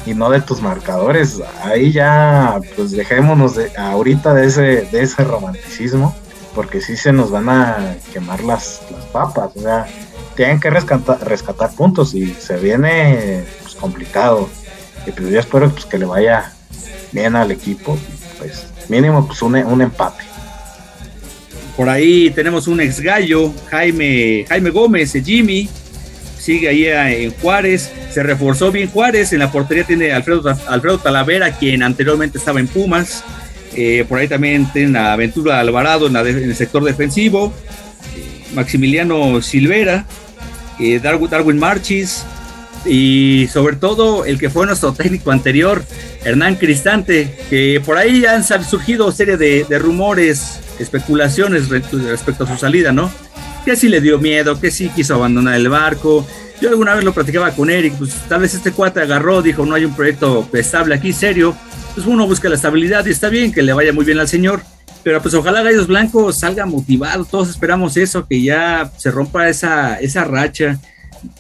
y 0.05 0.15
no 0.15 0.31
de 0.31 0.41
tus 0.41 0.63
marcadores. 0.63 1.43
Ahí 1.65 1.91
ya 1.91 2.61
pues 2.77 2.93
dejémonos 2.93 3.57
de 3.57 3.73
ahorita 3.77 4.33
de 4.33 4.47
ese 4.47 4.63
de 4.93 5.03
ese 5.03 5.25
romanticismo 5.25 6.15
porque 6.57 6.81
sí 6.81 6.97
se 6.97 7.13
nos 7.13 7.31
van 7.31 7.51
a 7.51 7.97
quemar 8.15 8.43
las, 8.43 8.81
las 8.91 9.05
papas, 9.05 9.51
o 9.55 9.61
sea, 9.61 9.87
tienen 10.35 10.59
que 10.59 10.71
rescatar, 10.71 11.23
rescatar 11.29 11.71
puntos 11.73 12.15
y 12.15 12.33
se 12.33 12.57
viene 12.57 13.45
pues, 13.63 13.75
complicado. 13.75 14.49
Y 15.07 15.13
pues 15.13 15.31
yo 15.31 15.39
espero 15.39 15.71
pues, 15.71 15.85
que 15.85 15.99
le 15.99 16.07
vaya 16.07 16.51
bien 17.13 17.37
al 17.37 17.51
equipo, 17.51 17.99
pues 18.39 18.67
mínimo 18.89 19.27
pues 19.27 19.43
un, 19.43 19.55
un 19.55 19.83
empate. 19.83 20.25
Por 21.77 21.91
ahí 21.91 22.31
tenemos 22.31 22.67
un 22.69 22.81
ex 22.81 23.01
gallo, 23.01 23.53
Jaime, 23.71 24.47
Jaime 24.49 24.71
Gómez, 24.71 25.13
Jimmy, 25.13 25.69
sigue 26.39 26.71
ahí 26.71 26.87
en 26.87 27.35
Juárez, 27.35 27.93
se 28.11 28.23
reforzó 28.23 28.73
bien 28.73 28.89
Juárez, 28.89 29.35
en 29.35 29.41
la 29.41 29.53
portería 29.53 29.85
tiene 29.85 30.11
Alfredo, 30.11 30.57
Alfredo 30.69 30.99
Talavera, 30.99 31.53
quien 31.53 31.83
anteriormente 31.83 32.39
estaba 32.39 32.61
en 32.61 32.67
Pumas, 32.67 33.23
eh, 33.77 34.05
por 34.09 34.19
ahí 34.19 34.27
también 34.27 34.67
tienen 34.73 34.97
a 34.97 35.13
Aventura 35.13 35.61
Alvarado 35.61 36.07
en, 36.07 36.17
el 36.17 36.57
sector 36.57 36.83
defensivo. 36.83 37.53
Maximiliano 38.55 39.43
Silvera, 39.43 40.07
eh, 40.81 40.99
Darwin, 40.99 41.29
Darwin 41.29 41.59
Marchis 41.59 42.25
y 42.87 43.49
sobre 43.53 43.77
todo 43.77 44.25
el 44.25 44.39
que 44.39 44.49
fue 44.49 44.65
nuestro 44.67 44.93
técnico 44.93 45.31
anterior, 45.31 45.85
Hernán 46.25 46.55
Cristante, 46.55 47.37
que 47.51 47.83
por 47.85 47.99
ahí 47.99 48.25
han 48.25 48.45
surgido 48.45 49.13
serie 49.13 49.37
de, 49.37 49.65
de 49.65 49.79
rumores, 49.79 50.61
especulaciones 50.79 51.69
respecto 51.69 52.45
a 52.45 52.47
su 52.47 52.57
salida, 52.57 52.93
¿no? 52.93 53.11
Que 53.65 53.77
si 53.77 53.89
le 53.89 54.01
dio 54.01 54.19
miedo, 54.19 54.59
que 54.59 54.71
si 54.71 54.89
quiso 54.89 55.15
abandonar 55.15 55.55
el 55.57 55.69
barco. 55.69 56.27
Yo 56.61 56.71
alguna 56.71 56.95
vez 56.95 57.05
lo 57.05 57.13
platicaba 57.13 57.51
con 57.51 57.69
Eric, 57.69 57.95
pues 57.99 58.15
tal 58.29 58.41
vez 58.41 58.55
este 58.55 58.73
cuate 58.73 59.01
agarró, 59.01 59.43
dijo, 59.43 59.67
no 59.67 59.75
hay 59.75 59.85
un 59.85 59.95
proyecto 59.95 60.49
estable 60.55 60.95
aquí, 60.95 61.13
serio, 61.13 61.55
pues 61.97 62.07
uno 62.07 62.27
busca 62.27 62.51
la 62.51 62.57
estabilidad 62.57 63.07
y 63.07 63.11
está 63.11 63.31
bien 63.31 63.51
que 63.51 63.63
le 63.63 63.73
vaya 63.73 63.91
muy 63.91 64.05
bien 64.05 64.19
al 64.19 64.29
señor, 64.29 64.61
pero 65.03 65.23
pues 65.23 65.33
ojalá 65.33 65.63
Gallos 65.63 65.87
Blancos 65.87 66.39
salga 66.39 66.67
motivado, 66.67 67.25
todos 67.25 67.49
esperamos 67.49 67.97
eso, 67.97 68.27
que 68.27 68.43
ya 68.43 68.93
se 68.99 69.11
rompa 69.11 69.49
esa, 69.49 69.99
esa 69.99 70.25
racha 70.25 70.79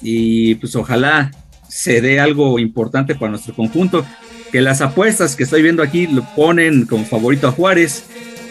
y 0.00 0.54
pues 0.54 0.74
ojalá 0.74 1.30
se 1.68 2.00
dé 2.00 2.20
algo 2.20 2.58
importante 2.58 3.14
para 3.14 3.32
nuestro 3.32 3.54
conjunto, 3.54 4.06
que 4.50 4.62
las 4.62 4.80
apuestas 4.80 5.36
que 5.36 5.42
estoy 5.42 5.60
viendo 5.60 5.82
aquí 5.82 6.06
lo 6.06 6.24
ponen 6.34 6.86
como 6.86 7.04
favorito 7.04 7.48
a 7.48 7.52
Juárez, 7.52 8.04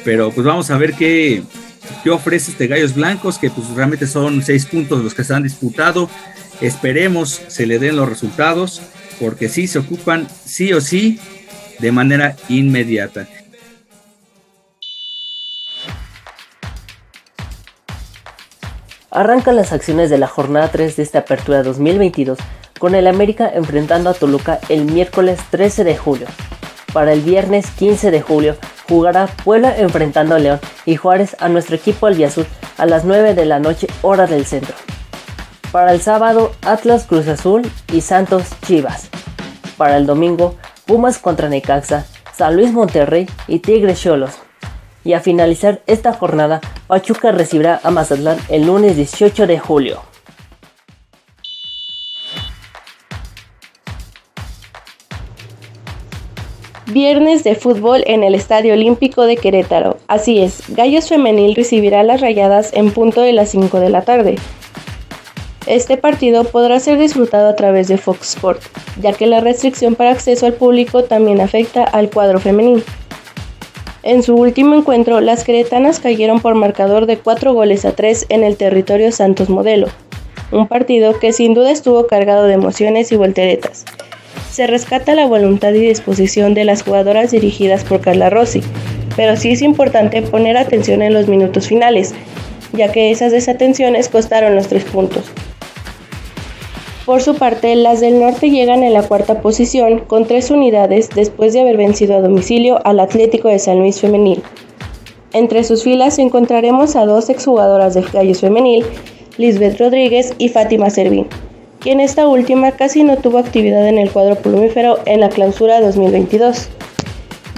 pero 0.03 0.29
pues 0.29 0.45
vamos 0.45 0.69
a 0.69 0.77
ver 0.77 0.93
qué, 0.93 1.41
qué 2.03 2.11
ofrece 2.11 2.51
este 2.51 2.67
Gallos 2.67 2.93
Blancos, 2.93 3.39
que 3.39 3.49
pues 3.49 3.67
realmente 3.69 4.05
son 4.05 4.43
seis 4.43 4.67
puntos 4.67 5.03
los 5.03 5.15
que 5.15 5.23
se 5.23 5.33
han 5.33 5.41
disputado, 5.41 6.07
esperemos 6.61 7.41
se 7.47 7.65
le 7.65 7.79
den 7.79 7.95
los 7.95 8.07
resultados, 8.07 8.83
porque 9.19 9.49
sí 9.49 9.65
se 9.65 9.79
ocupan 9.79 10.27
sí 10.45 10.71
o 10.71 10.81
sí 10.81 11.19
de 11.79 11.91
manera 11.91 12.35
inmediata. 12.49 13.27
Arrancan 19.11 19.55
las 19.55 19.71
acciones 19.71 20.09
de 20.09 20.17
la 20.17 20.27
jornada 20.27 20.69
3 20.69 20.97
de 20.97 21.03
esta 21.03 21.19
apertura 21.19 21.63
2022 21.63 22.37
con 22.79 22.95
el 22.95 23.07
América 23.07 23.49
enfrentando 23.53 24.09
a 24.09 24.13
Toluca 24.13 24.59
el 24.67 24.83
miércoles 24.83 25.39
13 25.51 25.85
de 25.85 25.95
julio. 25.95 26.27
Para 26.91 27.13
el 27.13 27.21
viernes 27.21 27.71
15 27.71 28.11
de 28.11 28.21
julio 28.21 28.57
jugará 28.87 29.27
Puebla 29.27 29.77
enfrentando 29.77 30.35
a 30.35 30.39
León 30.39 30.59
y 30.85 30.97
Juárez 30.97 31.37
a 31.39 31.49
nuestro 31.49 31.77
equipo 31.77 32.07
albiazul 32.07 32.45
a 32.77 32.85
las 32.85 33.05
9 33.05 33.33
de 33.33 33.45
la 33.45 33.59
noche 33.59 33.87
hora 34.01 34.27
del 34.27 34.45
centro. 34.45 34.75
Para 35.71 35.93
el 35.93 36.01
sábado 36.01 36.53
Atlas 36.61 37.05
Cruz 37.05 37.27
Azul 37.27 37.61
y 37.93 38.01
Santos 38.01 38.49
Chivas. 38.65 39.09
Para 39.77 39.97
el 39.97 40.05
domingo 40.05 40.55
Pumas 40.85 41.17
contra 41.17 41.49
Necaxa, 41.49 42.05
San 42.35 42.55
Luis 42.55 42.71
Monterrey 42.71 43.27
y 43.47 43.59
Tigres 43.59 44.01
Cholos. 44.01 44.31
Y 45.03 45.13
a 45.13 45.19
finalizar 45.19 45.81
esta 45.87 46.13
jornada, 46.13 46.61
Pachuca 46.87 47.31
recibirá 47.31 47.79
a 47.83 47.91
Mazatlán 47.91 48.37
el 48.49 48.65
lunes 48.67 48.95
18 48.95 49.47
de 49.47 49.59
julio. 49.59 50.01
Viernes 56.87 57.43
de 57.43 57.55
fútbol 57.55 58.03
en 58.05 58.23
el 58.23 58.35
Estadio 58.35 58.73
Olímpico 58.73 59.23
de 59.23 59.37
Querétaro. 59.37 59.97
Así 60.07 60.41
es, 60.41 60.63
Gallos 60.69 61.09
Femenil 61.09 61.55
recibirá 61.55 62.03
las 62.03 62.21
rayadas 62.21 62.71
en 62.73 62.91
punto 62.91 63.21
de 63.21 63.33
las 63.33 63.49
5 63.49 63.79
de 63.79 63.89
la 63.89 64.03
tarde. 64.03 64.35
Este 65.67 65.97
partido 65.97 66.43
podrá 66.43 66.79
ser 66.79 66.99
disfrutado 66.99 67.49
a 67.49 67.55
través 67.55 67.87
de 67.87 67.97
Fox 67.97 68.35
Sport, 68.35 68.61
ya 69.01 69.13
que 69.13 69.25
la 69.25 69.39
restricción 69.39 69.95
para 69.95 70.11
acceso 70.11 70.45
al 70.45 70.53
público 70.53 71.05
también 71.05 71.41
afecta 71.41 71.83
al 71.83 72.11
cuadro 72.11 72.39
femenino. 72.39 72.83
En 74.03 74.21
su 74.21 74.35
último 74.35 74.75
encuentro, 74.75 75.19
las 75.21 75.43
queretanas 75.43 75.99
cayeron 75.99 76.39
por 76.39 76.53
marcador 76.53 77.07
de 77.07 77.17
4 77.17 77.51
goles 77.55 77.83
a 77.83 77.93
3 77.93 78.27
en 78.29 78.43
el 78.43 78.57
territorio 78.57 79.11
Santos 79.11 79.49
Modelo, 79.49 79.87
un 80.51 80.67
partido 80.67 81.17
que 81.19 81.33
sin 81.33 81.55
duda 81.55 81.71
estuvo 81.71 82.05
cargado 82.05 82.45
de 82.45 82.53
emociones 82.53 83.11
y 83.11 83.15
volteretas. 83.15 83.85
Se 84.51 84.67
rescata 84.67 85.15
la 85.15 85.25
voluntad 85.25 85.73
y 85.73 85.79
disposición 85.79 86.53
de 86.53 86.65
las 86.65 86.83
jugadoras 86.83 87.31
dirigidas 87.31 87.83
por 87.83 88.01
Carla 88.01 88.29
Rossi, 88.29 88.61
pero 89.15 89.35
sí 89.35 89.53
es 89.53 89.63
importante 89.63 90.21
poner 90.21 90.57
atención 90.57 91.01
en 91.01 91.15
los 91.15 91.27
minutos 91.27 91.67
finales, 91.67 92.13
ya 92.71 92.91
que 92.91 93.09
esas 93.09 93.31
desatenciones 93.31 94.09
costaron 94.09 94.55
los 94.55 94.67
tres 94.67 94.83
puntos. 94.83 95.31
Por 97.05 97.21
su 97.21 97.35
parte, 97.35 97.75
las 97.75 98.01
del 98.01 98.19
norte 98.19 98.49
llegan 98.49 98.81
en 98.81 98.93
la 98.93 99.03
cuarta 99.03 99.39
posición 99.39 99.99
con 99.99 100.25
tres 100.25 100.49
unidades 100.49 101.09
después 101.13 101.53
de 101.53 101.61
haber 101.61 101.77
vencido 101.77 102.15
a 102.15 102.21
domicilio 102.21 102.79
al 102.83 102.99
Atlético 102.99 103.47
de 103.47 103.59
San 103.59 103.77
Luis 103.77 104.01
Femenil. 104.01 104.41
Entre 105.31 105.63
sus 105.63 105.83
filas 105.83 106.17
encontraremos 106.17 106.95
a 106.95 107.05
dos 107.05 107.29
exjugadoras 107.29 107.93
del 107.93 108.09
Gallos 108.09 108.41
Femenil, 108.41 108.83
Lisbeth 109.37 109.79
Rodríguez 109.79 110.33
y 110.39 110.49
Fátima 110.49 110.89
Servín, 110.89 111.27
quien 111.79 111.99
esta 111.99 112.27
última 112.27 112.71
casi 112.71 113.03
no 113.03 113.17
tuvo 113.17 113.37
actividad 113.37 113.87
en 113.87 113.99
el 113.99 114.09
cuadro 114.09 114.37
plumífero 114.37 114.97
en 115.05 115.19
la 115.19 115.29
clausura 115.29 115.81
2022. 115.81 116.69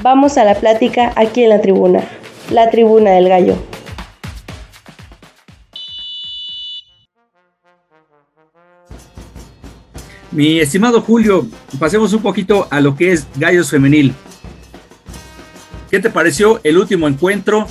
Vamos 0.04 0.38
a 0.38 0.43
la 0.43 0.56
plática 0.56 1.14
aquí 1.16 1.43
en 1.43 1.50
la 1.50 1.62
tribuna, 1.62 2.04
la 2.52 2.70
tribuna 2.70 3.12
del 3.12 3.30
gallo. 3.30 3.56
Mi 10.38 10.60
estimado 10.60 11.02
Julio, 11.02 11.48
pasemos 11.80 12.14
un 12.14 12.22
poquito 12.22 12.68
a 12.70 12.80
lo 12.80 12.96
que 12.96 13.12
es 13.12 13.26
Gallos 13.38 13.72
Femenil. 13.72 14.14
¿Qué 15.90 16.00
te 16.00 16.12
pareció 16.12 16.62
el 16.64 16.78
último 16.78 17.08
encuentro 17.08 17.66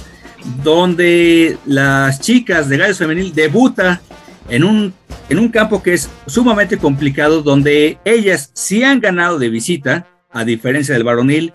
donde 0.65 1.59
las 1.65 2.21
chicas 2.21 2.69
de 2.69 2.77
Gallos 2.77 2.99
Femenil 2.99 3.33
debuta 3.33 4.01
en 4.49 4.65
un, 4.65 4.93
en 5.29 5.39
un 5.39 5.49
campo 5.51 5.81
que 5.81 5.95
es 5.95 6.11
sumamente 6.27 6.77
complicado, 6.77 7.41
donde 7.41 7.99
ellas 8.05 8.51
sí 8.55 8.83
han 8.83 8.99
ganado 8.99 9.39
de 9.39 9.49
visita, 9.49 10.09
a 10.33 10.45
diferencia 10.45 10.93
del 10.95 11.05
varonil, 11.05 11.53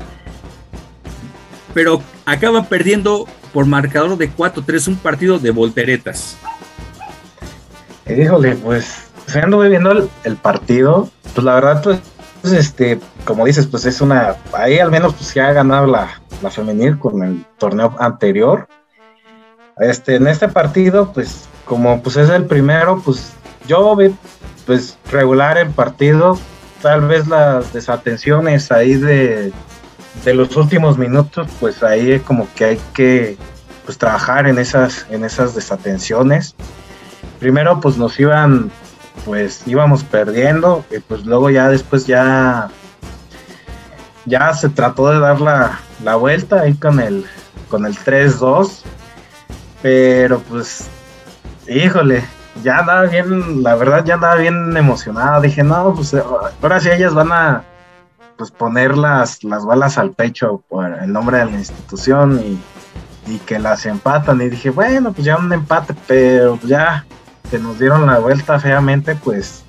pero 1.74 2.02
acaban 2.24 2.68
perdiendo 2.68 3.28
por 3.52 3.66
marcador 3.66 4.18
de 4.18 4.32
4-3 4.32 4.88
un 4.88 4.96
partido 4.96 5.40
de 5.40 5.52
volteretas. 5.52 6.38
Híjole, 8.08 8.56
pues 8.56 9.11
anduve 9.40 9.70
viendo 9.70 9.92
el, 9.92 10.36
partido, 10.38 11.10
pues 11.34 11.44
la 11.44 11.56
verdad, 11.56 11.82
pues, 11.84 12.00
este, 12.54 13.00
como 13.26 13.46
dices, 13.46 13.68
pues 13.68 13.86
es 13.86 14.02
una, 14.02 14.36
ahí 14.54 14.80
al 14.80 14.92
menos 14.92 15.14
pues 15.14 15.28
se 15.28 15.42
ha 15.42 15.54
ganado 15.54 15.88
la, 15.88 16.22
la 16.42 16.50
femenil 16.50 16.98
con 16.98 17.24
el 17.24 17.46
torneo 17.58 17.96
anterior. 18.00 18.68
Este, 19.78 20.16
en 20.16 20.28
este 20.28 20.48
partido, 20.48 21.12
pues, 21.14 21.48
como 21.66 22.02
pues 22.02 22.18
es 22.18 22.30
el 22.30 22.46
primero, 22.46 23.02
pues 23.04 23.34
yo 23.68 23.96
vi 23.96 24.14
pues 24.66 24.98
regular 25.12 25.58
el 25.58 25.70
partido, 25.70 26.38
tal 26.82 27.02
vez 27.02 27.28
las 27.28 27.74
desatenciones 27.74 28.72
ahí 28.72 28.96
de, 28.96 29.52
de 30.26 30.34
los 30.34 30.56
últimos 30.56 30.98
minutos, 30.98 31.48
pues 31.60 31.84
ahí 31.84 32.20
como 32.20 32.48
que 32.56 32.66
hay 32.66 32.82
que 32.94 33.38
pues 33.86 33.98
trabajar 33.98 34.48
en 34.48 34.58
esas, 34.58 35.06
en 35.10 35.24
esas 35.24 35.56
desatenciones. 35.56 36.56
Primero 37.40 37.80
pues 37.80 37.98
nos 37.98 38.20
iban 38.20 38.72
pues 39.26 39.68
íbamos 39.68 40.04
perdiendo 40.04 40.84
y 40.92 41.00
pues 41.00 41.26
luego 41.26 41.50
ya 41.50 41.70
después 41.70 42.08
ya 42.08 42.70
ya 44.26 44.54
se 44.54 44.70
trató 44.70 45.10
de 45.10 45.20
dar 45.20 45.42
la, 45.42 46.16
vuelta 46.16 46.62
ahí 46.62 46.74
con 46.74 47.00
el 47.00 47.26
con 47.70 47.86
el 47.86 47.96
3-2 47.96 48.82
pero 49.82 50.40
pues 50.40 50.88
híjole 51.68 52.24
ya 52.64 52.80
andaba 52.80 53.04
bien 53.04 53.64
la 53.64 53.76
verdad 53.76 54.04
ya 54.04 54.16
andaba 54.16 54.36
bien 54.36 54.76
emocionada 54.76 55.40
dije 55.42 55.64
no 55.64 55.94
pues 55.94 56.14
ahora 56.14 56.80
sí 56.80 56.90
ellas 56.90 57.14
van 57.14 57.32
a 57.32 57.64
pues 58.38 58.50
poner 58.52 58.98
las, 58.98 59.44
las 59.44 59.66
balas 59.66 59.98
al 59.98 60.12
pecho 60.12 60.64
por 60.68 60.86
el 60.86 61.14
nombre 61.14 61.38
de 61.38 61.46
la 61.46 61.52
institución 61.52 62.42
y, 62.44 63.32
y 63.32 63.38
que 63.40 63.60
las 63.60 63.86
empatan 63.86 64.42
y 64.42 64.50
dije 64.50 64.72
bueno 64.72 65.14
pues 65.14 65.26
ya 65.26 65.38
un 65.38 65.54
empate 65.54 65.96
pero 66.08 66.60
ya 66.64 67.06
que 67.52 67.60
nos 67.60 67.78
dieron 67.78 68.06
la 68.06 68.18
vuelta 68.18 68.60
feamente, 68.60 69.14
pues, 69.16 69.64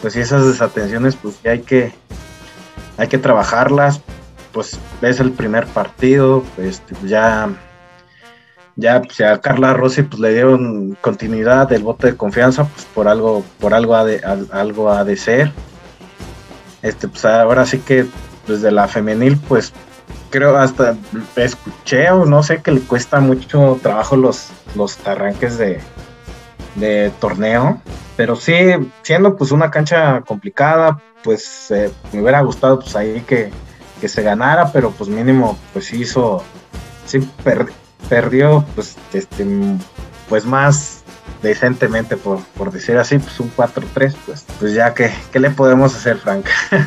pues 0.00 0.16
esas 0.16 0.46
desatenciones, 0.46 1.14
pues 1.14 1.38
ya 1.44 1.50
hay 1.50 1.60
que, 1.60 1.92
hay 2.96 3.06
que 3.06 3.18
trabajarlas. 3.18 4.00
Pues 4.52 4.78
es 5.02 5.20
el 5.20 5.32
primer 5.32 5.66
partido, 5.66 6.42
pues 6.56 6.82
ya, 7.04 7.50
ya, 8.76 9.02
pues, 9.02 9.20
a 9.20 9.38
Carla 9.38 9.74
Rossi 9.74 10.02
pues 10.02 10.18
le 10.18 10.32
dieron 10.32 10.96
continuidad 11.02 11.68
del 11.68 11.82
voto 11.82 12.06
de 12.06 12.16
confianza, 12.16 12.64
pues 12.64 12.86
por 12.86 13.06
algo, 13.06 13.44
por 13.60 13.74
algo 13.74 13.94
ha 13.94 14.04
de, 14.06 14.22
algo 14.50 14.90
ha 14.90 15.04
de 15.04 15.16
ser. 15.16 15.52
Este, 16.80 17.06
pues 17.06 17.26
ahora 17.26 17.66
sí 17.66 17.80
que 17.80 18.06
desde 18.48 18.70
la 18.70 18.88
femenil, 18.88 19.38
pues 19.46 19.74
creo 20.30 20.56
hasta 20.56 20.96
escuché 21.36 22.10
o 22.10 22.24
no 22.24 22.42
sé 22.42 22.62
que 22.62 22.70
le 22.70 22.80
cuesta 22.80 23.20
mucho 23.20 23.78
trabajo 23.82 24.16
los, 24.16 24.48
los 24.74 25.06
arranques 25.06 25.58
de, 25.58 25.80
de 26.76 27.12
torneo. 27.20 27.80
Pero 28.16 28.36
sí, 28.36 28.54
siendo 29.02 29.36
pues 29.36 29.50
una 29.50 29.70
cancha 29.70 30.22
complicada, 30.22 31.00
pues 31.22 31.70
eh, 31.70 31.90
me 32.12 32.22
hubiera 32.22 32.40
gustado 32.40 32.78
pues 32.78 32.94
ahí 32.96 33.22
que, 33.26 33.50
se 34.06 34.22
ganara, 34.22 34.70
pero 34.72 34.92
pues 34.92 35.10
mínimo 35.10 35.58
pues 35.72 35.92
hizo, 35.92 36.40
sí 37.06 37.28
perdió 38.08 38.64
pues 38.76 38.96
este 39.12 39.44
pues 40.28 40.44
más 40.44 41.02
decentemente 41.42 42.16
por, 42.16 42.72
decir 42.72 42.96
así, 42.96 43.18
pues 43.18 43.38
un 43.40 43.50
4-3, 43.54 44.14
pues, 44.26 44.46
pues 44.58 44.74
ya 44.74 44.94
que, 44.94 45.10
¿qué 45.32 45.40
le 45.40 45.50
podemos 45.50 45.94
hacer, 45.94 46.18
Frank? 46.18 46.46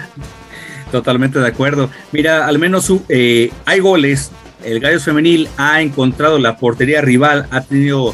Totalmente 0.92 1.40
de 1.40 1.48
acuerdo. 1.48 1.90
Mira, 2.12 2.48
al 2.48 2.58
menos 2.58 2.92
eh, 3.10 3.52
hay 3.66 3.80
goles. 3.80 4.32
El 4.64 4.80
Gallos 4.80 5.04
Femenil 5.04 5.48
ha 5.58 5.82
encontrado 5.82 6.40
la 6.40 6.58
portería 6.58 7.02
rival, 7.02 7.48
ha 7.52 7.62
tenido 7.62 8.14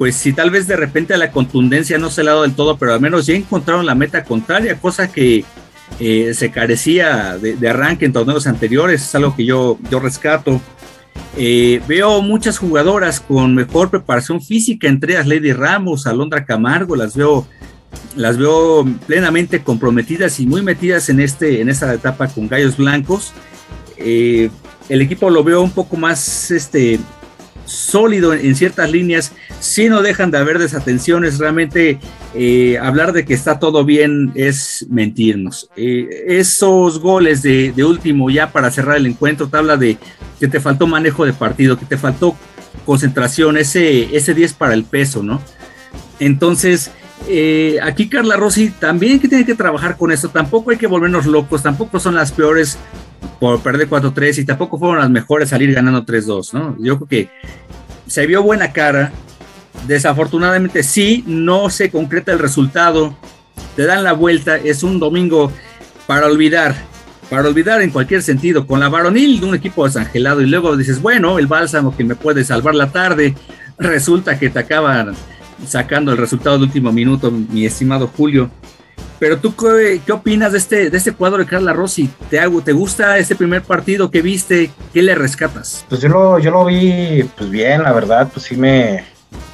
pues 0.00 0.16
si 0.16 0.32
tal 0.32 0.50
vez 0.50 0.66
de 0.66 0.76
repente 0.76 1.12
a 1.12 1.18
la 1.18 1.30
contundencia 1.30 1.98
no 1.98 2.08
se 2.08 2.22
ha 2.22 2.24
dado 2.24 2.40
del 2.40 2.54
todo, 2.54 2.78
pero 2.78 2.94
al 2.94 3.02
menos 3.02 3.26
ya 3.26 3.34
encontraron 3.34 3.84
la 3.84 3.94
meta 3.94 4.24
contraria, 4.24 4.80
cosa 4.80 5.12
que 5.12 5.44
eh, 5.98 6.32
se 6.32 6.50
carecía 6.50 7.36
de, 7.36 7.68
arranque 7.68 8.06
en 8.06 8.14
torneos 8.14 8.46
anteriores, 8.46 9.02
es 9.02 9.14
algo 9.14 9.36
que 9.36 9.44
yo, 9.44 9.78
yo 9.90 10.00
rescato. 10.00 10.58
Eh, 11.36 11.82
veo 11.86 12.22
muchas 12.22 12.56
jugadoras 12.56 13.20
con 13.20 13.54
mejor 13.54 13.90
preparación 13.90 14.40
física, 14.40 14.88
entre 14.88 15.12
ellas 15.12 15.26
Lady 15.26 15.52
Ramos, 15.52 16.06
Alondra 16.06 16.46
Camargo, 16.46 16.96
las 16.96 17.14
veo, 17.14 17.46
las 18.16 18.38
veo 18.38 18.86
plenamente 19.06 19.62
comprometidas 19.62 20.40
y 20.40 20.46
muy 20.46 20.62
metidas 20.62 21.10
en, 21.10 21.20
este, 21.20 21.60
en 21.60 21.68
esta 21.68 21.92
etapa 21.92 22.26
con 22.28 22.48
Gallos 22.48 22.78
Blancos. 22.78 23.34
Eh, 23.98 24.48
el 24.88 25.02
equipo 25.02 25.28
lo 25.28 25.44
veo 25.44 25.60
un 25.60 25.72
poco 25.72 25.98
más 25.98 26.50
este, 26.50 26.98
sólido 27.70 28.34
en, 28.34 28.56
ciertas 28.56 28.90
líneas, 28.90 29.32
si 29.60 29.88
no 29.88 30.02
dejan 30.02 30.30
de 30.30 30.38
haber 30.38 30.58
desatenciones, 30.58 31.38
realmente 31.38 31.98
eh, 32.34 32.78
hablar 32.78 33.12
de 33.12 33.24
que 33.24 33.34
está 33.34 33.58
todo 33.58 33.84
bien 33.84 34.32
es 34.34 34.86
mentirnos. 34.90 35.70
Eh, 35.76 36.08
esos 36.28 36.98
goles 36.98 37.42
de, 37.42 37.72
último 37.84 38.28
ya 38.30 38.50
para 38.50 38.70
cerrar 38.70 38.96
el 38.96 39.06
encuentro 39.06 39.48
te 39.48 39.56
habla 39.56 39.76
de 39.76 39.96
que 40.38 40.48
te 40.48 40.60
faltó 40.60 40.86
manejo 40.86 41.24
de 41.24 41.32
partido, 41.32 41.78
que 41.78 41.86
te 41.86 41.96
faltó 41.96 42.36
concentración, 42.84 43.56
ese, 43.56 44.14
ese 44.16 44.34
10 44.34 44.54
para 44.54 44.74
el 44.74 44.84
peso, 44.84 45.22
¿no? 45.22 45.40
Entonces, 46.18 46.90
eh, 47.28 47.78
aquí 47.82 48.08
Carla 48.08 48.36
Rossi 48.36 48.70
también 48.70 49.20
que 49.20 49.28
tiene 49.28 49.44
que 49.46 49.54
trabajar 49.54 49.96
con 49.96 50.10
esto, 50.10 50.28
tampoco 50.28 50.70
hay 50.70 50.76
que 50.76 50.86
volvernos 50.86 51.26
locos, 51.26 51.62
tampoco 51.62 52.00
son 52.00 52.14
las 52.14 52.32
peores 52.32 52.78
por 53.38 53.60
perder 53.60 53.88
4-3 53.88 54.38
y 54.38 54.44
tampoco 54.44 54.78
fueron 54.78 54.98
las 54.98 55.10
mejores 55.10 55.48
salir 55.48 55.72
ganando 55.72 56.04
3-2, 56.04 56.52
¿no? 56.52 56.76
Yo 56.78 56.96
creo 56.96 57.08
que 57.08 57.30
se 58.06 58.26
vio 58.26 58.42
buena 58.42 58.72
cara. 58.72 59.12
Desafortunadamente 59.86 60.82
sí, 60.82 61.24
no 61.26 61.70
se 61.70 61.90
concreta 61.90 62.32
el 62.32 62.38
resultado. 62.38 63.16
Te 63.76 63.86
dan 63.86 64.04
la 64.04 64.12
vuelta, 64.12 64.56
es 64.56 64.82
un 64.82 64.98
domingo 64.98 65.50
para 66.06 66.26
olvidar, 66.26 66.74
para 67.30 67.48
olvidar 67.48 67.80
en 67.82 67.90
cualquier 67.90 68.22
sentido, 68.22 68.66
con 68.66 68.80
la 68.80 68.88
varonil 68.88 69.40
de 69.40 69.46
un 69.46 69.54
equipo 69.54 69.84
desangelado 69.84 70.40
y 70.40 70.46
luego 70.46 70.76
dices, 70.76 71.00
bueno, 71.00 71.38
el 71.38 71.46
bálsamo 71.46 71.96
que 71.96 72.04
me 72.04 72.16
puede 72.16 72.44
salvar 72.44 72.74
la 72.74 72.90
tarde, 72.90 73.34
resulta 73.78 74.38
que 74.38 74.50
te 74.50 74.58
acaban 74.58 75.14
sacando 75.66 76.12
el 76.12 76.18
resultado 76.18 76.58
de 76.58 76.64
último 76.64 76.92
minuto, 76.92 77.30
mi 77.30 77.64
estimado 77.64 78.08
Julio. 78.08 78.50
Pero 79.20 79.38
tú, 79.38 79.54
¿qué, 79.54 80.12
opinas 80.12 80.52
de 80.52 80.58
este, 80.58 80.88
de 80.88 80.96
este 80.96 81.12
cuadro 81.12 81.38
de 81.38 81.46
Carla 81.46 81.74
Rossi? 81.74 82.08
¿Te, 82.30 82.40
¿Te 82.64 82.72
gusta 82.72 83.18
este 83.18 83.36
primer 83.36 83.62
partido 83.62 84.10
que 84.10 84.22
viste? 84.22 84.70
¿Qué 84.94 85.02
le 85.02 85.14
rescatas? 85.14 85.84
Pues 85.90 86.00
yo 86.00 86.08
lo, 86.08 86.38
yo 86.38 86.50
lo 86.50 86.64
vi 86.64 87.22
pues 87.36 87.50
bien, 87.50 87.82
la 87.82 87.92
verdad, 87.92 88.30
pues 88.32 88.46
sí 88.46 88.56
me, 88.56 89.04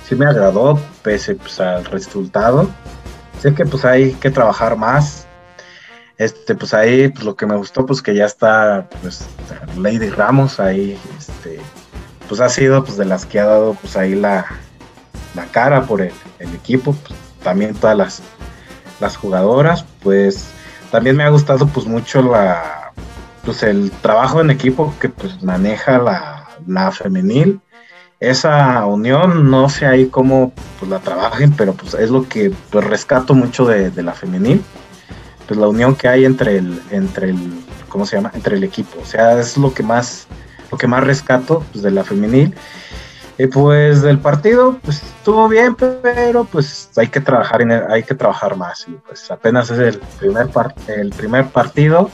sí 0.09 0.14
me 0.14 0.24
agradó, 0.24 0.80
pese 1.03 1.34
pues, 1.34 1.59
al 1.59 1.84
resultado. 1.86 2.70
Sé 3.40 3.55
que 3.55 3.66
pues 3.66 3.84
hay 3.84 4.12
que 4.12 4.30
trabajar 4.30 4.76
más. 4.76 5.26
Este, 6.16 6.55
pues 6.55 6.72
ahí 6.72 7.09
pues, 7.09 7.24
lo 7.24 7.34
que 7.34 7.47
me 7.47 7.57
gustó, 7.57 7.84
pues 7.84 8.01
que 8.01 8.14
ya 8.14 8.24
está 8.24 8.88
pues, 9.03 9.26
Lady 9.76 10.09
Ramos 10.11 10.61
ahí, 10.61 10.97
este, 11.18 11.59
pues 12.28 12.40
ha 12.40 12.49
sido 12.49 12.84
pues 12.84 12.97
de 12.97 13.05
las 13.05 13.26
que 13.26 13.40
ha 13.40 13.44
dado 13.44 13.74
pues 13.74 13.97
ahí 13.97 14.14
la, 14.14 14.47
la 15.34 15.44
cara 15.47 15.82
por 15.86 16.01
el, 16.01 16.12
el 16.38 16.55
equipo, 16.55 16.94
pues, 16.94 17.18
también 17.42 17.74
todas 17.74 17.97
las 17.99 18.22
las 19.01 19.16
jugadoras, 19.16 19.84
pues 20.03 20.49
también 20.90 21.16
me 21.16 21.24
ha 21.24 21.28
gustado 21.28 21.66
pues 21.66 21.86
mucho 21.86 22.22
la 22.22 22.92
pues 23.44 23.62
el 23.62 23.90
trabajo 23.90 24.40
en 24.40 24.51
equipo 24.51 24.92
que 25.01 25.09
pues 25.09 25.42
maneja 25.42 25.99
la, 25.99 26.49
la 26.66 26.90
femenil 26.90 27.61
esa 28.20 28.84
unión, 28.86 29.51
no 29.51 29.68
sé 29.68 29.86
ahí 29.86 30.07
cómo 30.07 30.53
pues, 30.78 30.90
la 30.90 31.01
trabajen, 31.01 31.53
pero 31.53 31.74
pues 31.74 31.94
es 31.94 32.11
lo 32.11 32.28
que 32.28 32.53
pues, 32.70 32.84
rescato 32.84 33.34
mucho 33.34 33.66
de, 33.66 33.90
la 34.03 34.14
femenil, 34.14 34.62
pues 35.47 35.59
la 35.59 35.68
unión 35.68 35.94
que 35.94 36.09
hay 36.09 36.24
entre 36.24 36.57
el, 36.59 36.80
entre 36.90 37.30
el, 37.30 37.64
¿cómo 37.88 38.07
se 38.07 38.16
llama? 38.16 38.30
Entre 38.34 38.57
el 38.57 38.64
equipo, 38.64 39.01
o 39.03 39.05
sea, 39.05 39.38
es 39.38 39.57
lo 39.57 39.74
que 39.74 39.82
más, 39.82 40.26
lo 40.70 40.78
que 40.78 40.86
más 40.86 41.05
rescato 41.05 41.64
pues, 41.72 41.82
de 41.82 41.90
la 41.90 42.05
femenil. 42.05 42.55
Y 43.39 43.47
pues 43.49 44.01
del 44.01 44.18
partido, 44.18 44.78
pues 44.82 45.03
estuvo 45.03 45.49
bien, 45.49 45.74
pero 45.74 46.45
pues 46.45 46.91
hay 46.97 47.09
que 47.09 47.20
trabajar 47.20 47.62
hay 47.91 48.03
que 48.03 48.14
trabajar 48.14 48.57
más. 48.57 48.87
Y 48.89 48.93
pues 48.93 49.30
apenas 49.30 49.70
es 49.70 49.78
el 49.78 49.99
primer 50.18 50.49
el 50.89 51.11
primer 51.11 51.47
partido. 51.49 52.11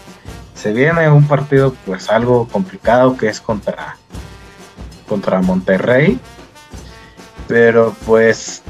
Se 0.55 0.73
viene 0.73 1.09
un 1.09 1.27
partido 1.27 1.75
pues 1.87 2.11
algo 2.11 2.49
complicado 2.49 3.17
que 3.17 3.29
es 3.29 3.41
contra 3.41 3.97
contra 5.09 5.41
Monterrey. 5.43 6.19
Pero 7.47 7.95
pues, 8.07 8.63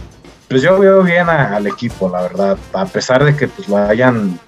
pues 0.49 0.61
yo 0.61 0.79
veo 0.79 1.03
bien 1.03 1.29
al 1.31 1.67
equipo, 1.67 2.09
la 2.09 2.23
verdad. 2.23 2.59
A 2.73 2.85
pesar 2.85 3.25
de 3.25 3.37
que 3.37 3.49
pues 3.49 3.69
lo 3.69 3.77
hayan 3.79 4.39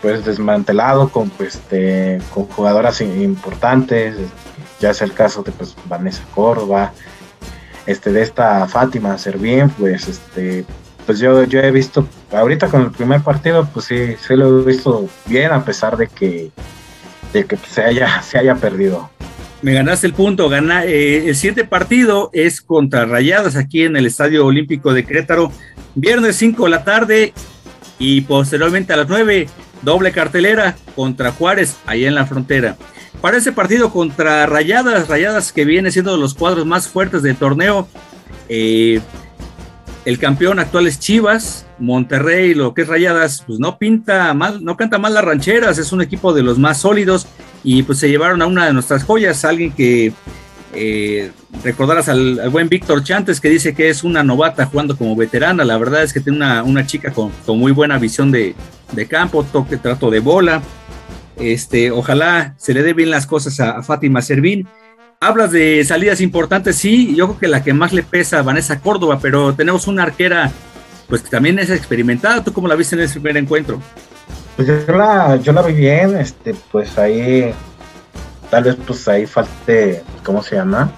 pues 0.00 0.24
desmantelado 0.24 1.10
con 1.10 1.28
pues 1.30 1.56
este, 1.56 2.22
con 2.32 2.46
jugadoras 2.46 3.00
importantes, 3.00 4.16
ya 4.80 4.90
es 4.90 5.02
el 5.02 5.12
caso 5.12 5.42
de 5.42 5.52
pues 5.52 5.76
Vanessa 5.86 6.22
Córdoba, 6.34 6.92
este 7.90 8.12
de 8.12 8.22
esta 8.22 8.66
Fátima 8.68 9.16
Servín, 9.18 9.70
pues 9.70 10.08
este 10.08 10.64
pues 11.06 11.18
yo, 11.18 11.44
yo 11.44 11.60
he 11.60 11.70
visto 11.70 12.06
ahorita 12.30 12.68
con 12.68 12.82
el 12.82 12.90
primer 12.90 13.20
partido 13.22 13.68
pues 13.72 13.86
sí, 13.86 14.14
sí 14.20 14.36
lo 14.36 14.60
he 14.60 14.64
visto 14.64 15.08
bien 15.26 15.50
a 15.52 15.64
pesar 15.64 15.96
de 15.96 16.06
que 16.06 16.50
de 17.32 17.44
que 17.44 17.56
se 17.56 17.82
haya 17.82 18.22
se 18.28 18.38
haya 18.38 18.54
perdido 18.54 19.10
me 19.62 19.74
ganaste 19.74 20.06
el 20.06 20.14
punto. 20.14 20.48
Gana, 20.48 20.84
eh, 20.86 21.28
el 21.28 21.36
siguiente 21.36 21.64
partido 21.64 22.30
es 22.32 22.62
contra 22.62 23.04
Rayadas 23.04 23.56
aquí 23.56 23.82
en 23.82 23.96
el 23.96 24.06
Estadio 24.06 24.46
Olímpico 24.46 24.94
de 24.94 25.04
Querétaro, 25.04 25.52
viernes 25.94 26.36
5 26.36 26.64
de 26.64 26.70
la 26.70 26.84
tarde 26.84 27.34
y 27.98 28.22
posteriormente 28.22 28.94
a 28.94 28.96
las 28.96 29.08
9, 29.08 29.48
doble 29.82 30.12
cartelera 30.12 30.76
contra 30.96 31.32
Juárez, 31.32 31.76
allá 31.84 32.08
en 32.08 32.14
la 32.14 32.24
frontera. 32.24 32.76
Para 33.20 33.36
ese 33.36 33.52
partido 33.52 33.90
contra 33.90 34.46
Rayadas, 34.46 35.08
Rayadas 35.08 35.52
que 35.52 35.64
viene 35.64 35.90
siendo 35.90 36.12
de 36.12 36.18
los 36.18 36.34
cuadros 36.34 36.64
más 36.64 36.88
fuertes 36.88 37.22
del 37.22 37.36
torneo, 37.36 37.86
eh, 38.48 39.00
el 40.04 40.18
campeón 40.18 40.58
actual 40.58 40.86
es 40.86 40.98
Chivas, 40.98 41.66
Monterrey, 41.78 42.54
lo 42.54 42.72
que 42.72 42.82
es 42.82 42.88
Rayadas, 42.88 43.44
pues 43.46 43.58
no 43.58 43.78
pinta 43.78 44.32
mal, 44.32 44.64
no 44.64 44.76
canta 44.76 44.98
mal 44.98 45.12
las 45.12 45.24
rancheras, 45.24 45.76
es 45.78 45.92
un 45.92 46.00
equipo 46.00 46.32
de 46.32 46.42
los 46.42 46.58
más 46.58 46.78
sólidos 46.78 47.26
y 47.62 47.82
pues 47.82 47.98
se 47.98 48.08
llevaron 48.08 48.40
a 48.40 48.46
una 48.46 48.66
de 48.66 48.72
nuestras 48.72 49.04
joyas, 49.04 49.44
alguien 49.44 49.72
que 49.72 50.12
eh, 50.72 51.32
recordarás 51.64 52.08
al, 52.08 52.48
buen 52.50 52.68
Víctor 52.68 53.02
Chantes 53.02 53.40
que 53.40 53.48
dice 53.48 53.74
que 53.74 53.88
es 53.88 54.04
una 54.04 54.22
novata 54.22 54.66
jugando 54.66 54.96
como 54.96 55.16
veterana, 55.16 55.64
la 55.64 55.76
verdad 55.76 56.02
es 56.02 56.12
que 56.12 56.20
tiene 56.20 56.62
una, 56.62 56.86
chica 56.86 57.12
con, 57.12 57.32
muy 57.48 57.72
buena 57.72 57.98
visión 57.98 58.30
de, 58.30 58.54
campo, 59.08 59.44
toque, 59.44 59.76
trato 59.76 60.10
de 60.10 60.20
bola, 60.20 60.62
este, 61.40 61.90
ojalá 61.90 62.54
se 62.56 62.74
le 62.74 62.82
dé 62.82 62.92
bien 62.92 63.10
las 63.10 63.26
cosas 63.26 63.58
a, 63.60 63.82
Fátima 63.82 64.22
Servín. 64.22 64.68
Hablas 65.20 65.52
de 65.52 65.84
salidas 65.84 66.20
importantes, 66.20 66.76
sí, 66.76 67.14
yo 67.14 67.26
creo 67.26 67.38
que 67.38 67.48
la 67.48 67.62
que 67.62 67.74
más 67.74 67.92
le 67.92 68.02
pesa 68.02 68.38
a 68.38 68.42
Vanessa 68.42 68.80
Córdoba, 68.80 69.18
pero 69.20 69.54
tenemos 69.54 69.86
una 69.86 70.04
arquera 70.04 70.50
pues 71.08 71.22
que 71.22 71.28
también 71.28 71.58
es 71.58 71.70
experimentada. 71.70 72.42
¿Tú 72.42 72.52
cómo 72.52 72.68
la 72.68 72.76
viste 72.76 72.94
en 72.94 73.02
ese 73.02 73.14
primer 73.14 73.36
encuentro? 73.36 73.80
Pues 74.56 74.68
yo 74.68 74.96
la, 74.96 75.36
yo 75.36 75.52
la 75.52 75.62
vi 75.62 75.74
bien, 75.74 76.16
este, 76.16 76.54
pues 76.70 76.96
ahí, 76.98 77.52
tal 78.50 78.64
vez 78.64 78.76
pues 78.86 79.08
ahí 79.08 79.26
falte, 79.26 80.02
¿cómo 80.22 80.42
se 80.42 80.56
llama? 80.56 80.92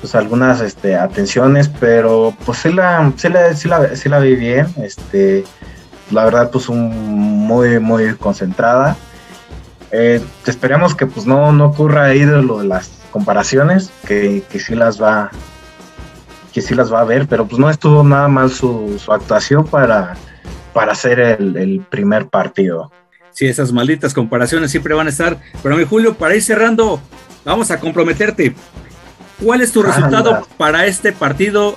Pues 0.00 0.14
algunas 0.14 0.60
este, 0.60 0.94
atenciones, 0.94 1.68
pero 1.68 2.34
pues 2.44 2.58
sí 2.58 2.72
la, 2.72 3.12
la, 3.22 3.78
la, 3.78 3.96
sí 3.96 4.08
la 4.08 4.18
vi 4.18 4.36
bien, 4.36 4.66
este, 4.82 5.44
la 6.10 6.24
verdad 6.24 6.50
pues 6.50 6.68
un, 6.68 6.88
muy, 7.46 7.78
muy 7.80 8.14
concentrada. 8.14 8.96
Eh, 9.96 10.20
esperemos 10.46 10.94
que 10.94 11.06
pues 11.06 11.24
no, 11.24 11.52
no 11.52 11.66
ocurra 11.66 12.06
ahí 12.06 12.24
de 12.24 12.42
lo 12.42 12.58
de 12.58 12.66
las 12.66 12.90
comparaciones, 13.12 13.92
que, 14.06 14.42
que 14.50 14.58
sí 14.58 14.74
las 14.74 15.00
va, 15.00 15.30
que 16.52 16.60
sí 16.60 16.74
las 16.74 16.92
va 16.92 17.00
a 17.00 17.04
ver, 17.04 17.28
pero 17.28 17.46
pues 17.46 17.60
no 17.60 17.70
estuvo 17.70 18.02
nada 18.02 18.26
mal 18.26 18.50
su, 18.50 18.98
su 18.98 19.12
actuación 19.12 19.64
para 19.64 20.16
para 20.74 20.92
hacer 20.92 21.20
el, 21.20 21.86
primer 21.88 22.28
partido. 22.28 22.92
Sí, 23.30 23.46
esas 23.46 23.72
malditas 23.72 24.12
comparaciones 24.12 24.70
siempre 24.70 24.92
van 24.92 25.06
a 25.06 25.10
estar. 25.10 25.40
Pero 25.62 25.76
mi 25.76 25.84
Julio, 25.84 26.14
para 26.14 26.36
ir 26.36 26.42
cerrando, 26.42 27.00
vamos 27.44 27.70
a 27.70 27.80
comprometerte. 27.80 28.54
¿Cuál 29.42 29.62
es 29.62 29.72
tu 29.72 29.82
resultado 29.82 30.46
para 30.58 30.86
este 30.86 31.12
partido 31.12 31.76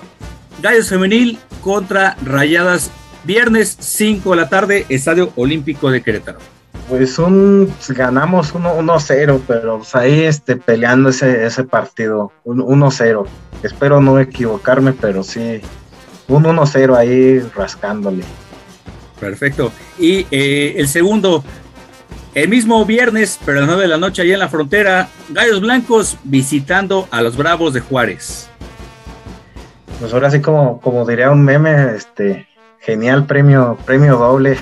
Gallos 0.61 0.89
Femenil 0.89 1.39
contra 1.61 2.17
Rayadas? 2.25 2.91
Viernes 3.23 3.75
5 3.79 4.31
de 4.31 4.35
la 4.37 4.49
tarde, 4.49 4.85
Estadio 4.89 5.31
Olímpico 5.35 5.91
de 5.91 6.01
Querétaro. 6.01 6.39
Pues 6.89 7.19
un 7.19 7.73
ganamos 7.89 8.53
1-0, 8.53 9.41
pero 9.45 9.79
pues 9.79 9.93
ahí 9.95 10.21
este, 10.21 10.55
peleando 10.55 11.09
ese, 11.09 11.45
ese 11.45 11.65
partido, 11.65 12.31
1-0. 12.45 13.25
Espero 13.61 13.99
no 13.99 14.19
equivocarme, 14.19 14.93
pero 14.93 15.21
sí, 15.23 15.61
un 16.29 16.43
1-0 16.43 16.95
ahí 16.95 17.39
rascándole. 17.55 18.23
Perfecto. 19.19 19.71
Y 19.99 20.27
eh, 20.31 20.75
el 20.77 20.87
segundo, 20.87 21.43
el 22.33 22.47
mismo 22.47 22.85
viernes, 22.85 23.37
pero 23.45 23.57
a 23.57 23.61
las 23.61 23.67
9 23.67 23.81
de 23.81 23.87
la 23.89 23.97
noche, 23.97 24.21
allá 24.21 24.35
en 24.35 24.39
la 24.39 24.49
frontera, 24.49 25.09
Gallos 25.29 25.59
Blancos 25.59 26.17
visitando 26.23 27.07
a 27.11 27.21
los 27.21 27.35
Bravos 27.35 27.73
de 27.73 27.81
Juárez. 27.81 28.47
Pues 29.99 30.13
ahora 30.13 30.29
sí, 30.29 30.39
como, 30.39 30.79
como 30.79 31.05
diría 31.05 31.31
un 31.31 31.43
meme, 31.43 31.95
este, 31.95 32.47
genial 32.79 33.25
premio, 33.25 33.77
premio 33.85 34.17
doble. 34.17 34.57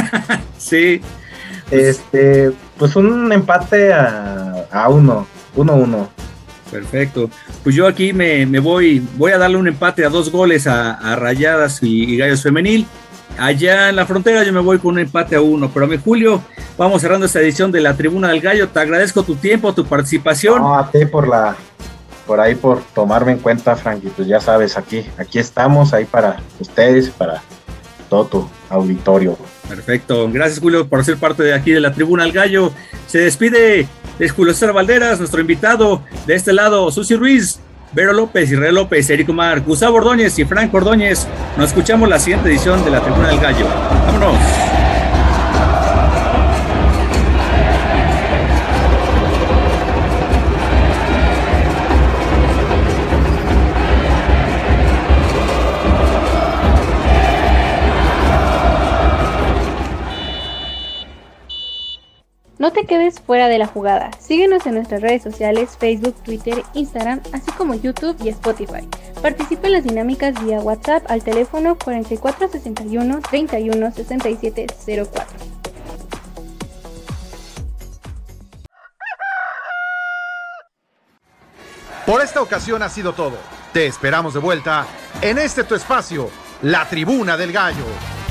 sí. 0.58 1.00
Este, 1.72 2.52
pues 2.78 2.94
un 2.96 3.32
empate 3.32 3.92
a, 3.92 4.66
a 4.70 4.88
uno, 4.88 5.26
uno 5.56 5.74
uno. 5.74 6.08
Perfecto. 6.70 7.28
Pues 7.62 7.74
yo 7.74 7.86
aquí 7.86 8.12
me, 8.12 8.46
voy, 8.60 9.06
voy 9.16 9.32
a 9.32 9.38
darle 9.38 9.58
un 9.58 9.68
empate 9.68 10.04
a 10.06 10.08
dos 10.08 10.30
goles 10.30 10.66
a, 10.66 11.16
Rayadas 11.16 11.82
y 11.82 12.16
Gallos 12.16 12.42
Femenil 12.42 12.86
allá 13.38 13.88
en 13.88 13.96
la 13.96 14.06
frontera 14.06 14.44
yo 14.44 14.52
me 14.52 14.60
voy 14.60 14.78
con 14.78 14.92
un 14.92 15.00
empate 15.00 15.36
a 15.36 15.40
uno. 15.40 15.70
Pero 15.72 15.86
mi 15.86 15.98
Julio, 15.98 16.42
vamos 16.76 17.02
cerrando 17.02 17.26
esta 17.26 17.40
edición 17.40 17.72
de 17.72 17.80
la 17.80 17.94
Tribuna 17.94 18.28
del 18.28 18.40
Gallo. 18.40 18.68
Te 18.68 18.80
agradezco 18.80 19.22
tu 19.22 19.36
tiempo, 19.36 19.74
tu 19.74 19.84
participación. 19.84 20.60
No, 20.60 20.78
a 20.78 20.90
ti 20.90 21.04
por 21.04 21.28
la, 21.28 21.56
por 22.26 22.40
ahí 22.40 22.54
por 22.54 22.80
tomarme 22.94 23.32
en 23.32 23.38
cuenta, 23.38 23.76
Frankie. 23.76 24.10
Pues 24.14 24.28
ya 24.28 24.40
sabes, 24.40 24.76
aquí, 24.76 25.06
aquí 25.18 25.38
estamos, 25.38 25.92
ahí 25.92 26.04
para 26.04 26.40
ustedes, 26.60 27.10
para 27.10 27.42
todo 28.12 28.50
auditorio. 28.68 29.38
Perfecto. 29.66 30.28
Gracias, 30.30 30.60
Julio, 30.60 30.86
por 30.86 31.02
ser 31.02 31.16
parte 31.16 31.42
de 31.42 31.54
aquí 31.54 31.70
de 31.70 31.80
la 31.80 31.94
Tribuna 31.94 32.24
del 32.24 32.32
Gallo. 32.32 32.70
Se 33.06 33.18
despide 33.18 33.88
de 34.18 34.28
Julio 34.28 34.52
César 34.52 34.74
Valderas, 34.74 35.18
nuestro 35.18 35.40
invitado. 35.40 36.02
De 36.26 36.34
este 36.34 36.52
lado, 36.52 36.90
Susi 36.90 37.16
Ruiz. 37.16 37.60
Vero 37.94 38.12
López, 38.12 38.50
Israel 38.50 38.74
López, 38.74 39.08
Eric 39.10 39.28
Omar, 39.28 39.60
Gustavo 39.60 39.96
Ordóñez 39.96 40.38
y 40.38 40.44
Frank 40.44 40.72
Ordóñez. 40.74 41.26
Nos 41.56 41.68
escuchamos 41.70 42.08
la 42.08 42.18
siguiente 42.18 42.50
edición 42.50 42.84
de 42.84 42.90
la 42.90 43.00
Tribuna 43.00 43.28
del 43.28 43.40
Gallo. 43.40 43.66
Vámonos. 44.06 44.81
No 62.62 62.70
te 62.72 62.86
quedes 62.86 63.18
fuera 63.18 63.48
de 63.48 63.58
la 63.58 63.66
jugada. 63.66 64.12
Síguenos 64.20 64.64
en 64.66 64.74
nuestras 64.74 65.00
redes 65.00 65.20
sociales, 65.24 65.76
Facebook, 65.76 66.14
Twitter, 66.22 66.62
Instagram, 66.74 67.20
así 67.32 67.50
como 67.58 67.74
YouTube 67.74 68.16
y 68.22 68.28
Spotify. 68.28 68.88
Participa 69.20 69.66
en 69.66 69.72
las 69.72 69.82
dinámicas 69.82 70.40
vía 70.44 70.60
WhatsApp 70.60 71.02
al 71.08 71.24
teléfono 71.24 71.76
4461 71.84 73.20
31 73.28 73.90
67 73.90 74.66
04. 74.78 75.26
Por 82.06 82.22
esta 82.22 82.42
ocasión 82.42 82.84
ha 82.84 82.88
sido 82.88 83.12
todo. 83.12 83.38
Te 83.72 83.86
esperamos 83.86 84.34
de 84.34 84.38
vuelta 84.38 84.86
en 85.20 85.38
este 85.38 85.64
tu 85.64 85.74
espacio, 85.74 86.30
la 86.62 86.88
Tribuna 86.88 87.36
del 87.36 87.50
Gallo. 87.50 88.21